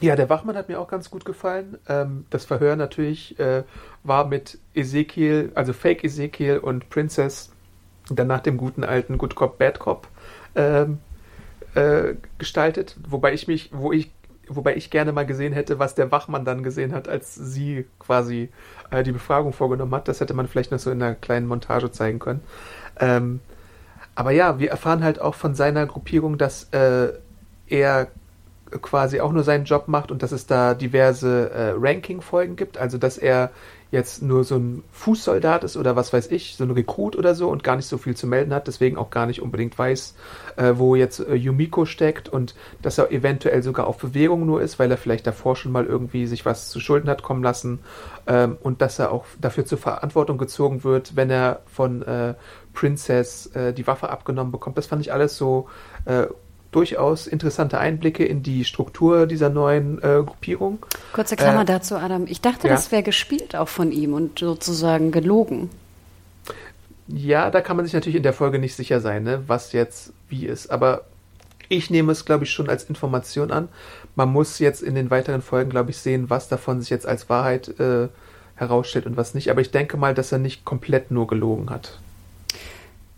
Ja, 0.00 0.14
der 0.14 0.28
Wachmann 0.28 0.56
hat 0.56 0.68
mir 0.68 0.78
auch 0.80 0.88
ganz 0.88 1.10
gut 1.10 1.24
gefallen. 1.24 1.78
Ähm, 1.88 2.24
das 2.30 2.44
Verhör 2.44 2.76
natürlich 2.76 3.38
äh, 3.40 3.64
war 4.04 4.26
mit 4.26 4.58
Ezekiel, 4.74 5.50
also 5.54 5.72
Fake 5.72 6.04
Ezekiel 6.04 6.58
und 6.58 6.88
Princess, 6.88 7.50
dann 8.08 8.28
nach 8.28 8.40
dem 8.40 8.56
guten 8.56 8.84
alten 8.84 9.18
Good 9.18 9.34
Cop, 9.34 9.58
Bad 9.58 9.80
Cop 9.80 10.08
ähm, 10.54 10.98
äh, 11.74 12.14
gestaltet, 12.38 12.96
wobei 13.08 13.32
ich 13.32 13.48
mich, 13.48 13.70
wo 13.72 13.92
ich, 13.92 14.12
wobei 14.46 14.76
ich 14.76 14.90
gerne 14.90 15.12
mal 15.12 15.26
gesehen 15.26 15.52
hätte, 15.52 15.78
was 15.78 15.94
der 15.94 16.10
Wachmann 16.12 16.44
dann 16.44 16.62
gesehen 16.62 16.94
hat, 16.94 17.08
als 17.08 17.34
sie 17.34 17.84
quasi 17.98 18.50
äh, 18.90 19.02
die 19.02 19.12
Befragung 19.12 19.52
vorgenommen 19.52 19.94
hat. 19.94 20.08
Das 20.08 20.20
hätte 20.20 20.32
man 20.32 20.46
vielleicht 20.46 20.70
noch 20.70 20.78
so 20.78 20.90
in 20.90 21.02
einer 21.02 21.16
kleinen 21.16 21.46
Montage 21.46 21.90
zeigen 21.90 22.20
können. 22.20 22.40
Ähm, 23.00 23.40
aber 24.14 24.30
ja, 24.30 24.58
wir 24.58 24.70
erfahren 24.70 25.02
halt 25.02 25.20
auch 25.20 25.34
von 25.34 25.54
seiner 25.54 25.86
Gruppierung, 25.86 26.38
dass 26.38 26.68
äh, 26.72 27.12
er 27.68 28.08
quasi 28.70 29.20
auch 29.20 29.32
nur 29.32 29.44
seinen 29.44 29.64
Job 29.64 29.88
macht 29.88 30.10
und 30.10 30.22
dass 30.22 30.32
es 30.32 30.46
da 30.46 30.74
diverse 30.74 31.50
äh, 31.50 31.74
Ranking-Folgen 31.76 32.56
gibt, 32.56 32.78
also 32.78 32.98
dass 32.98 33.18
er 33.18 33.50
jetzt 33.90 34.22
nur 34.22 34.44
so 34.44 34.56
ein 34.56 34.82
Fußsoldat 34.92 35.64
ist 35.64 35.76
oder 35.76 35.96
was 35.96 36.12
weiß 36.12 36.30
ich, 36.30 36.56
so 36.56 36.64
ein 36.64 36.70
Rekrut 36.70 37.16
oder 37.16 37.34
so 37.34 37.48
und 37.48 37.64
gar 37.64 37.76
nicht 37.76 37.86
so 37.86 37.96
viel 37.96 38.14
zu 38.14 38.26
melden 38.26 38.52
hat, 38.52 38.66
deswegen 38.66 38.98
auch 38.98 39.08
gar 39.10 39.26
nicht 39.26 39.40
unbedingt 39.40 39.78
weiß, 39.78 40.14
äh, 40.56 40.72
wo 40.76 40.94
jetzt 40.94 41.20
äh, 41.20 41.34
Yumiko 41.34 41.86
steckt 41.86 42.28
und 42.28 42.54
dass 42.82 42.98
er 42.98 43.10
eventuell 43.10 43.62
sogar 43.62 43.86
auf 43.86 43.96
Bewegung 43.96 44.44
nur 44.44 44.60
ist, 44.60 44.78
weil 44.78 44.90
er 44.90 44.98
vielleicht 44.98 45.26
davor 45.26 45.56
schon 45.56 45.72
mal 45.72 45.86
irgendwie 45.86 46.26
sich 46.26 46.44
was 46.44 46.68
zu 46.68 46.80
Schulden 46.80 47.08
hat 47.08 47.22
kommen 47.22 47.42
lassen 47.42 47.78
ähm, 48.26 48.58
und 48.62 48.82
dass 48.82 48.98
er 48.98 49.10
auch 49.10 49.24
dafür 49.40 49.64
zur 49.64 49.78
Verantwortung 49.78 50.36
gezogen 50.36 50.84
wird, 50.84 51.16
wenn 51.16 51.30
er 51.30 51.62
von 51.66 52.02
äh, 52.02 52.34
Princess 52.74 53.46
äh, 53.54 53.72
die 53.72 53.86
Waffe 53.86 54.10
abgenommen 54.10 54.52
bekommt. 54.52 54.76
Das 54.76 54.86
fand 54.86 55.00
ich 55.00 55.12
alles 55.12 55.38
so 55.38 55.68
äh, 56.04 56.26
durchaus 56.70 57.26
interessante 57.26 57.78
Einblicke 57.78 58.24
in 58.24 58.42
die 58.42 58.64
Struktur 58.64 59.26
dieser 59.26 59.48
neuen 59.48 59.98
äh, 59.98 60.22
Gruppierung. 60.24 60.84
Kurze 61.12 61.36
Klammer 61.36 61.62
äh, 61.62 61.66
dazu, 61.66 61.96
Adam. 61.96 62.26
Ich 62.26 62.40
dachte, 62.40 62.68
ja. 62.68 62.74
das 62.74 62.92
wäre 62.92 63.02
gespielt 63.02 63.56
auch 63.56 63.68
von 63.68 63.92
ihm 63.92 64.12
und 64.12 64.38
sozusagen 64.38 65.10
gelogen. 65.10 65.70
Ja, 67.06 67.50
da 67.50 67.62
kann 67.62 67.76
man 67.76 67.86
sich 67.86 67.94
natürlich 67.94 68.16
in 68.16 68.22
der 68.22 68.34
Folge 68.34 68.58
nicht 68.58 68.74
sicher 68.74 69.00
sein, 69.00 69.22
ne, 69.22 69.42
was 69.46 69.72
jetzt 69.72 70.12
wie 70.28 70.44
ist. 70.44 70.70
Aber 70.70 71.06
ich 71.70 71.88
nehme 71.88 72.12
es, 72.12 72.26
glaube 72.26 72.44
ich, 72.44 72.50
schon 72.50 72.68
als 72.68 72.84
Information 72.84 73.50
an. 73.50 73.68
Man 74.14 74.30
muss 74.30 74.58
jetzt 74.58 74.82
in 74.82 74.94
den 74.94 75.10
weiteren 75.10 75.40
Folgen, 75.40 75.70
glaube 75.70 75.90
ich, 75.90 75.98
sehen, 75.98 76.28
was 76.28 76.48
davon 76.48 76.80
sich 76.80 76.90
jetzt 76.90 77.06
als 77.06 77.30
Wahrheit 77.30 77.80
äh, 77.80 78.08
herausstellt 78.56 79.06
und 79.06 79.16
was 79.16 79.32
nicht. 79.32 79.50
Aber 79.50 79.62
ich 79.62 79.70
denke 79.70 79.96
mal, 79.96 80.14
dass 80.14 80.32
er 80.32 80.38
nicht 80.38 80.66
komplett 80.66 81.10
nur 81.10 81.26
gelogen 81.26 81.70
hat. 81.70 81.98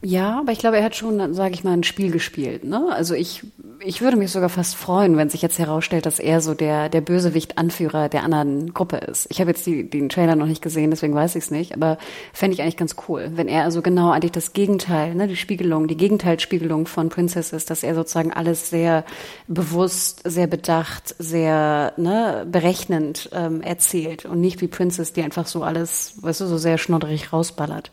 Ja, 0.03 0.41
aber 0.41 0.53
ich 0.53 0.59
glaube, 0.59 0.79
er 0.79 0.85
hat 0.85 0.97
schon, 0.97 1.35
sage 1.35 1.53
ich 1.53 1.63
mal, 1.63 1.75
ein 1.75 1.83
Spiel 1.83 2.11
gespielt. 2.11 2.65
Ne? 2.65 2.89
Also 2.91 3.15
ich, 3.15 3.43
ich 3.81 4.01
würde 4.01 4.17
mich 4.17 4.31
sogar 4.31 4.49
fast 4.49 4.75
freuen, 4.75 5.19
wenn 5.19 5.29
sich 5.29 5.43
jetzt 5.43 5.59
herausstellt, 5.59 6.07
dass 6.07 6.19
er 6.19 6.41
so 6.41 6.55
der, 6.55 6.89
der 6.89 7.03
Bösewicht-Anführer 7.03 8.09
der 8.09 8.25
anderen 8.25 8.73
Gruppe 8.73 8.97
ist. 8.97 9.27
Ich 9.29 9.43
habe 9.43 9.51
jetzt 9.51 9.67
die, 9.67 9.91
den 9.91 10.09
Trailer 10.09 10.37
noch 10.37 10.47
nicht 10.47 10.63
gesehen, 10.63 10.91
deswegen 10.91 11.15
weiß 11.15 11.37
ich 11.37 11.45
es 11.45 11.51
nicht, 11.51 11.75
aber 11.75 11.99
fände 12.33 12.55
ich 12.55 12.63
eigentlich 12.63 12.79
ganz 12.79 12.97
cool, 13.09 13.33
wenn 13.35 13.47
er 13.47 13.65
also 13.65 13.83
genau 13.83 14.11
eigentlich 14.11 14.33
das 14.33 14.55
Gegenteil, 14.55 15.15
ne, 15.15 15.29
die 15.29 15.37
Spiegelung, 15.37 15.87
die 15.87 15.99
Gegenteilsspiegelung 15.99 16.87
von 16.87 17.11
Princess 17.11 17.53
ist, 17.53 17.69
dass 17.69 17.83
er 17.83 17.95
sozusagen 17.95 18.33
alles 18.33 18.71
sehr 18.71 19.05
bewusst, 19.49 20.23
sehr 20.25 20.47
bedacht, 20.47 21.15
sehr 21.19 21.93
ne, 21.99 22.47
berechnend 22.51 23.29
ähm, 23.35 23.61
erzählt 23.61 24.25
und 24.25 24.41
nicht 24.41 24.63
wie 24.63 24.69
Princess, 24.69 25.13
die 25.13 25.23
einfach 25.23 25.47
so 25.47 25.63
alles, 25.63 26.15
weißt 26.23 26.41
du, 26.41 26.47
so 26.47 26.57
sehr 26.57 26.79
schnodderig 26.79 27.35
rausballert. 27.35 27.91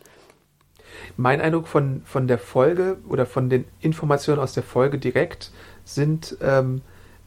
Mein 1.20 1.40
Eindruck 1.40 1.66
von, 1.66 2.02
von 2.04 2.28
der 2.28 2.38
Folge 2.38 2.96
oder 3.08 3.26
von 3.26 3.50
den 3.50 3.64
Informationen 3.80 4.38
aus 4.38 4.52
der 4.52 4.62
Folge 4.62 4.98
direkt 4.98 5.50
sind, 5.84 6.36
ähm, 6.40 6.80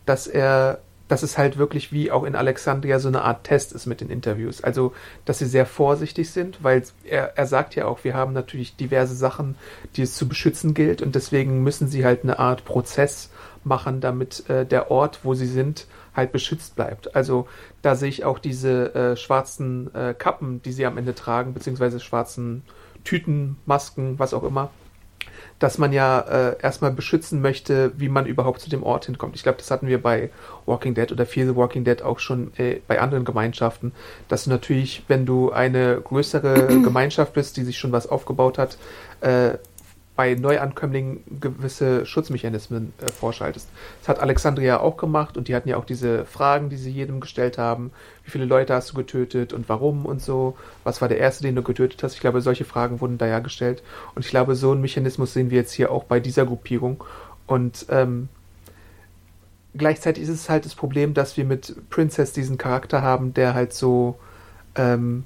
dass 0.05 0.27
er, 0.27 0.79
dass 1.09 1.23
es 1.23 1.37
halt 1.37 1.57
wirklich 1.57 1.91
wie 1.91 2.09
auch 2.09 2.23
in 2.23 2.37
Alexandria 2.37 2.99
so 2.99 3.09
eine 3.09 3.23
Art 3.23 3.43
Test 3.43 3.73
ist 3.73 3.87
mit 3.87 3.99
den 3.99 4.09
Interviews. 4.09 4.63
Also, 4.63 4.93
dass 5.25 5.39
sie 5.39 5.45
sehr 5.45 5.65
vorsichtig 5.65 6.29
sind, 6.29 6.63
weil 6.63 6.83
er, 7.03 7.37
er 7.37 7.45
sagt 7.47 7.75
ja 7.75 7.83
auch, 7.83 8.05
wir 8.05 8.13
haben 8.13 8.31
natürlich 8.31 8.77
diverse 8.77 9.13
Sachen, 9.13 9.55
die 9.97 10.03
es 10.03 10.15
zu 10.15 10.25
beschützen 10.25 10.73
gilt 10.73 11.01
und 11.01 11.13
deswegen 11.13 11.61
müssen 11.61 11.89
sie 11.89 12.05
halt 12.05 12.23
eine 12.23 12.39
Art 12.39 12.63
Prozess 12.63 13.29
machen, 13.65 13.99
damit 13.99 14.49
äh, 14.49 14.65
der 14.65 14.89
Ort, 14.89 15.19
wo 15.23 15.33
sie 15.33 15.47
sind, 15.47 15.85
halt 16.15 16.31
beschützt 16.31 16.77
bleibt. 16.77 17.13
Also 17.13 17.45
da 17.81 17.95
sehe 17.95 18.07
ich 18.07 18.23
auch 18.23 18.39
diese 18.39 18.95
äh, 18.95 19.17
schwarzen 19.17 19.93
äh, 19.93 20.13
Kappen, 20.17 20.61
die 20.61 20.71
sie 20.71 20.85
am 20.85 20.97
Ende 20.97 21.13
tragen, 21.13 21.53
beziehungsweise 21.53 21.99
schwarzen 21.99 22.63
Tüten, 23.03 23.57
Masken, 23.65 24.19
was 24.19 24.33
auch 24.33 24.43
immer, 24.43 24.69
dass 25.59 25.77
man 25.77 25.93
ja 25.93 26.19
äh, 26.21 26.55
erstmal 26.61 26.91
beschützen 26.91 27.41
möchte, 27.41 27.91
wie 27.95 28.09
man 28.09 28.25
überhaupt 28.25 28.61
zu 28.61 28.69
dem 28.69 28.81
Ort 28.81 29.05
hinkommt. 29.05 29.35
Ich 29.35 29.43
glaube, 29.43 29.59
das 29.59 29.69
hatten 29.69 29.87
wir 29.87 30.01
bei 30.01 30.31
Walking 30.65 30.95
Dead 30.95 31.11
oder 31.11 31.25
Fear 31.25 31.47
the 31.47 31.55
Walking 31.55 31.83
Dead 31.83 32.01
auch 32.01 32.19
schon 32.19 32.51
äh, 32.57 32.79
bei 32.87 32.99
anderen 32.99 33.25
Gemeinschaften, 33.25 33.91
dass 34.27 34.45
du 34.45 34.49
natürlich, 34.49 35.03
wenn 35.07 35.25
du 35.25 35.51
eine 35.51 36.01
größere 36.01 36.67
Gemeinschaft 36.83 37.33
bist, 37.33 37.57
die 37.57 37.63
sich 37.63 37.77
schon 37.77 37.91
was 37.91 38.07
aufgebaut 38.07 38.57
hat, 38.57 38.77
äh, 39.21 39.57
bei 40.21 40.35
Neuankömmlingen 40.35 41.23
gewisse 41.39 42.05
Schutzmechanismen 42.05 42.93
äh, 43.01 43.11
vorschaltest. 43.11 43.67
Das 44.01 44.07
hat 44.07 44.19
Alexandria 44.19 44.79
auch 44.79 44.95
gemacht 44.95 45.35
und 45.35 45.47
die 45.47 45.55
hatten 45.55 45.67
ja 45.67 45.77
auch 45.77 45.83
diese 45.83 46.25
Fragen, 46.25 46.69
die 46.69 46.75
sie 46.75 46.91
jedem 46.91 47.21
gestellt 47.21 47.57
haben. 47.57 47.91
Wie 48.23 48.29
viele 48.29 48.45
Leute 48.45 48.75
hast 48.75 48.91
du 48.91 48.93
getötet 48.93 49.51
und 49.51 49.67
warum 49.67 50.05
und 50.05 50.21
so? 50.21 50.55
Was 50.83 51.01
war 51.01 51.07
der 51.07 51.17
erste, 51.17 51.41
den 51.41 51.55
du 51.55 51.63
getötet 51.63 52.03
hast? 52.03 52.13
Ich 52.13 52.19
glaube, 52.19 52.41
solche 52.41 52.65
Fragen 52.65 53.01
wurden 53.01 53.17
da 53.17 53.25
ja 53.25 53.39
gestellt. 53.39 53.81
Und 54.13 54.23
ich 54.23 54.29
glaube, 54.29 54.53
so 54.53 54.73
einen 54.73 54.81
Mechanismus 54.81 55.33
sehen 55.33 55.49
wir 55.49 55.57
jetzt 55.57 55.73
hier 55.73 55.91
auch 55.91 56.03
bei 56.03 56.19
dieser 56.19 56.45
Gruppierung. 56.45 57.03
Und 57.47 57.87
ähm, 57.89 58.29
gleichzeitig 59.75 60.25
ist 60.25 60.29
es 60.29 60.49
halt 60.51 60.65
das 60.65 60.75
Problem, 60.75 61.15
dass 61.15 61.35
wir 61.35 61.45
mit 61.45 61.75
Princess 61.89 62.31
diesen 62.31 62.59
Charakter 62.59 63.01
haben, 63.01 63.33
der 63.33 63.55
halt 63.55 63.73
so 63.73 64.19
ähm, 64.75 65.23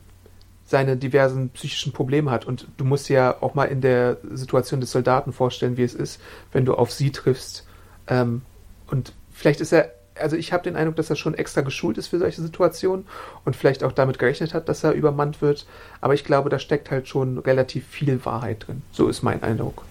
seine 0.65 0.97
diversen 0.97 1.49
psychischen 1.49 1.93
Probleme 1.93 2.31
hat. 2.31 2.45
Und 2.45 2.67
du 2.77 2.85
musst 2.85 3.07
ja 3.09 3.41
auch 3.41 3.53
mal 3.53 3.65
in 3.65 3.81
der 3.81 4.17
Situation 4.31 4.81
des 4.81 4.91
Soldaten 4.91 5.31
vorstellen, 5.31 5.77
wie 5.77 5.83
es 5.83 5.93
ist, 5.93 6.19
wenn 6.51 6.65
du 6.65 6.73
auf 6.73 6.91
sie 6.91 7.11
triffst. 7.11 7.65
Ähm, 8.07 8.41
und 8.87 9.13
vielleicht 9.31 9.61
ist 9.61 9.71
er, 9.71 9.91
also 10.19 10.35
ich 10.35 10.53
habe 10.53 10.63
den 10.63 10.75
Eindruck, 10.75 10.95
dass 10.95 11.09
er 11.09 11.15
schon 11.15 11.35
extra 11.35 11.61
geschult 11.61 11.97
ist 11.97 12.07
für 12.07 12.17
solche 12.17 12.41
Situationen 12.41 13.05
und 13.43 13.55
vielleicht 13.55 13.83
auch 13.83 13.91
damit 13.91 14.17
gerechnet 14.17 14.53
hat, 14.53 14.67
dass 14.67 14.83
er 14.83 14.93
übermannt 14.93 15.41
wird. 15.41 15.67
Aber 16.01 16.15
ich 16.15 16.23
glaube, 16.23 16.49
da 16.49 16.57
steckt 16.57 16.89
halt 16.89 17.07
schon 17.07 17.37
relativ 17.37 17.85
viel 17.87 18.25
Wahrheit 18.25 18.67
drin. 18.67 18.81
So 18.91 19.07
ist 19.07 19.21
mein 19.21 19.43
Eindruck. 19.43 19.83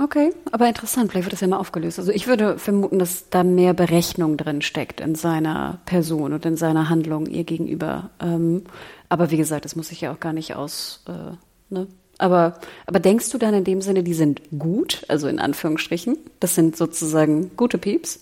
Okay, 0.00 0.32
aber 0.50 0.66
interessant, 0.66 1.10
vielleicht 1.10 1.26
wird 1.26 1.34
das 1.34 1.40
ja 1.40 1.46
mal 1.46 1.58
aufgelöst. 1.58 2.00
Also 2.00 2.10
ich 2.10 2.26
würde 2.26 2.58
vermuten, 2.58 2.98
dass 2.98 3.30
da 3.30 3.44
mehr 3.44 3.74
Berechnung 3.74 4.36
drin 4.36 4.60
steckt 4.60 5.00
in 5.00 5.14
seiner 5.14 5.78
Person 5.86 6.32
und 6.32 6.44
in 6.44 6.56
seiner 6.56 6.88
Handlung 6.88 7.26
ihr 7.26 7.44
gegenüber. 7.44 8.10
Ähm, 8.20 8.64
aber 9.08 9.30
wie 9.30 9.36
gesagt, 9.36 9.64
das 9.64 9.76
muss 9.76 9.92
ich 9.92 10.00
ja 10.00 10.12
auch 10.12 10.18
gar 10.18 10.32
nicht 10.32 10.56
aus. 10.56 11.04
Äh, 11.06 11.36
ne? 11.72 11.86
Aber, 12.18 12.58
aber 12.86 12.98
denkst 12.98 13.30
du 13.30 13.38
dann 13.38 13.54
in 13.54 13.64
dem 13.64 13.80
Sinne, 13.80 14.02
die 14.02 14.14
sind 14.14 14.42
gut, 14.58 15.04
also 15.08 15.28
in 15.28 15.38
Anführungsstrichen? 15.38 16.18
Das 16.40 16.56
sind 16.56 16.76
sozusagen 16.76 17.56
gute 17.56 17.78
Pieps? 17.78 18.20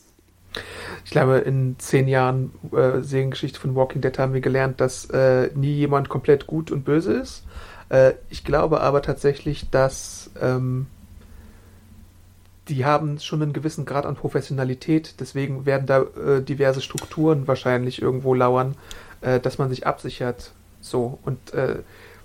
Ich 1.06 1.10
glaube, 1.10 1.38
in 1.38 1.76
zehn 1.78 2.06
Jahren 2.06 2.52
äh, 2.72 3.00
Seriengeschichte 3.00 3.58
von 3.58 3.74
Walking 3.74 4.02
Dead 4.02 4.18
haben 4.18 4.34
wir 4.34 4.42
gelernt, 4.42 4.80
dass 4.80 5.06
äh, 5.06 5.50
nie 5.54 5.72
jemand 5.72 6.10
komplett 6.10 6.46
gut 6.46 6.70
und 6.70 6.84
böse 6.84 7.14
ist. 7.14 7.44
Äh, 7.88 8.12
ich 8.28 8.44
glaube 8.44 8.82
aber 8.82 9.00
tatsächlich, 9.00 9.70
dass 9.70 10.30
ähm, 10.40 10.86
die 12.68 12.84
haben 12.84 13.18
schon 13.18 13.42
einen 13.42 13.52
gewissen 13.52 13.84
Grad 13.84 14.06
an 14.06 14.14
Professionalität, 14.14 15.16
deswegen 15.20 15.66
werden 15.66 15.86
da 15.86 16.02
äh, 16.02 16.42
diverse 16.42 16.80
Strukturen 16.80 17.48
wahrscheinlich 17.48 18.00
irgendwo 18.00 18.34
lauern, 18.34 18.76
äh, 19.20 19.40
dass 19.40 19.58
man 19.58 19.68
sich 19.68 19.86
absichert. 19.86 20.52
So 20.80 21.18
und 21.24 21.54
äh, 21.54 21.76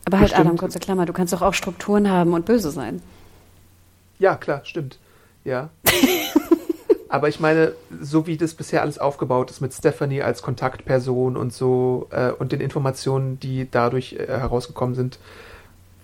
Aber 0.05 0.19
halt, 0.19 0.37
Adam, 0.37 0.57
kurze 0.57 0.79
Klammer, 0.79 1.05
du 1.05 1.13
kannst 1.13 1.33
doch 1.33 1.41
auch 1.41 1.53
Strukturen 1.53 2.09
haben 2.09 2.33
und 2.33 2.45
böse 2.45 2.71
sein. 2.71 3.01
Ja, 4.19 4.35
klar, 4.35 4.61
stimmt. 4.63 4.99
Ja. 5.43 5.69
Aber 7.09 7.29
ich 7.29 7.39
meine, 7.39 7.71
so 8.01 8.27
wie 8.27 8.37
das 8.37 8.53
bisher 8.53 8.81
alles 8.81 8.99
aufgebaut 8.99 9.49
ist 9.49 9.61
mit 9.61 9.73
Stephanie 9.73 10.21
als 10.21 10.41
Kontaktperson 10.41 11.37
und 11.37 11.53
so 11.53 12.07
äh, 12.11 12.31
und 12.31 12.51
den 12.51 12.59
Informationen, 12.59 13.39
die 13.39 13.67
dadurch 13.69 14.13
äh, 14.13 14.27
herausgekommen 14.27 14.93
sind, 14.93 15.19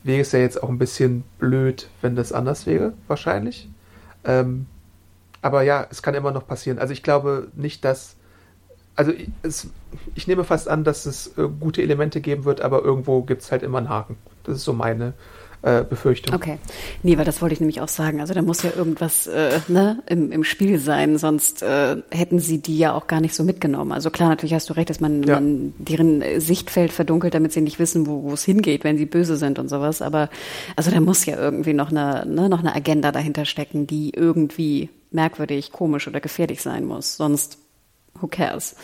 wäre 0.04 0.22
es 0.22 0.32
ja 0.32 0.40
jetzt 0.40 0.62
auch 0.64 0.70
ein 0.70 0.78
bisschen 0.78 1.24
blöd, 1.40 1.90
wenn 2.02 2.16
das 2.16 2.32
anders 2.32 2.66
wäre, 2.66 2.94
wahrscheinlich. 3.08 3.68
Ähm, 4.26 4.68
aber 5.42 5.64
ja, 5.64 5.86
es 5.90 6.02
kann 6.02 6.16
immer 6.16 6.32
noch 6.32 6.48
passieren. 6.48 6.80
Also 6.80 6.94
ich 6.94 7.04
glaube 7.04 7.50
nicht, 7.56 7.84
dass. 7.86 8.16
Also 8.96 9.12
es, 9.42 9.68
ich 10.14 10.28
nehme 10.28 10.44
fast 10.44 10.70
an, 10.70 10.84
dass 10.84 11.06
es 11.08 11.36
äh, 11.38 11.48
gute 11.60 11.82
Elemente 11.82 12.22
geben 12.22 12.46
wird, 12.46 12.62
aber 12.62 12.84
irgendwo 12.84 13.24
gibt 13.24 13.42
es 13.42 13.52
halt 13.52 13.64
immer 13.64 13.80
einen 13.80 13.90
Haken. 13.90 14.18
Das 14.44 14.58
ist 14.58 14.64
so 14.64 14.74
meine 14.74 15.14
äh, 15.64 15.84
Befürchtung. 15.84 16.36
Okay. 16.36 16.60
Nee, 17.04 17.18
weil 17.18 17.26
das 17.26 17.42
wollte 17.42 17.54
ich 17.54 17.60
nämlich 17.62 17.82
auch 17.82 17.88
sagen. 17.88 18.20
Also 18.20 18.34
da 18.34 18.42
muss 18.42 18.64
ja 18.64 18.72
irgendwas 18.76 19.28
äh, 19.28 19.60
ne, 19.70 20.04
im, 20.08 20.32
im 20.32 20.44
Spiel 20.44 20.78
sein, 20.78 21.18
sonst 21.18 21.64
äh, 21.64 21.98
hätten 22.12 22.40
sie 22.40 22.62
die 22.62 22.78
ja 22.78 22.94
auch 22.94 23.08
gar 23.08 23.22
nicht 23.22 23.34
so 23.34 23.44
mitgenommen. 23.44 23.94
Also 23.94 24.10
klar, 24.10 24.30
natürlich 24.30 24.54
hast 24.54 24.70
du 24.70 24.74
recht, 24.74 24.90
dass 24.90 25.00
man, 25.00 25.24
ja. 25.24 25.36
man 25.36 25.74
deren 25.78 26.22
Sichtfeld 26.40 26.92
verdunkelt, 26.92 27.34
damit 27.34 27.54
sie 27.54 27.62
nicht 27.62 27.80
wissen, 27.80 28.06
wo 28.06 28.32
es 28.34 28.44
hingeht, 28.44 28.84
wenn 28.84 28.98
sie 28.98 29.06
böse 29.06 29.38
sind 29.38 29.58
und 29.58 29.70
sowas. 29.70 30.02
Aber 30.02 30.30
also 30.76 30.92
da 30.92 31.00
muss 31.00 31.26
ja 31.26 31.38
irgendwie 31.38 31.74
noch 31.74 31.92
eine, 31.92 32.26
ne, 32.26 32.50
noch 32.50 32.60
eine 32.60 32.76
Agenda 32.76 33.14
dahinter 33.14 33.46
stecken, 33.46 33.88
die 33.88 34.12
irgendwie 34.14 34.90
merkwürdig, 35.12 35.72
komisch 35.72 36.08
oder 36.10 36.20
gefährlich 36.20 36.62
sein 36.62 36.84
muss. 36.84 37.16
Sonst, 37.16 37.58
who 38.20 38.28
cares? 38.28 38.76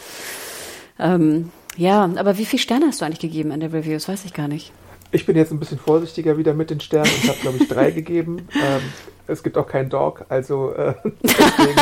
Ähm, 0.98 1.52
ja, 1.76 2.10
aber 2.16 2.38
wie 2.38 2.46
viele 2.46 2.62
Sterne 2.62 2.88
hast 2.88 3.02
du 3.02 3.06
eigentlich 3.06 3.20
gegeben 3.20 3.52
in 3.52 3.60
der 3.60 3.74
Review? 3.74 3.94
Das 3.94 4.08
weiß 4.08 4.24
ich 4.26 4.34
gar 4.34 4.48
nicht. 4.48 4.72
Ich 5.12 5.26
bin 5.26 5.36
jetzt 5.36 5.52
ein 5.52 5.60
bisschen 5.60 5.80
vorsichtiger 5.80 6.38
wieder 6.38 6.54
mit 6.54 6.70
den 6.70 6.80
Sternen. 6.80 7.12
Ich 7.24 7.30
habe, 7.30 7.40
glaube 7.40 7.58
ich, 7.58 7.68
drei 7.68 7.92
gegeben. 7.92 8.48
Ähm, 8.62 8.82
es 9.28 9.44
gibt 9.44 9.58
auch 9.58 9.68
keinen 9.68 9.90
Dog, 9.90 10.26
also 10.28 10.74
äh, 10.74 10.96
deswegen 11.24 11.80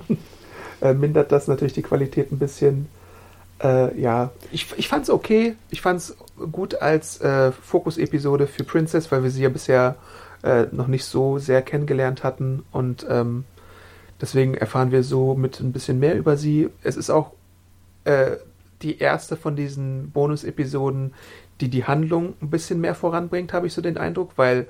äh, 0.80 0.94
mindert 0.94 1.32
das 1.32 1.48
natürlich 1.48 1.72
die 1.72 1.82
Qualität 1.82 2.30
ein 2.32 2.38
bisschen. 2.38 2.88
Äh, 3.62 4.00
ja, 4.00 4.30
ich, 4.52 4.68
ich 4.76 4.88
fand 4.88 5.02
es 5.02 5.10
okay. 5.10 5.56
Ich 5.70 5.80
fand 5.80 6.00
es 6.00 6.16
gut 6.52 6.76
als 6.76 7.20
äh, 7.20 7.52
Fokus-Episode 7.52 8.46
für 8.46 8.64
Princess, 8.64 9.10
weil 9.10 9.22
wir 9.22 9.30
sie 9.30 9.42
ja 9.42 9.48
bisher 9.48 9.96
äh, 10.42 10.66
noch 10.70 10.86
nicht 10.86 11.04
so 11.04 11.38
sehr 11.38 11.62
kennengelernt 11.62 12.24
hatten 12.24 12.64
und 12.70 13.06
ähm, 13.08 13.44
deswegen 14.20 14.54
erfahren 14.54 14.92
wir 14.92 15.02
so 15.02 15.34
mit 15.34 15.60
ein 15.60 15.72
bisschen 15.72 15.98
mehr 15.98 16.16
über 16.16 16.36
sie. 16.36 16.70
Es 16.82 16.96
ist 16.96 17.10
auch 17.10 17.32
äh, 18.04 18.36
die 18.82 18.98
erste 18.98 19.36
von 19.36 19.56
diesen 19.56 20.10
Bonus-Episoden, 20.10 21.12
die 21.62 21.68
die 21.68 21.84
Handlung 21.84 22.34
ein 22.42 22.50
bisschen 22.50 22.80
mehr 22.80 22.94
voranbringt, 22.94 23.52
habe 23.52 23.66
ich 23.66 23.72
so 23.72 23.80
den 23.80 23.96
Eindruck, 23.96 24.32
weil 24.36 24.66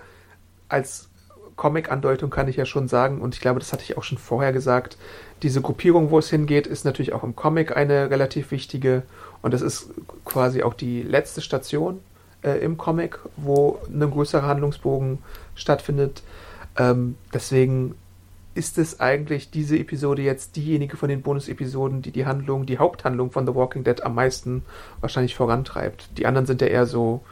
als 0.69 1.09
Comic-Andeutung 1.57 2.31
kann 2.31 2.49
ich 2.49 2.57
ja 2.57 2.67
schon 2.67 2.87
sagen, 2.87 3.21
und 3.21 3.35
ich 3.35 3.41
glaube, 3.41 3.59
das 3.61 3.73
hatte 3.73 3.83
ich 3.83 3.97
auch 3.97 4.03
schon 4.03 4.19
vorher 4.19 4.53
gesagt, 4.53 4.97
diese 5.43 5.61
Gruppierung, 5.61 6.11
wo 6.11 6.19
es 6.19 6.31
hingeht, 6.31 6.67
ist 6.67 6.85
natürlich 6.85 7.13
auch 7.13 7.25
im 7.25 7.35
Comic 7.35 7.77
eine 7.77 8.11
relativ 8.11 8.51
wichtige 8.51 9.03
und 9.41 9.55
das 9.55 9.63
ist 9.63 9.91
quasi 10.25 10.63
auch 10.63 10.75
die 10.75 11.03
letzte 11.03 11.41
Station 11.41 12.01
äh, 12.43 12.59
im 12.59 12.77
Comic, 12.77 13.19
wo 13.37 13.79
ein 13.89 14.11
größerer 14.11 14.47
Handlungsbogen 14.47 15.19
stattfindet. 15.55 16.23
Ähm, 16.77 17.17
deswegen 17.33 17.95
ist 18.55 18.79
es 18.79 19.01
eigentlich 19.01 19.51
diese 19.51 19.79
Episode 19.79 20.23
jetzt 20.23 20.57
diejenige 20.57 20.97
von 20.97 21.09
den 21.09 21.23
Bonus-Episoden, 21.23 22.03
die 22.03 22.11
die 22.11 22.27
Handlung, 22.27 22.67
die 22.67 22.79
Haupthandlung 22.79 23.31
von 23.31 23.47
The 23.47 23.55
Walking 23.55 23.85
Dead 23.85 24.03
am 24.03 24.15
meisten 24.15 24.63
wahrscheinlich 25.01 25.35
vorantreibt. 25.35 26.19
Die 26.19 26.27
anderen 26.27 26.47
sind 26.47 26.61
ja 26.61 26.67
eher 26.67 26.87
so, 26.87 27.23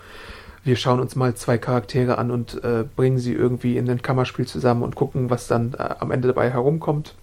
wir 0.64 0.76
schauen 0.76 1.00
uns 1.00 1.16
mal 1.16 1.34
zwei 1.34 1.58
Charaktere 1.58 2.18
an 2.18 2.30
und 2.30 2.62
äh, 2.64 2.84
bringen 2.96 3.18
sie 3.18 3.34
irgendwie 3.34 3.76
in 3.76 3.88
ein 3.90 4.02
Kammerspiel 4.02 4.46
zusammen 4.46 4.82
und 4.82 4.94
gucken, 4.94 5.30
was 5.30 5.46
dann 5.46 5.74
äh, 5.74 5.94
am 5.98 6.10
Ende 6.10 6.28
dabei 6.28 6.50
herumkommt. 6.50 7.14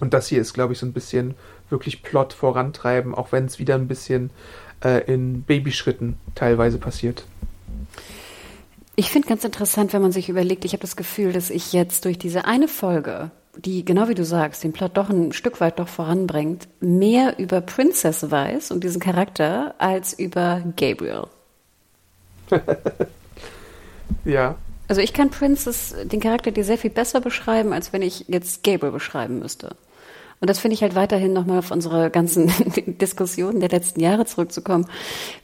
Und 0.00 0.12
das 0.12 0.28
hier 0.28 0.40
ist, 0.40 0.52
glaube 0.52 0.72
ich, 0.72 0.78
so 0.78 0.86
ein 0.86 0.92
bisschen 0.92 1.34
wirklich 1.70 2.02
Plot 2.02 2.32
vorantreiben, 2.32 3.14
auch 3.14 3.32
wenn 3.32 3.46
es 3.46 3.58
wieder 3.58 3.74
ein 3.74 3.88
bisschen 3.88 4.30
äh, 4.84 5.04
in 5.12 5.42
Babyschritten 5.42 6.16
teilweise 6.34 6.78
passiert. 6.78 7.24
Ich 8.98 9.10
finde 9.10 9.28
ganz 9.28 9.44
interessant, 9.44 9.92
wenn 9.92 10.00
man 10.00 10.12
sich 10.12 10.30
überlegt, 10.30 10.64
ich 10.64 10.72
habe 10.72 10.80
das 10.80 10.96
Gefühl, 10.96 11.34
dass 11.34 11.50
ich 11.50 11.74
jetzt 11.74 12.06
durch 12.06 12.18
diese 12.18 12.46
eine 12.46 12.66
Folge, 12.66 13.30
die 13.54 13.84
genau 13.84 14.08
wie 14.08 14.14
du 14.14 14.24
sagst, 14.24 14.64
den 14.64 14.72
Plot 14.72 14.96
doch 14.96 15.10
ein 15.10 15.32
Stück 15.32 15.60
weit 15.60 15.78
doch 15.78 15.88
voranbringt, 15.88 16.66
mehr 16.80 17.38
über 17.38 17.60
Princess 17.60 18.30
weiß 18.30 18.70
und 18.70 18.82
diesen 18.84 19.00
Charakter 19.00 19.74
als 19.76 20.14
über 20.14 20.62
Gabriel. 20.76 21.24
ja. 24.24 24.56
Also 24.88 25.02
ich 25.02 25.12
kann 25.12 25.30
Princess, 25.30 25.94
den 26.04 26.20
Charakter 26.20 26.50
dir 26.50 26.64
sehr 26.64 26.78
viel 26.78 26.90
besser 26.90 27.20
beschreiben, 27.20 27.74
als 27.74 27.92
wenn 27.92 28.00
ich 28.00 28.24
jetzt 28.28 28.62
Gabriel 28.62 28.92
beschreiben 28.92 29.40
müsste. 29.40 29.76
Und 30.40 30.50
das 30.50 30.58
finde 30.58 30.74
ich 30.74 30.82
halt 30.82 30.94
weiterhin 30.94 31.32
nochmal 31.32 31.60
auf 31.60 31.70
unsere 31.70 32.10
ganzen 32.10 32.52
Diskussionen 33.00 33.60
der 33.60 33.70
letzten 33.70 34.00
Jahre 34.00 34.26
zurückzukommen. 34.26 34.86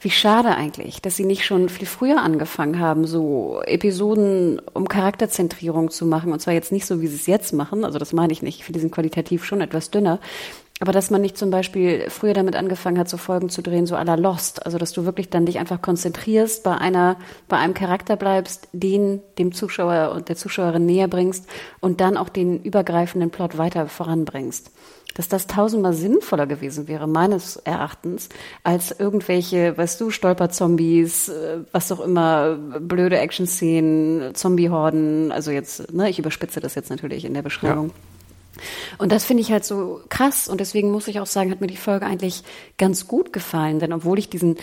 Wie 0.01 0.11
schade 0.11 0.55
eigentlich, 0.55 1.01
dass 1.01 1.15
sie 1.15 1.25
nicht 1.25 1.45
schon 1.45 1.69
viel 1.69 1.87
früher 1.87 2.21
angefangen 2.21 2.79
haben, 2.79 3.07
so 3.07 3.61
Episoden 3.65 4.61
um 4.73 4.87
Charakterzentrierung 4.87 5.89
zu 5.89 6.05
machen. 6.05 6.31
Und 6.31 6.41
zwar 6.41 6.53
jetzt 6.53 6.71
nicht 6.71 6.85
so, 6.85 7.01
wie 7.01 7.07
sie 7.07 7.15
es 7.15 7.25
jetzt 7.25 7.53
machen. 7.53 7.85
Also 7.85 7.97
das 7.97 8.13
meine 8.13 8.33
ich 8.33 8.43
nicht. 8.43 8.59
Ich 8.59 8.65
finde, 8.65 8.77
die 8.77 8.81
sind 8.81 8.93
qualitativ 8.93 9.45
schon 9.45 9.61
etwas 9.61 9.89
dünner. 9.89 10.19
Aber 10.83 10.91
dass 10.91 11.09
man 11.09 11.21
nicht 11.21 11.37
zum 11.37 11.49
Beispiel 11.49 12.09
früher 12.09 12.33
damit 12.33 12.57
angefangen 12.57 12.99
hat, 12.99 13.07
so 13.07 13.15
Folgen 13.15 13.47
zu 13.47 13.61
drehen, 13.61 13.85
so 13.85 13.95
à 13.95 14.03
la 14.03 14.15
Lost. 14.15 14.65
Also, 14.65 14.77
dass 14.77 14.91
du 14.91 15.05
wirklich 15.05 15.29
dann 15.29 15.45
dich 15.45 15.57
einfach 15.57 15.81
konzentrierst, 15.81 16.61
bei 16.61 16.77
einer, 16.77 17.15
bei 17.47 17.55
einem 17.55 17.73
Charakter 17.73 18.17
bleibst, 18.17 18.67
den 18.73 19.21
dem 19.37 19.53
Zuschauer 19.53 20.11
und 20.13 20.27
der 20.27 20.35
Zuschauerin 20.35 20.85
näher 20.85 21.07
bringst 21.07 21.47
und 21.79 22.01
dann 22.01 22.17
auch 22.17 22.27
den 22.27 22.61
übergreifenden 22.61 23.29
Plot 23.29 23.57
weiter 23.57 23.87
voranbringst. 23.87 24.71
Dass 25.15 25.29
das 25.29 25.47
tausendmal 25.47 25.93
sinnvoller 25.93 26.47
gewesen 26.47 26.89
wäre, 26.89 27.07
meines 27.07 27.55
Erachtens, 27.55 28.27
als 28.65 28.91
irgendwelche, 28.91 29.77
weißt 29.77 30.01
du, 30.01 30.09
Stolperzombies, 30.09 31.29
äh, 31.29 31.59
was 31.71 31.93
auch 31.93 32.01
immer, 32.01 32.57
blöde 32.81 33.19
Action-Szenen, 33.19 34.35
Zombie-Horden. 34.35 35.31
Also 35.31 35.49
jetzt, 35.51 35.93
ne, 35.93 36.09
ich 36.09 36.19
überspitze 36.19 36.59
das 36.59 36.75
jetzt 36.75 36.89
natürlich 36.89 37.23
in 37.23 37.33
der 37.33 37.41
Beschreibung. 37.41 37.87
Ja. 37.87 38.12
Und 38.97 39.11
das 39.11 39.25
finde 39.25 39.41
ich 39.41 39.51
halt 39.51 39.65
so 39.65 40.01
krass. 40.09 40.47
Und 40.47 40.59
deswegen 40.59 40.91
muss 40.91 41.07
ich 41.07 41.19
auch 41.19 41.25
sagen, 41.25 41.51
hat 41.51 41.61
mir 41.61 41.67
die 41.67 41.77
Folge 41.77 42.05
eigentlich 42.05 42.43
ganz 42.77 43.07
gut 43.07 43.33
gefallen, 43.33 43.79
denn 43.79 43.93
obwohl 43.93 44.19
ich 44.19 44.29
diesen 44.29 44.57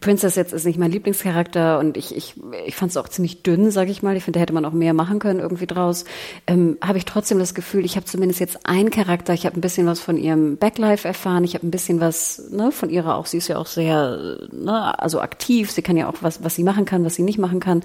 Princess 0.00 0.34
jetzt 0.34 0.52
ist 0.52 0.66
nicht 0.66 0.78
mein 0.78 0.90
Lieblingscharakter 0.90 1.78
und 1.78 1.96
ich, 1.96 2.14
ich, 2.14 2.34
ich 2.66 2.74
fand 2.74 2.90
es 2.90 2.96
auch 2.96 3.08
ziemlich 3.08 3.42
dünn, 3.42 3.70
sage 3.70 3.90
ich 3.90 4.02
mal. 4.02 4.16
Ich 4.16 4.24
finde, 4.24 4.38
da 4.38 4.42
hätte 4.42 4.52
man 4.52 4.64
auch 4.64 4.72
mehr 4.72 4.92
machen 4.92 5.20
können 5.20 5.38
irgendwie 5.38 5.66
draus. 5.66 6.04
Ähm, 6.46 6.76
habe 6.82 6.98
ich 6.98 7.04
trotzdem 7.04 7.38
das 7.38 7.54
Gefühl, 7.54 7.84
ich 7.84 7.96
habe 7.96 8.04
zumindest 8.04 8.40
jetzt 8.40 8.66
einen 8.66 8.90
Charakter, 8.90 9.32
ich 9.34 9.46
habe 9.46 9.56
ein 9.56 9.60
bisschen 9.60 9.86
was 9.86 10.00
von 10.00 10.16
ihrem 10.18 10.56
Backlife 10.56 11.06
erfahren, 11.06 11.44
ich 11.44 11.54
habe 11.54 11.66
ein 11.66 11.70
bisschen 11.70 12.00
was 12.00 12.50
ne, 12.50 12.72
von 12.72 12.90
ihrer 12.90 13.14
auch, 13.14 13.26
sie 13.26 13.38
ist 13.38 13.48
ja 13.48 13.56
auch 13.56 13.66
sehr, 13.66 14.38
ne, 14.52 14.98
also 14.98 15.20
aktiv, 15.20 15.70
sie 15.70 15.82
kann 15.82 15.96
ja 15.96 16.08
auch 16.08 16.16
was, 16.22 16.42
was 16.42 16.56
sie 16.56 16.64
machen 16.64 16.84
kann, 16.84 17.04
was 17.04 17.14
sie 17.14 17.22
nicht 17.22 17.38
machen 17.38 17.60
kann. 17.60 17.82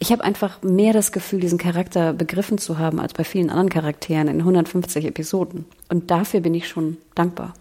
Ich 0.00 0.10
habe 0.10 0.24
einfach 0.24 0.62
mehr 0.62 0.92
das 0.92 1.12
Gefühl, 1.12 1.40
diesen 1.40 1.58
Charakter 1.58 2.12
begriffen 2.12 2.58
zu 2.58 2.78
haben, 2.78 2.98
als 2.98 3.14
bei 3.14 3.24
vielen 3.24 3.50
anderen 3.50 3.70
Charakteren 3.70 4.28
in 4.28 4.40
150 4.40 5.04
Episoden. 5.04 5.64
Und 5.88 6.10
dafür 6.10 6.40
bin 6.40 6.54
ich 6.54 6.68
schon 6.68 6.96
dankbar. 7.14 7.54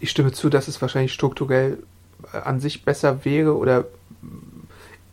Ich 0.00 0.10
stimme 0.10 0.32
zu, 0.32 0.50
dass 0.50 0.68
es 0.68 0.82
wahrscheinlich 0.82 1.12
strukturell 1.14 1.78
an 2.32 2.60
sich 2.60 2.84
besser 2.84 3.24
wäre 3.24 3.56
oder 3.56 3.84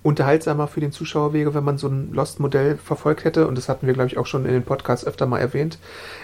unterhaltsamer 0.04 0.68
für 0.68 0.80
den 0.80 0.92
Zuschauer 0.92 1.34
wäre, 1.34 1.54
wenn 1.54 1.64
man 1.64 1.78
so 1.78 1.88
ein 1.88 2.12
Lost-Modell 2.12 2.78
verfolgt 2.78 3.24
hätte. 3.24 3.48
Und 3.48 3.58
das 3.58 3.70
hatten 3.70 3.86
wir, 3.86 3.94
glaube 3.94 4.08
ich, 4.08 4.18
auch 4.18 4.26
schon 4.26 4.46
in 4.46 4.54
den 4.54 4.64
Podcasts 4.64 5.06
öfter 5.06 5.28
mal 5.28 5.40
erwähnt. 5.40 5.78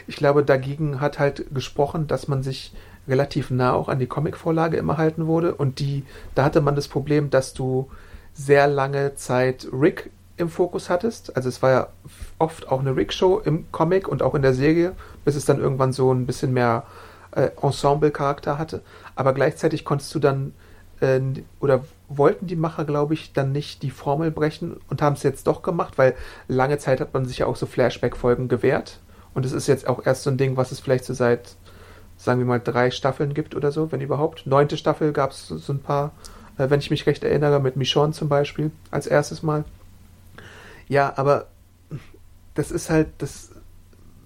Ich 0.07 0.15
glaube, 0.15 0.43
dagegen 0.43 0.99
hat 0.99 1.19
halt 1.19 1.53
gesprochen, 1.53 2.07
dass 2.07 2.27
man 2.27 2.41
sich 2.41 2.73
relativ 3.07 3.51
nah 3.51 3.73
auch 3.73 3.88
an 3.88 3.99
die 3.99 4.07
Comic-Vorlage 4.07 4.77
immer 4.77 4.97
halten 4.97 5.27
wurde. 5.27 5.53
Und 5.53 5.79
die, 5.79 6.03
da 6.33 6.43
hatte 6.43 6.61
man 6.61 6.75
das 6.75 6.88
Problem, 6.88 7.29
dass 7.29 7.53
du 7.53 7.89
sehr 8.33 8.67
lange 8.67 9.15
Zeit 9.15 9.67
Rick 9.71 10.09
im 10.38 10.49
Fokus 10.49 10.89
hattest. 10.89 11.35
Also 11.35 11.49
es 11.49 11.61
war 11.61 11.71
ja 11.71 11.88
oft 12.39 12.69
auch 12.69 12.79
eine 12.79 12.95
Rick-Show 12.95 13.41
im 13.45 13.71
Comic 13.71 14.07
und 14.07 14.23
auch 14.23 14.35
in 14.35 14.41
der 14.41 14.53
Serie, 14.53 14.93
bis 15.23 15.35
es 15.35 15.45
dann 15.45 15.59
irgendwann 15.59 15.93
so 15.93 16.11
ein 16.11 16.25
bisschen 16.25 16.53
mehr 16.53 16.83
äh, 17.31 17.49
Ensemble-Charakter 17.61 18.57
hatte. 18.57 18.81
Aber 19.15 19.33
gleichzeitig 19.33 19.85
konntest 19.85 20.13
du 20.15 20.19
dann 20.19 20.53
äh, 21.00 21.20
oder 21.60 21.84
wollten 22.10 22.48
die 22.48 22.56
Macher, 22.56 22.86
glaube 22.86 23.14
ich, 23.14 23.34
dann 23.34 23.52
nicht 23.52 23.84
die 23.84 23.91
Formel 23.91 24.32
brechen 24.32 24.78
und 24.89 25.02
haben 25.02 25.14
es 25.14 25.24
jetzt 25.24 25.48
doch 25.48 25.62
gemacht, 25.62 25.98
weil 25.98 26.16
lange 26.48 26.78
Zeit 26.78 27.00
hat 27.00 27.14
man 27.14 27.26
sich 27.26 27.39
ja 27.39 27.45
auch 27.45 27.56
so 27.56 27.66
Flashback-Folgen 27.66 28.48
gewährt. 28.48 29.00
Und 29.34 29.45
es 29.45 29.52
ist 29.52 29.68
jetzt 29.68 29.88
auch 29.88 30.06
erst 30.06 30.24
so 30.24 30.30
ein 30.30 30.38
Ding, 30.38 30.58
was 30.58 30.72
es 30.72 30.80
vielleicht 30.80 31.06
so 31.06 31.14
seit, 31.14 31.56
sagen 32.18 32.39
wir 32.39 32.45
mal, 32.45 32.60
drei 32.60 32.91
Staffeln 32.91 33.34
gibt 33.34 33.56
oder 33.56 33.72
so, 33.72 33.91
wenn 33.91 34.02
überhaupt. 34.02 34.48
Neunte 34.48 34.78
Staffel 34.78 35.12
gab 35.14 35.32
es 35.32 35.48
so, 35.48 35.74
ein 35.74 35.80
paar, 35.80 36.12
äh, 36.58 36.70
wenn 36.70 36.80
ich 36.80 36.89
mich 36.89 37.06
recht 37.06 37.24
erinnere, 37.24 37.60
mit 37.60 37.76
Michonne 37.76 38.14
zum 38.14 38.30
Beispiel, 38.30 38.72
als 38.89 39.06
erstes 39.06 39.43
Mal. 39.43 39.66
Ja, 40.88 41.14
aber 41.18 41.48
das 42.56 42.72
ist 42.72 42.89
halt, 42.89 43.10
das 43.20 43.52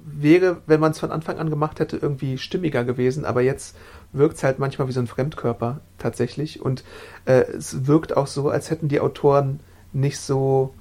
wäre, 0.06 0.62
wenn 0.66 0.80
man 0.80 0.92
es 0.92 1.00
von 1.00 1.12
Anfang 1.12 1.40
an 1.40 1.50
gemacht 1.50 1.80
hätte, 1.80 1.98
irgendwie 1.98 2.38
stimmiger 2.38 2.84
gewesen, 2.84 3.26
aber 3.26 3.42
jetzt 3.42 3.76
wirkt 4.14 4.38
es 4.38 4.44
halt 4.44 4.60
manchmal 4.60 4.88
wie 4.88 4.92
so 4.92 5.00
ein 5.00 5.08
Fremdkörper 5.08 5.80
tatsächlich. 5.98 6.62
Und 6.62 6.84
äh, 7.26 7.42
es 7.42 7.88
wirkt 7.88 8.16
auch 8.18 8.28
so, 8.28 8.50
als 8.50 8.70
hätten 8.70 8.88
die 8.88 9.00
Autoren 9.00 9.60
nicht 9.94 10.20
so 10.20 10.74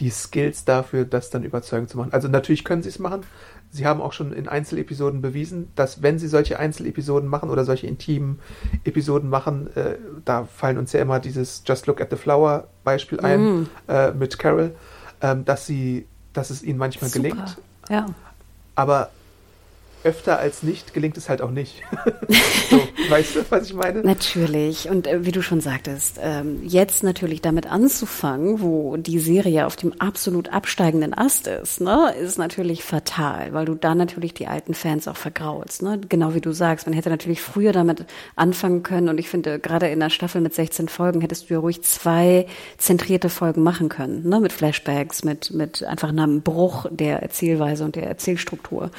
die 0.00 0.10
Skills 0.10 0.64
dafür, 0.64 1.04
das 1.04 1.30
dann 1.30 1.44
überzeugend 1.44 1.90
zu 1.90 1.96
machen. 1.96 2.12
Also 2.12 2.28
natürlich 2.28 2.64
können 2.64 2.82
sie 2.82 2.88
es 2.88 2.98
machen. 2.98 3.22
Sie 3.70 3.86
haben 3.86 4.02
auch 4.02 4.12
schon 4.12 4.32
in 4.32 4.48
Einzelepisoden 4.48 5.22
bewiesen, 5.22 5.70
dass 5.76 6.02
wenn 6.02 6.18
sie 6.18 6.28
solche 6.28 6.58
Einzelepisoden 6.58 7.28
machen 7.28 7.48
oder 7.48 7.64
solche 7.64 7.86
intimen 7.86 8.38
Episoden 8.84 9.30
machen, 9.30 9.74
äh, 9.76 9.96
da 10.24 10.44
fallen 10.44 10.76
uns 10.76 10.92
ja 10.92 11.00
immer 11.00 11.20
dieses 11.20 11.62
Just 11.64 11.86
Look 11.86 12.00
at 12.00 12.10
the 12.10 12.16
Flower 12.16 12.68
Beispiel 12.84 13.20
ein 13.20 13.60
mm. 13.60 13.68
äh, 13.88 14.10
mit 14.12 14.38
Carol, 14.38 14.74
ähm, 15.22 15.46
dass 15.46 15.66
sie, 15.66 16.06
dass 16.34 16.50
es 16.50 16.62
ihnen 16.62 16.78
manchmal 16.78 17.08
Super. 17.08 17.28
gelingt. 17.28 17.56
Ja. 17.88 18.06
Aber 18.74 19.10
öfter 20.04 20.38
als 20.38 20.62
nicht 20.62 20.94
gelingt 20.94 21.16
es 21.16 21.28
halt 21.28 21.42
auch 21.42 21.50
nicht. 21.50 21.82
so, 22.70 22.80
weißt 23.08 23.36
du, 23.36 23.40
was 23.50 23.66
ich 23.66 23.74
meine? 23.74 24.02
Natürlich. 24.02 24.88
Und 24.88 25.06
äh, 25.06 25.24
wie 25.24 25.32
du 25.32 25.42
schon 25.42 25.60
sagtest, 25.60 26.18
ähm, 26.20 26.60
jetzt 26.62 27.02
natürlich 27.02 27.40
damit 27.40 27.66
anzufangen, 27.70 28.60
wo 28.60 28.96
die 28.96 29.18
Serie 29.18 29.66
auf 29.66 29.76
dem 29.76 29.92
absolut 30.00 30.52
absteigenden 30.52 31.16
Ast 31.16 31.46
ist, 31.46 31.80
ne, 31.80 32.14
ist 32.20 32.38
natürlich 32.38 32.82
fatal, 32.82 33.52
weil 33.52 33.64
du 33.64 33.74
da 33.74 33.94
natürlich 33.94 34.34
die 34.34 34.46
alten 34.46 34.74
Fans 34.74 35.08
auch 35.08 35.16
vergraulst. 35.16 35.82
Ne? 35.82 36.00
Genau 36.08 36.34
wie 36.34 36.40
du 36.40 36.52
sagst, 36.52 36.86
man 36.86 36.94
hätte 36.94 37.10
natürlich 37.10 37.40
früher 37.40 37.72
damit 37.72 38.04
anfangen 38.36 38.82
können. 38.82 39.08
Und 39.08 39.18
ich 39.18 39.28
finde, 39.28 39.58
gerade 39.58 39.86
in 39.86 40.02
einer 40.02 40.10
Staffel 40.10 40.40
mit 40.40 40.54
16 40.54 40.88
Folgen 40.88 41.20
hättest 41.20 41.48
du 41.48 41.54
ja 41.54 41.60
ruhig 41.60 41.82
zwei 41.82 42.46
zentrierte 42.78 43.28
Folgen 43.28 43.62
machen 43.62 43.88
können, 43.88 44.28
ne? 44.28 44.40
mit 44.40 44.52
Flashbacks, 44.52 45.24
mit, 45.24 45.52
mit 45.52 45.84
einfach 45.84 46.08
einem 46.08 46.42
Bruch 46.42 46.86
der 46.90 47.22
Erzählweise 47.22 47.84
und 47.84 47.96
der 47.96 48.06
Erzählstruktur. 48.06 48.90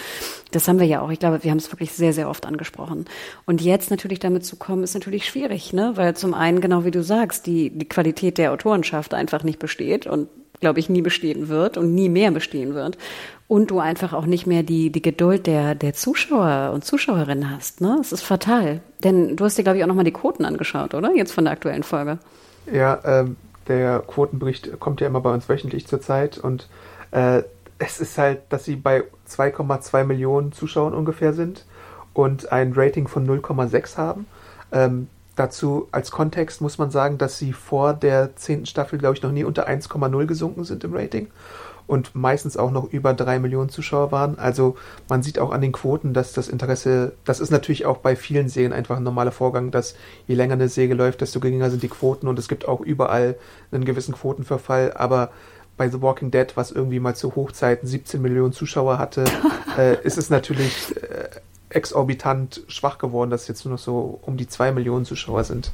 Das 0.52 0.68
haben 0.68 0.80
wir 0.80 0.86
ja 0.86 0.93
auch. 1.02 1.10
Ich 1.10 1.20
glaube, 1.20 1.44
wir 1.44 1.52
haben 1.52 1.58
es 1.58 1.72
wirklich 1.72 1.94
sehr, 1.94 2.14
sehr 2.14 2.30
oft 2.30 2.46
angesprochen. 2.46 3.06
Und 3.46 3.62
jetzt 3.62 3.90
natürlich 3.90 4.20
damit 4.20 4.46
zu 4.46 4.56
kommen, 4.56 4.84
ist 4.84 4.94
natürlich 4.94 5.26
schwierig, 5.26 5.74
ne? 5.74 5.94
Weil 5.96 6.16
zum 6.16 6.34
einen, 6.34 6.62
genau 6.62 6.86
wie 6.86 6.92
du 6.92 7.04
sagst, 7.04 7.48
die, 7.48 7.70
die 7.70 7.88
Qualität 7.88 8.38
der 8.38 8.52
Autorenschaft 8.52 9.14
einfach 9.14 9.44
nicht 9.44 9.60
besteht 9.60 10.08
und 10.08 10.28
glaube 10.60 10.80
ich, 10.80 10.90
nie 10.90 11.02
bestehen 11.02 11.50
wird 11.50 11.78
und 11.78 11.94
nie 11.94 12.08
mehr 12.08 12.32
bestehen 12.32 12.74
wird. 12.74 12.98
Und 13.50 13.70
du 13.70 13.80
einfach 13.80 14.14
auch 14.14 14.26
nicht 14.26 14.48
mehr 14.48 14.64
die, 14.64 14.92
die 14.92 15.02
Geduld 15.02 15.46
der, 15.46 15.76
der 15.76 15.94
Zuschauer 15.94 16.72
und 16.74 16.86
Zuschauerinnen 16.86 17.52
hast. 17.52 17.82
Ne? 17.82 17.98
Es 18.00 18.14
ist 18.14 18.24
fatal. 18.24 18.80
Denn 19.04 19.36
du 19.36 19.44
hast 19.44 19.58
dir, 19.58 19.64
glaube 19.64 19.78
ich, 19.78 19.84
auch 19.84 19.88
nochmal 19.90 20.06
die 20.06 20.14
Quoten 20.14 20.46
angeschaut, 20.46 20.94
oder? 20.94 21.14
Jetzt 21.14 21.34
von 21.34 21.44
der 21.44 21.52
aktuellen 21.52 21.84
Folge. 21.84 22.18
Ja, 22.72 23.00
ähm, 23.04 23.36
der 23.68 24.00
Quotenbericht 24.00 24.80
kommt 24.80 25.02
ja 25.02 25.08
immer 25.08 25.22
bei 25.22 25.34
uns 25.34 25.50
wöchentlich 25.50 25.86
zur 25.86 26.02
Zeit 26.02 26.38
und 26.38 26.70
äh, 27.12 27.44
es 27.78 28.00
ist 28.00 28.18
halt, 28.18 28.42
dass 28.50 28.64
sie 28.66 28.76
bei 28.76 29.04
2,2 29.34 30.04
Millionen 30.04 30.52
Zuschauern 30.52 30.94
ungefähr 30.94 31.34
sind 31.34 31.66
und 32.14 32.52
ein 32.52 32.74
Rating 32.76 33.08
von 33.08 33.28
0,6 33.28 33.98
haben. 33.98 34.26
Ähm, 34.72 35.08
dazu 35.36 35.88
als 35.92 36.12
Kontext 36.12 36.62
muss 36.62 36.78
man 36.78 36.92
sagen, 36.92 37.18
dass 37.18 37.38
sie 37.38 37.54
vor 37.54 37.94
der 37.94 38.36
zehnten 38.36 38.66
Staffel, 38.66 39.00
glaube 39.00 39.16
ich, 39.16 39.24
noch 39.24 39.32
nie 39.32 39.44
unter 39.44 39.68
1,0 39.68 40.26
gesunken 40.26 40.64
sind 40.64 40.84
im 40.84 40.94
Rating 40.94 41.28
und 41.86 42.16
meistens 42.16 42.58
auch 42.58 42.72
noch 42.72 42.92
über 42.92 43.14
3 43.14 43.40
Millionen 43.40 43.70
Zuschauer 43.70 44.12
waren. 44.12 44.40
Also 44.40 44.76
man 45.10 45.22
sieht 45.22 45.40
auch 45.40 45.52
an 45.52 45.62
den 45.62 45.74
Quoten, 45.74 46.14
dass 46.14 46.34
das 46.34 46.48
Interesse, 46.48 47.14
das 47.26 47.40
ist 47.40 47.52
natürlich 47.52 47.86
auch 47.86 47.98
bei 47.98 48.16
vielen 48.16 48.48
Serien 48.48 48.74
einfach 48.74 48.98
ein 48.98 49.04
normaler 49.04 49.32
Vorgang, 49.32 49.72
dass 49.72 49.96
je 50.28 50.36
länger 50.36 50.54
eine 50.54 50.70
Serie 50.70 50.96
läuft, 50.96 51.22
desto 51.22 51.40
geringer 51.40 51.70
sind 51.70 51.84
die 51.84 51.90
Quoten 51.90 52.28
und 52.28 52.40
es 52.40 52.48
gibt 52.48 52.68
auch 52.68 52.82
überall 52.82 53.36
einen 53.72 53.86
gewissen 53.86 54.14
Quotenverfall, 54.14 54.94
aber 54.96 55.32
bei 55.78 55.90
The 55.90 56.02
Walking 56.02 56.32
Dead, 56.32 56.56
was 56.56 56.72
irgendwie 56.72 57.00
mal 57.00 57.16
zu 57.16 57.36
Hochzeiten 57.36 57.88
17 57.88 58.22
Millionen 58.22 58.54
Zuschauer 58.54 58.98
hatte, 58.98 59.26
äh, 59.78 60.02
ist 60.04 60.18
es 60.18 60.30
natürlich 60.30 60.96
äh, 60.98 61.30
exorbitant 61.70 62.62
schwach 62.68 62.98
geworden, 62.98 63.32
dass 63.32 63.44
es 63.44 63.48
jetzt 63.48 63.66
nur 63.66 63.74
noch 63.74 63.80
so 63.80 64.20
um 64.22 64.38
die 64.38 64.48
2 64.48 64.72
Millionen 64.72 65.06
Zuschauer 65.06 65.44
sind. 65.44 65.72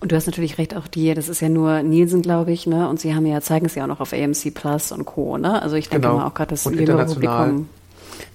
Und 0.00 0.12
du 0.12 0.16
hast 0.16 0.26
natürlich 0.26 0.56
recht, 0.56 0.74
auch 0.74 0.86
die, 0.86 1.12
das 1.12 1.28
ist 1.28 1.40
ja 1.40 1.50
nur 1.50 1.82
Nielsen, 1.82 2.22
glaube 2.22 2.52
ich, 2.52 2.66
ne? 2.66 2.88
Und 2.88 2.98
sie 3.00 3.14
haben 3.14 3.26
ja, 3.26 3.40
zeigen 3.42 3.66
es 3.66 3.74
ja 3.74 3.84
auch 3.84 3.88
noch 3.88 4.00
auf 4.00 4.14
AMC 4.14 4.54
Plus 4.54 4.92
und 4.92 5.04
Co., 5.04 5.36
ne? 5.36 5.60
Also 5.60 5.76
ich 5.76 5.90
denke 5.90 6.06
genau. 6.06 6.18
mal 6.18 6.26
auch 6.26 6.34
gerade 6.34 6.50
das 6.50 6.64
jüngere 6.64 7.04
Publikum 7.04 7.68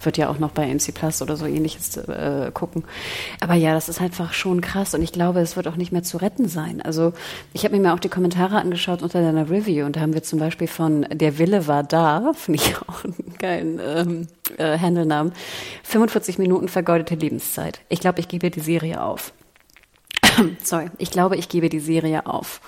wird 0.02 0.18
ja 0.18 0.30
auch 0.30 0.40
noch 0.40 0.52
bei 0.52 0.68
MC 0.68 0.94
Plus 0.94 1.22
oder 1.22 1.36
so 1.38 1.46
ähnliches 1.46 1.98
äh, 1.98 2.52
gucken. 2.54 2.84
Aber 3.40 3.54
ja, 3.56 3.74
das 3.74 3.90
ist 3.90 4.02
einfach 4.02 4.34
schon 4.34 4.62
krass 4.62 4.94
und 4.94 5.02
ich 5.02 5.12
glaube, 5.12 5.40
es 5.40 5.56
wird 5.56 5.68
auch 5.68 5.76
nicht 5.76 5.92
mehr 5.92 6.04
zu 6.04 6.18
retten 6.18 6.48
sein. 6.48 6.82
Also 6.82 7.14
ich 7.54 7.66
habe 7.66 7.78
mir 7.78 7.94
auch 7.94 8.00
die 8.00 8.10
Kommentare 8.10 8.58
angeschaut 8.58 9.02
unter 9.02 9.22
deiner 9.22 9.50
Review 9.50 9.86
und 9.86 9.96
da 9.96 10.02
haben 10.02 10.14
wir 10.14 10.24
zum 10.24 10.40
Beispiel 10.40 10.68
von 10.68 11.06
Der 11.12 11.38
Wille 11.38 11.68
war 11.68 11.84
da, 11.84 12.34
finde 12.36 12.62
ich 12.62 12.76
auch 12.78 13.04
einen 13.04 13.36
geilen 13.38 13.80
ähm, 13.84 14.28
äh, 14.58 14.78
Handelnamen, 14.78 15.34
45 15.84 16.38
Minuten 16.38 16.68
vergeudete 16.68 17.16
Lebenszeit. 17.16 17.82
Ich 17.90 18.00
glaube, 18.00 18.20
ich 18.20 18.28
gebe 18.28 18.50
die 18.52 18.60
Serie 18.60 19.02
auf. 19.02 19.34
Sorry, 20.64 20.90
ich 20.98 21.12
glaube, 21.12 21.36
ich 21.38 21.50
gebe 21.50 21.70
die 21.70 21.80
Serie 21.80 22.26
auf. 22.26 22.62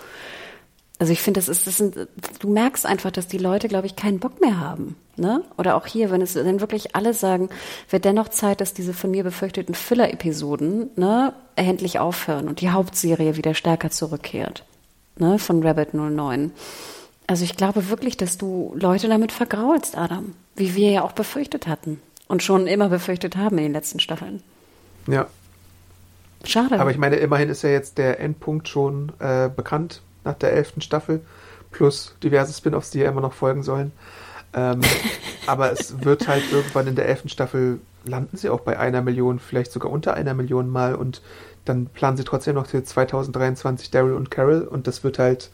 Also 0.99 1.13
ich 1.13 1.21
finde, 1.21 1.39
das 1.39 1.47
ist, 1.47 1.67
das 1.67 1.77
sind, 1.77 1.95
du 2.39 2.49
merkst 2.49 2.85
einfach, 2.85 3.11
dass 3.11 3.27
die 3.27 3.37
Leute, 3.37 3.67
glaube 3.67 3.85
ich, 3.85 3.95
keinen 3.95 4.19
Bock 4.19 4.41
mehr 4.41 4.59
haben. 4.59 4.95
Ne? 5.15 5.43
Oder 5.57 5.75
auch 5.75 5.85
hier, 5.85 6.09
wenn 6.09 6.21
es 6.21 6.35
wenn 6.35 6.59
wirklich 6.59 6.95
alle 6.95 7.13
sagen, 7.13 7.49
wird 7.89 8.05
dennoch 8.05 8.29
Zeit, 8.29 8.61
dass 8.61 8.73
diese 8.73 8.93
von 8.93 9.11
mir 9.11 9.23
befürchteten 9.23 9.75
Filler-Episoden 9.75 10.89
ne, 10.95 11.33
endlich 11.55 11.99
aufhören 11.99 12.47
und 12.47 12.61
die 12.61 12.69
Hauptserie 12.69 13.35
wieder 13.35 13.53
stärker 13.53 13.91
zurückkehrt. 13.91 14.63
Ne, 15.17 15.39
von 15.39 15.65
Rabbit 15.65 15.93
09. 15.93 16.51
Also 17.27 17.43
ich 17.43 17.57
glaube 17.57 17.89
wirklich, 17.89 18.17
dass 18.17 18.37
du 18.37 18.73
Leute 18.75 19.07
damit 19.07 19.31
vergraulst, 19.31 19.97
Adam. 19.97 20.33
Wie 20.55 20.75
wir 20.75 20.91
ja 20.91 21.01
auch 21.03 21.11
befürchtet 21.11 21.67
hatten. 21.67 21.99
Und 22.27 22.43
schon 22.43 22.67
immer 22.67 22.89
befürchtet 22.89 23.37
haben 23.37 23.57
in 23.57 23.65
den 23.65 23.73
letzten 23.73 23.99
Staffeln. 23.99 24.41
Ja. 25.07 25.27
Schade. 26.43 26.79
Aber 26.79 26.91
ich 26.91 26.97
meine, 26.97 27.15
immerhin 27.17 27.49
ist 27.49 27.63
ja 27.63 27.69
jetzt 27.69 27.97
der 27.97 28.19
Endpunkt 28.19 28.67
schon 28.67 29.11
äh, 29.19 29.49
bekannt 29.49 30.01
nach 30.27 30.35
der 30.35 30.53
elften 30.53 30.81
Staffel, 30.81 31.21
plus 31.71 32.15
diverse 32.23 32.53
Spin-offs, 32.53 32.91
die 32.91 32.99
ja 32.99 33.09
immer 33.09 33.21
noch 33.21 33.33
folgen 33.33 33.63
sollen. 33.63 33.91
Ähm, 34.53 34.81
aber 35.47 35.71
es 35.71 36.03
wird 36.03 36.27
halt 36.27 36.43
irgendwann 36.51 36.87
in 36.87 36.95
der 36.95 37.07
elften 37.07 37.29
Staffel 37.29 37.79
landen 38.07 38.37
sie 38.37 38.49
auch 38.49 38.61
bei 38.61 38.79
einer 38.79 39.01
Million, 39.01 39.39
vielleicht 39.39 39.71
sogar 39.71 39.91
unter 39.91 40.13
einer 40.13 40.33
Million 40.33 40.69
mal 40.69 40.95
und 40.95 41.21
dann 41.65 41.87
planen 41.87 42.17
sie 42.17 42.23
trotzdem 42.23 42.55
noch 42.55 42.67
für 42.67 42.83
2023 42.83 43.91
Daryl 43.91 44.13
und 44.13 44.31
Carol 44.31 44.61
und 44.61 44.87
das 44.87 45.03
wird 45.03 45.19
halt, 45.19 45.51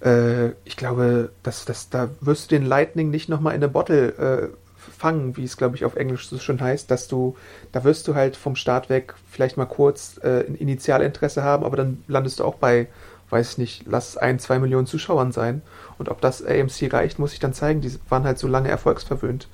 äh, 0.00 0.48
ich 0.64 0.76
glaube, 0.76 1.30
das, 1.42 1.64
das, 1.64 1.90
da 1.90 2.08
wirst 2.20 2.50
du 2.50 2.56
den 2.56 2.66
Lightning 2.66 3.10
nicht 3.10 3.28
nochmal 3.28 3.54
in 3.54 3.60
der 3.60 3.68
Bottle 3.68 4.08
äh, 4.08 4.48
fangen, 4.76 5.36
wie 5.36 5.44
es 5.44 5.56
glaube 5.56 5.76
ich 5.76 5.84
auf 5.84 5.96
Englisch 5.96 6.28
so 6.28 6.38
schön 6.38 6.60
heißt, 6.60 6.90
dass 6.90 7.08
du, 7.08 7.36
da 7.72 7.84
wirst 7.84 8.08
du 8.08 8.14
halt 8.14 8.36
vom 8.36 8.56
Start 8.56 8.88
weg 8.88 9.14
vielleicht 9.30 9.56
mal 9.56 9.66
kurz 9.66 10.18
äh, 10.22 10.46
ein 10.46 10.54
Initialinteresse 10.54 11.42
haben, 11.42 11.64
aber 11.64 11.76
dann 11.76 12.02
landest 12.06 12.40
du 12.40 12.44
auch 12.44 12.54
bei 12.54 12.88
weiß 13.30 13.52
ich 13.52 13.58
nicht, 13.58 13.82
lass 13.86 14.16
ein, 14.16 14.38
zwei 14.38 14.58
Millionen 14.58 14.86
Zuschauern 14.86 15.32
sein. 15.32 15.62
Und 15.98 16.08
ob 16.08 16.20
das 16.20 16.44
AMC 16.44 16.92
reicht, 16.92 17.18
muss 17.18 17.32
ich 17.32 17.38
dann 17.38 17.54
zeigen. 17.54 17.80
Die 17.80 17.92
waren 18.08 18.24
halt 18.24 18.38
so 18.38 18.46
lange 18.48 18.68
erfolgsverwöhnt 18.68 19.48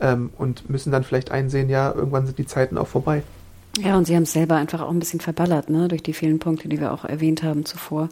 ähm, 0.00 0.30
und 0.36 0.68
müssen 0.68 0.92
dann 0.92 1.04
vielleicht 1.04 1.30
einsehen, 1.30 1.68
ja, 1.70 1.92
irgendwann 1.92 2.26
sind 2.26 2.38
die 2.38 2.46
Zeiten 2.46 2.78
auch 2.78 2.88
vorbei. 2.88 3.22
Ja, 3.78 3.96
und 3.96 4.06
sie 4.06 4.14
haben 4.14 4.22
es 4.22 4.32
selber 4.32 4.56
einfach 4.56 4.80
auch 4.80 4.90
ein 4.90 4.98
bisschen 5.00 5.20
verballert, 5.20 5.68
ne, 5.68 5.88
durch 5.88 6.02
die 6.02 6.12
vielen 6.12 6.38
Punkte, 6.38 6.68
die 6.68 6.80
wir 6.80 6.92
auch 6.92 7.04
erwähnt 7.04 7.42
haben 7.42 7.64
zuvor. 7.64 8.08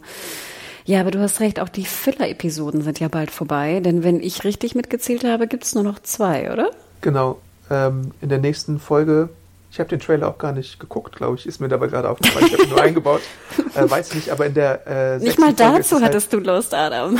Ja, 0.85 0.99
aber 0.99 1.11
du 1.11 1.19
hast 1.19 1.39
recht, 1.39 1.61
auch 1.61 1.69
die 1.69 1.85
Filler-Episoden 1.85 2.81
sind 2.81 2.99
ja 2.99 3.07
bald 3.07 3.31
vorbei, 3.31 3.79
denn 3.79 4.03
wenn 4.03 4.19
ich 4.19 4.43
richtig 4.43 4.75
mitgezählt 4.75 5.23
habe, 5.23 5.47
gibt 5.47 5.63
es 5.63 5.75
nur 5.75 5.83
noch 5.83 5.99
zwei, 5.99 6.51
oder? 6.51 6.71
Genau. 6.99 7.39
Ähm, 7.69 8.11
in 8.19 8.27
der 8.27 8.39
nächsten 8.39 8.79
Folge 8.79 9.29
ich 9.73 9.79
habe 9.79 9.89
den 9.89 9.99
Trailer 9.99 10.27
auch 10.27 10.37
gar 10.37 10.51
nicht 10.51 10.79
geguckt, 10.79 11.15
glaube 11.15 11.35
ich. 11.35 11.47
Ist 11.47 11.59
mir 11.59 11.67
dabei 11.67 11.87
gerade 11.87 12.07
aufgefallen. 12.07 12.45
Ich 12.45 12.53
habe 12.53 12.63
ihn 12.63 12.69
nur 12.69 12.81
eingebaut. 12.81 13.21
Äh, 13.75 13.89
weiß 13.89 14.13
nicht, 14.13 14.29
aber 14.29 14.45
in 14.45 14.53
der 14.53 14.85
äh, 14.85 15.17
Nicht 15.17 15.39
mal 15.39 15.51
dazu 15.51 15.95
halt 15.95 16.05
hattest 16.05 16.31
du 16.31 16.37
Lust, 16.37 16.75
Adam. 16.75 17.19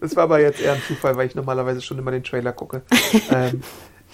das 0.00 0.16
war 0.16 0.24
aber 0.24 0.40
jetzt 0.40 0.60
eher 0.60 0.72
ein 0.72 0.82
Zufall, 0.88 1.16
weil 1.16 1.28
ich 1.28 1.36
normalerweise 1.36 1.80
schon 1.80 1.96
immer 1.96 2.10
den 2.10 2.24
Trailer 2.24 2.52
gucke. 2.52 2.82
ähm, 3.30 3.62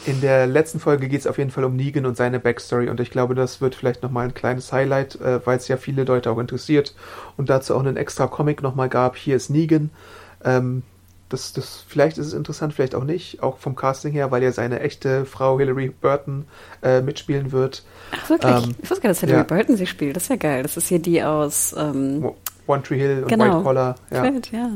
in 0.04 0.20
der 0.20 0.46
letzten 0.46 0.80
Folge 0.80 1.08
geht 1.08 1.20
es 1.20 1.26
auf 1.26 1.38
jeden 1.38 1.50
Fall 1.50 1.64
um 1.64 1.76
Negan 1.76 2.04
und 2.04 2.18
seine 2.18 2.38
Backstory 2.38 2.90
und 2.90 3.00
ich 3.00 3.10
glaube, 3.10 3.34
das 3.34 3.62
wird 3.62 3.74
vielleicht 3.74 4.02
nochmal 4.02 4.26
ein 4.26 4.34
kleines 4.34 4.70
Highlight, 4.70 5.18
äh, 5.22 5.46
weil 5.46 5.56
es 5.56 5.68
ja 5.68 5.78
viele 5.78 6.04
Leute 6.04 6.30
auch 6.30 6.38
interessiert 6.38 6.94
und 7.38 7.48
dazu 7.48 7.74
auch 7.74 7.80
einen 7.80 7.96
extra 7.96 8.26
Comic 8.26 8.62
nochmal 8.62 8.90
gab. 8.90 9.16
Hier 9.16 9.36
ist 9.36 9.48
Negan. 9.48 9.90
Ähm, 10.44 10.82
das, 11.30 11.52
das, 11.52 11.84
vielleicht 11.86 12.18
ist 12.18 12.26
es 12.26 12.34
interessant, 12.34 12.74
vielleicht 12.74 12.94
auch 12.94 13.04
nicht, 13.04 13.42
auch 13.42 13.56
vom 13.58 13.74
Casting 13.74 14.12
her, 14.12 14.30
weil 14.30 14.42
ja 14.42 14.52
seine 14.52 14.80
echte 14.80 15.24
Frau 15.24 15.58
Hilary 15.58 15.88
Burton 15.88 16.44
äh, 16.82 17.00
mitspielen 17.00 17.52
wird. 17.52 17.84
Ach 18.12 18.28
wirklich? 18.28 18.52
Ähm, 18.52 18.74
ich 18.82 18.90
wusste 18.90 19.02
gar 19.02 19.10
nicht, 19.10 19.22
dass 19.22 19.28
Hilary 19.28 19.38
ja. 19.38 19.44
Burton 19.44 19.76
sie 19.76 19.86
spielt. 19.86 20.16
Das 20.16 20.24
ist 20.24 20.28
ja 20.28 20.36
geil. 20.36 20.62
Das 20.62 20.76
ist 20.76 20.88
hier 20.88 20.98
die 20.98 21.22
aus 21.22 21.74
ähm, 21.78 22.32
One 22.66 22.82
Tree 22.82 22.98
Hill 22.98 23.22
und 23.22 23.28
genau. 23.28 23.44
White 23.44 23.62
Collar. 23.62 23.94
Ja. 24.10 24.22
Fällt, 24.22 24.52
ja. 24.52 24.70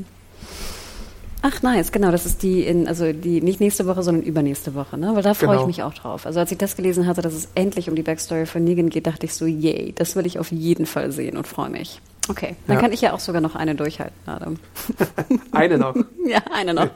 Ach 1.46 1.60
nice, 1.60 1.92
genau, 1.92 2.10
das 2.10 2.24
ist 2.24 2.42
die 2.42 2.62
in, 2.62 2.88
also 2.88 3.12
die 3.12 3.42
nicht 3.42 3.60
nächste 3.60 3.84
Woche, 3.84 4.02
sondern 4.02 4.24
übernächste 4.24 4.74
Woche, 4.74 4.96
ne? 4.96 5.14
Weil 5.14 5.22
da 5.22 5.34
freue 5.34 5.50
genau. 5.50 5.60
ich 5.60 5.66
mich 5.66 5.82
auch 5.82 5.92
drauf. 5.92 6.24
Also 6.24 6.40
als 6.40 6.50
ich 6.50 6.56
das 6.56 6.74
gelesen 6.74 7.06
hatte, 7.06 7.20
dass 7.20 7.34
es 7.34 7.48
endlich 7.54 7.90
um 7.90 7.96
die 7.96 8.02
Backstory 8.02 8.46
von 8.46 8.64
Negan 8.64 8.88
geht, 8.88 9.06
dachte 9.06 9.26
ich 9.26 9.34
so, 9.34 9.44
yay, 9.44 9.92
das 9.94 10.16
will 10.16 10.24
ich 10.24 10.38
auf 10.38 10.50
jeden 10.52 10.86
Fall 10.86 11.12
sehen 11.12 11.36
und 11.36 11.46
freue 11.46 11.68
mich. 11.68 12.00
Okay, 12.28 12.56
dann 12.66 12.76
ja. 12.76 12.80
kann 12.80 12.92
ich 12.92 13.02
ja 13.02 13.12
auch 13.12 13.20
sogar 13.20 13.42
noch 13.42 13.54
eine 13.54 13.74
durchhalten, 13.74 14.16
Adam. 14.26 14.56
eine 15.52 15.76
noch. 15.76 15.94
ja, 16.26 16.40
eine 16.52 16.72
noch. 16.72 16.88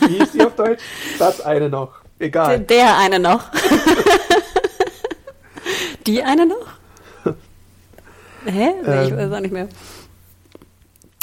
Wie 0.00 0.16
ist 0.16 0.32
sie 0.32 0.44
auf 0.44 0.54
Deutsch? 0.54 0.82
Das 1.18 1.40
eine 1.40 1.68
noch. 1.68 1.90
Egal. 2.18 2.60
Der, 2.60 2.76
der 2.76 2.98
eine 2.98 3.18
noch. 3.18 3.50
Die 6.06 6.22
eine 6.22 6.46
noch? 6.46 7.34
Hä? 8.44 8.70
Nee, 8.82 8.86
ähm. 8.86 9.08
ich 9.08 9.16
weiß 9.16 9.32
auch 9.32 9.40
nicht 9.40 9.52
mehr. 9.52 9.68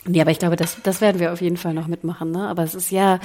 Nee, 0.05 0.19
aber 0.19 0.31
ich 0.31 0.39
glaube, 0.39 0.57
das, 0.57 0.77
das 0.83 0.99
werden 0.99 1.19
wir 1.19 1.31
auf 1.31 1.39
jeden 1.39 1.55
Fall 1.55 1.73
noch 1.73 1.87
mitmachen. 1.87 2.31
Ne? 2.31 2.47
Aber 2.47 2.63
es 2.63 2.75
ist 2.75 2.91
ja, 2.91 3.19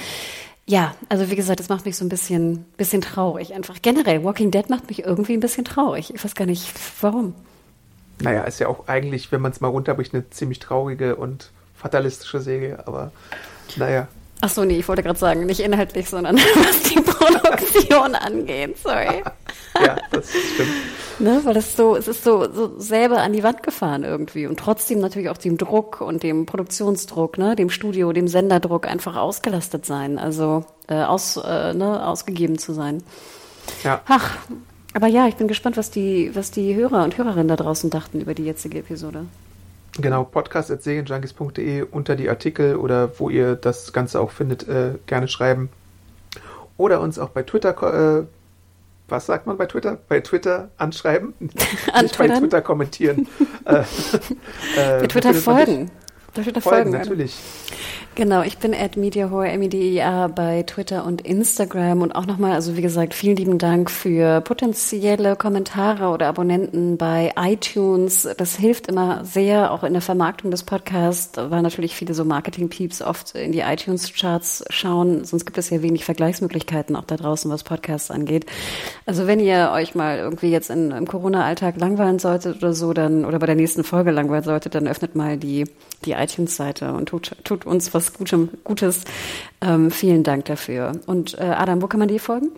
ja, 0.65 0.95
also 1.09 1.29
wie 1.29 1.35
gesagt, 1.35 1.59
das 1.59 1.67
macht 1.67 1.85
mich 1.85 1.97
so 1.97 2.05
ein 2.05 2.09
bisschen, 2.09 2.63
bisschen 2.77 3.01
traurig. 3.01 3.53
Einfach 3.53 3.81
generell, 3.81 4.23
Walking 4.23 4.51
Dead 4.51 4.69
macht 4.69 4.87
mich 4.87 5.03
irgendwie 5.03 5.33
ein 5.33 5.41
bisschen 5.41 5.65
traurig. 5.65 6.13
Ich 6.13 6.23
weiß 6.23 6.35
gar 6.35 6.45
nicht, 6.45 6.71
warum. 7.01 7.33
Naja, 8.21 8.43
ist 8.43 8.59
ja 8.59 8.67
auch 8.67 8.87
eigentlich, 8.87 9.31
wenn 9.31 9.41
man 9.41 9.51
es 9.51 9.61
mal 9.61 9.69
runterbricht, 9.69 10.13
eine 10.13 10.29
ziemlich 10.29 10.59
traurige 10.59 11.15
und 11.15 11.51
fatalistische 11.75 12.41
Serie, 12.41 12.85
aber 12.85 13.11
naja. 13.77 14.07
Ach 14.41 14.49
so, 14.49 14.63
nee, 14.63 14.77
ich 14.77 14.87
wollte 14.87 15.03
gerade 15.03 15.19
sagen, 15.19 15.45
nicht 15.45 15.59
inhaltlich, 15.59 16.09
sondern 16.09 16.37
was 16.55 16.83
die 16.83 17.01
Produktion 17.01 18.15
angeht. 18.15 18.77
Sorry. 18.77 19.21
ja, 19.85 19.97
das 20.11 20.29
stimmt. 20.29 20.69
Ne, 21.19 21.41
weil 21.43 21.57
es 21.57 21.75
so, 21.75 21.97
es 21.97 22.07
ist 22.07 22.23
so, 22.23 22.49
so 22.51 22.79
selber 22.79 23.17
an 23.21 23.33
die 23.33 23.43
Wand 23.43 23.61
gefahren 23.61 24.05
irgendwie 24.05 24.47
und 24.47 24.57
trotzdem 24.57 24.99
natürlich 24.99 25.27
auch 25.27 25.37
dem 25.37 25.57
Druck 25.57 25.99
und 25.99 26.23
dem 26.23 26.45
Produktionsdruck, 26.45 27.37
ne, 27.37 27.57
dem 27.57 27.69
Studio, 27.69 28.13
dem 28.13 28.29
Senderdruck 28.29 28.87
einfach 28.87 29.17
ausgelastet 29.17 29.85
sein, 29.85 30.17
also 30.17 30.63
äh, 30.87 31.03
aus, 31.03 31.35
äh, 31.35 31.73
ne, 31.73 32.07
ausgegeben 32.07 32.57
zu 32.57 32.73
sein. 32.73 33.03
Ja. 33.83 34.01
Ach, 34.07 34.37
aber 34.93 35.07
ja, 35.07 35.27
ich 35.27 35.35
bin 35.35 35.47
gespannt, 35.47 35.77
was 35.77 35.91
die, 35.91 36.31
was 36.33 36.51
die 36.51 36.75
Hörer 36.75 37.03
und 37.03 37.17
Hörerinnen 37.17 37.47
da 37.47 37.55
draußen 37.55 37.89
dachten 37.89 38.21
über 38.21 38.33
die 38.33 38.45
jetzige 38.45 38.79
Episode. 38.79 39.25
Genau, 39.99 40.23
podcast.serienjunkies.de 40.23 41.83
unter 41.83 42.15
die 42.15 42.29
Artikel 42.29 42.75
oder 42.75 43.19
wo 43.19 43.29
ihr 43.29 43.55
das 43.55 43.91
Ganze 43.91 44.19
auch 44.21 44.31
findet, 44.31 44.67
äh, 44.67 44.95
gerne 45.07 45.27
schreiben. 45.27 45.69
Oder 46.77 47.01
uns 47.01 47.19
auch 47.19 47.29
bei 47.29 47.43
Twitter, 47.43 48.19
äh, 48.19 48.23
was 49.09 49.25
sagt 49.25 49.47
man 49.47 49.57
bei 49.57 49.65
Twitter? 49.65 49.97
Bei 50.07 50.21
Twitter 50.21 50.69
anschreiben, 50.77 51.33
An 51.91 52.03
nicht 52.03 52.17
bei 52.17 52.27
Twitter 52.27 52.61
kommentieren. 52.61 53.27
äh, 53.65 53.83
bei 54.75 55.07
Twitter 55.07 55.33
folgen. 55.33 55.91
Bei 56.33 56.43
Twitter 56.43 56.61
folgen, 56.61 56.91
natürlich. 56.91 57.35
Genau, 58.19 58.41
ich 58.41 58.57
bin 58.57 58.75
at 58.75 58.97
MediaHore, 58.97 59.47
M-E-D-I-A 59.47 60.27
bei 60.27 60.63
Twitter 60.63 61.05
und 61.05 61.21
Instagram 61.21 62.01
und 62.01 62.11
auch 62.11 62.25
nochmal, 62.25 62.51
also 62.51 62.75
wie 62.75 62.81
gesagt, 62.81 63.13
vielen 63.13 63.37
lieben 63.37 63.57
Dank 63.59 63.89
für 63.89 64.41
potenzielle 64.41 65.37
Kommentare 65.37 66.09
oder 66.09 66.27
Abonnenten 66.27 66.97
bei 66.97 67.31
iTunes. 67.37 68.27
Das 68.37 68.57
hilft 68.57 68.87
immer 68.87 69.23
sehr, 69.23 69.71
auch 69.71 69.85
in 69.85 69.93
der 69.93 70.01
Vermarktung 70.01 70.51
des 70.51 70.63
Podcasts, 70.63 71.37
weil 71.37 71.61
natürlich 71.61 71.95
viele 71.95 72.13
so 72.13 72.25
Marketing-Peeps 72.25 73.01
oft 73.01 73.35
in 73.35 73.53
die 73.53 73.61
iTunes-Charts 73.61 74.65
schauen. 74.69 75.23
Sonst 75.23 75.45
gibt 75.45 75.57
es 75.57 75.69
ja 75.69 75.81
wenig 75.81 76.03
Vergleichsmöglichkeiten 76.03 76.97
auch 76.97 77.05
da 77.05 77.15
draußen, 77.15 77.49
was 77.49 77.63
Podcasts 77.63 78.11
angeht. 78.11 78.45
Also 79.05 79.27
wenn 79.27 79.39
ihr 79.39 79.71
euch 79.73 79.95
mal 79.95 80.17
irgendwie 80.17 80.51
jetzt 80.51 80.69
in, 80.69 80.91
im 80.91 81.07
Corona-Alltag 81.07 81.77
langweilen 81.77 82.19
solltet 82.19 82.57
oder 82.57 82.73
so, 82.73 82.91
dann, 82.91 83.23
oder 83.23 83.39
bei 83.39 83.45
der 83.45 83.55
nächsten 83.55 83.85
Folge 83.85 84.11
langweilen 84.11 84.43
solltet, 84.43 84.75
dann 84.75 84.89
öffnet 84.89 85.15
mal 85.15 85.37
die, 85.37 85.63
die 86.03 86.11
iTunes-Seite 86.11 86.91
und 86.91 87.05
tut, 87.07 87.37
tut 87.45 87.65
uns 87.65 87.93
was 87.93 88.08
Gutem, 88.13 88.49
Gutes. 88.63 89.03
Ähm, 89.61 89.91
vielen 89.91 90.23
Dank 90.23 90.45
dafür. 90.45 90.93
Und 91.05 91.37
äh, 91.37 91.43
Adam, 91.43 91.81
wo 91.81 91.87
kann 91.87 91.99
man 91.99 92.07
dir 92.07 92.19
folgen? 92.19 92.51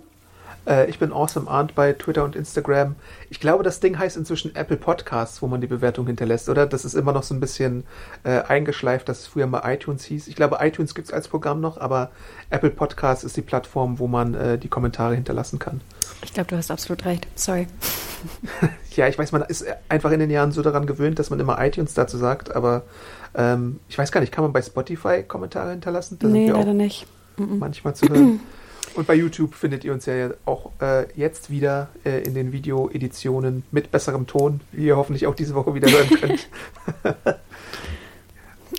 Äh, 0.67 0.89
ich 0.89 0.99
bin 0.99 1.11
Awesome 1.11 1.49
Arndt 1.49 1.75
bei 1.75 1.93
Twitter 1.93 2.23
und 2.23 2.35
Instagram. 2.35 2.95
Ich 3.29 3.39
glaube, 3.39 3.63
das 3.63 3.79
Ding 3.79 3.97
heißt 3.97 4.17
inzwischen 4.17 4.55
Apple 4.55 4.77
Podcasts, 4.77 5.41
wo 5.41 5.47
man 5.47 5.61
die 5.61 5.67
Bewertung 5.67 6.07
hinterlässt, 6.07 6.49
oder? 6.49 6.65
Das 6.65 6.85
ist 6.85 6.93
immer 6.93 7.13
noch 7.13 7.23
so 7.23 7.33
ein 7.33 7.39
bisschen 7.39 7.83
äh, 8.23 8.41
eingeschleift, 8.41 9.09
dass 9.09 9.21
es 9.21 9.27
früher 9.27 9.47
mal 9.47 9.61
iTunes 9.65 10.03
hieß. 10.05 10.27
Ich 10.27 10.35
glaube, 10.35 10.57
iTunes 10.61 10.93
gibt 10.93 11.07
es 11.07 11.13
als 11.13 11.27
Programm 11.27 11.61
noch, 11.61 11.79
aber 11.79 12.11
Apple 12.49 12.69
Podcasts 12.69 13.23
ist 13.23 13.37
die 13.37 13.41
Plattform, 13.41 13.99
wo 13.99 14.07
man 14.07 14.33
äh, 14.33 14.57
die 14.57 14.69
Kommentare 14.69 15.15
hinterlassen 15.15 15.59
kann. 15.59 15.81
Ich 16.23 16.33
glaube, 16.33 16.49
du 16.49 16.57
hast 16.57 16.69
absolut 16.69 17.05
recht. 17.05 17.27
Sorry. 17.35 17.67
ja, 18.95 19.07
ich 19.07 19.17
weiß, 19.17 19.31
man 19.31 19.41
ist 19.43 19.65
einfach 19.89 20.11
in 20.11 20.19
den 20.19 20.29
Jahren 20.29 20.51
so 20.51 20.61
daran 20.61 20.85
gewöhnt, 20.85 21.17
dass 21.17 21.31
man 21.31 21.39
immer 21.39 21.63
iTunes 21.63 21.95
dazu 21.95 22.17
sagt, 22.17 22.55
aber 22.55 22.83
ähm, 23.35 23.79
ich 23.87 23.97
weiß 23.97 24.11
gar 24.11 24.21
nicht, 24.21 24.31
kann 24.31 24.43
man 24.43 24.53
bei 24.53 24.61
Spotify 24.61 25.23
Kommentare 25.23 25.71
hinterlassen? 25.71 26.17
Da 26.19 26.27
nee, 26.27 26.49
leider 26.49 26.73
nicht. 26.73 27.07
Manchmal 27.37 27.95
zu 27.95 28.07
hören. 28.07 28.39
Und 28.93 29.07
bei 29.07 29.15
YouTube 29.15 29.55
findet 29.55 29.85
ihr 29.85 29.93
uns 29.93 30.05
ja 30.05 30.31
auch 30.45 30.71
äh, 30.81 31.05
jetzt 31.15 31.49
wieder 31.49 31.87
äh, 32.03 32.23
in 32.23 32.33
den 32.33 32.51
Video-Editionen 32.51 33.63
mit 33.71 33.89
besserem 33.89 34.27
Ton, 34.27 34.59
wie 34.73 34.87
ihr 34.87 34.97
hoffentlich 34.97 35.27
auch 35.27 35.35
diese 35.35 35.55
Woche 35.55 35.73
wieder 35.73 35.89
hören 35.89 36.09
könnt. 36.19 36.49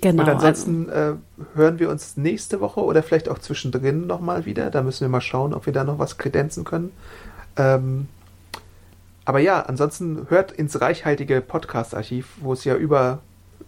genau. 0.01 0.21
Und 0.21 0.29
ansonsten 0.29 0.87
äh, 0.89 1.13
hören 1.55 1.79
wir 1.79 1.89
uns 1.89 2.15
nächste 2.15 2.61
Woche 2.61 2.81
oder 2.81 3.01
vielleicht 3.01 3.27
auch 3.27 3.39
zwischendrin 3.39 4.05
nochmal 4.05 4.45
wieder. 4.45 4.69
Da 4.69 4.83
müssen 4.83 5.01
wir 5.01 5.09
mal 5.09 5.21
schauen, 5.21 5.51
ob 5.51 5.65
wir 5.65 5.73
da 5.73 5.83
noch 5.83 5.97
was 5.97 6.19
kredenzen 6.19 6.63
können. 6.63 6.91
Ähm, 7.57 8.07
aber 9.25 9.39
ja, 9.39 9.61
ansonsten 9.61 10.27
hört 10.29 10.51
ins 10.51 10.79
reichhaltige 10.79 11.41
Podcast-Archiv, 11.41 12.27
wo 12.39 12.53
es 12.53 12.65
ja 12.65 12.75
über 12.75 13.19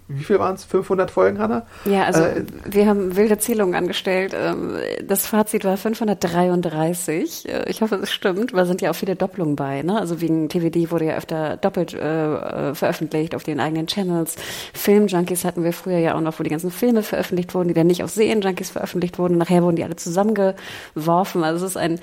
wie 0.08 0.24
viel 0.24 0.38
waren 0.38 0.54
es? 0.54 0.64
500 0.66 1.10
Folgen, 1.10 1.40
Hanna? 1.40 1.66
Ja, 1.86 2.04
also 2.04 2.22
äh, 2.22 2.46
wir 2.64 2.86
haben 2.86 3.16
wilde 3.16 3.40
Zählungen 3.40 3.74
angestellt. 3.74 4.36
Ähm, 4.40 4.78
das 5.04 5.26
Fazit 5.26 5.64
war 5.64 5.78
533. 5.78 7.50
Äh, 7.50 7.70
ich 7.70 7.82
hoffe, 7.82 7.96
es 7.96 8.12
stimmt, 8.12 8.54
weil 8.54 8.68
sind 8.68 8.82
ja 8.82 8.92
auch 8.92 8.96
viele 8.96 9.16
Doppelungen 9.16 9.56
bei. 9.56 9.82
Ne? 9.82 10.00
Also 10.00 10.22
wegen 10.22 10.48
TVD 10.48 10.92
wurde 10.92 11.06
ja 11.06 11.16
öfter 11.16 11.58
doppelt 11.58 11.96
äh, 11.96 12.36
äh, 12.70 12.76
veröffentlicht 12.76 13.34
auf 13.34 13.44
den 13.44 13.60
eigenen 13.60 13.88
Channels. 13.88 14.36
Filmjunkies 14.76 15.44
hatten 15.44 15.64
wir 15.64 15.74
früher 15.74 15.98
ja 15.98 16.16
auch 16.16 16.22
noch, 16.22 16.40
wo 16.40 16.44
die 16.44 16.52
ganzen 16.52 16.70
Filme 16.70 17.02
veröffentlicht 17.02 17.56
wurden, 17.56 17.70
die 17.70 17.74
dann 17.74 17.88
nicht 17.88 18.04
auf 18.04 18.12
Serienjunkies 18.12 18.70
veröffentlicht 18.70 19.18
wurden. 19.18 19.40
Nachher 19.40 19.64
wurden 19.64 19.76
die 19.76 19.84
alle 19.84 19.96
zusammengeworfen. 19.96 21.44
Also 21.44 21.66
es 21.66 21.72
ist 21.72 21.78
ein, 21.78 22.00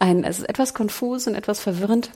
ein 0.00 0.24
es 0.24 0.40
ist 0.40 0.48
etwas 0.48 0.74
konfus 0.74 1.28
und 1.28 1.36
etwas 1.36 1.60
verwirrend. 1.60 2.10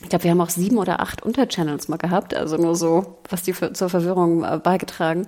Ich 0.00 0.08
glaube, 0.08 0.24
wir 0.24 0.30
haben 0.32 0.40
auch 0.40 0.50
sieben 0.50 0.78
oder 0.78 1.00
acht 1.00 1.22
Unterchannels 1.22 1.88
mal 1.88 1.96
gehabt, 1.96 2.34
also 2.34 2.56
nur 2.56 2.74
so, 2.74 3.18
was 3.28 3.42
die 3.42 3.52
für, 3.52 3.72
zur 3.72 3.88
Verwirrung 3.88 4.42
äh, 4.42 4.58
beigetragen. 4.58 5.26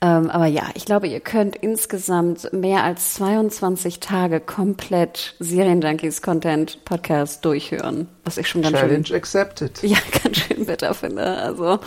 Ähm, 0.00 0.30
aber 0.30 0.46
ja, 0.46 0.62
ich 0.74 0.84
glaube, 0.84 1.08
ihr 1.08 1.18
könnt 1.18 1.56
insgesamt 1.56 2.52
mehr 2.52 2.84
als 2.84 3.14
22 3.14 3.98
Tage 3.98 4.38
komplett 4.38 5.34
Serienjunkies-Content-Podcast 5.40 7.44
durchhören, 7.44 8.06
was 8.22 8.38
ich 8.38 8.48
schon 8.48 8.62
ganz 8.62 8.78
Challenge 8.78 9.06
schön... 9.06 9.16
accepted. 9.16 9.82
Ja, 9.88 9.96
ganz 10.22 10.36
schön 10.36 10.66
bitter 10.66 10.94
finde. 10.94 11.24
Also 11.24 11.80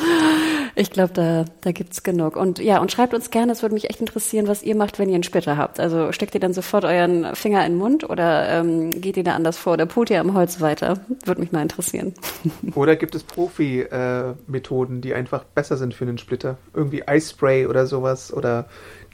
ich 0.76 0.92
glaube, 0.92 1.14
da, 1.14 1.46
da 1.62 1.72
gibt's 1.72 2.04
genug. 2.04 2.36
Und 2.36 2.60
ja, 2.60 2.82
und 2.82 2.92
schreibt 2.92 3.14
uns 3.14 3.30
gerne, 3.30 3.54
es 3.54 3.62
würde 3.62 3.76
mich 3.76 3.90
echt 3.90 4.02
interessieren, 4.02 4.48
was 4.48 4.64
ihr 4.64 4.76
macht, 4.76 5.00
wenn 5.00 5.08
ihr 5.08 5.16
einen 5.16 5.24
Splitter 5.24 5.56
habt. 5.56 5.80
Also 5.80 6.12
steckt 6.12 6.34
ihr 6.34 6.42
dann 6.42 6.54
sofort 6.54 6.84
euren 6.84 7.34
Finger 7.36 7.66
in 7.66 7.74
den 7.74 7.80
Mund 7.80 8.10
oder 8.10 8.50
ähm, 8.50 8.90
geht 8.90 9.16
ihr 9.16 9.24
da 9.24 9.36
anders 9.36 9.58
vor 9.58 9.74
oder 9.74 9.86
pult 9.86 10.10
ihr 10.10 10.20
am 10.20 10.34
Holz 10.34 10.60
weiter? 10.60 11.00
Würde 11.24 11.40
mich 11.40 11.54
mal 11.54 11.62
interessieren. 11.62 12.14
Oder 12.76 12.96
gibt 12.96 13.16
es 13.16 13.24
Profi-Methoden, 13.24 14.98
äh, 14.98 15.02
die 15.02 15.14
einfach 15.14 15.44
besser 15.44 15.78
sind 15.78 15.94
für 15.94 16.06
einen 16.06 16.18
Splitter? 16.18 16.58
Irgendwie 16.74 17.08
Eispray 17.08 17.68
oder 17.68 17.86
so 17.86 18.01
sowas 18.02 18.34
oder 18.34 18.66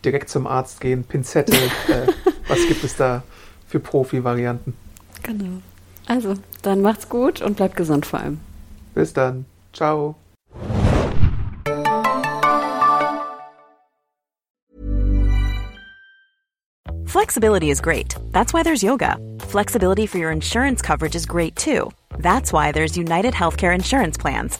direkt 0.03 0.29
zum 0.29 0.47
Arzt 0.47 0.79
gehen, 0.79 1.03
Pinzette. 1.03 1.53
äh, 1.53 2.07
was 2.47 2.59
gibt 2.67 2.83
es 2.83 2.95
da 2.95 3.23
für 3.67 3.79
Profi-Varianten? 3.79 4.73
Genau. 5.23 5.61
Also, 6.05 6.35
dann 6.61 6.81
macht's 6.81 7.09
gut 7.09 7.41
und 7.41 7.57
bleibt 7.57 7.75
gesund 7.75 8.05
vor 8.05 8.19
allem. 8.19 8.39
Bis 8.93 9.13
dann. 9.13 9.45
Ciao. 9.73 10.15
Flexibility 17.05 17.71
is 17.71 17.81
great. 17.81 18.15
That's 18.31 18.53
why 18.53 18.63
there's 18.63 18.83
yoga. 18.83 19.17
Flexibility 19.39 20.05
for 20.05 20.19
your 20.19 20.31
insurance 20.31 20.81
coverage 20.81 21.15
is 21.15 21.25
great 21.25 21.55
too. 21.55 21.91
That's 22.19 22.53
why 22.53 22.71
there's 22.71 22.97
United 22.97 23.33
Healthcare 23.33 23.73
Insurance 23.73 24.17
Plans. 24.17 24.59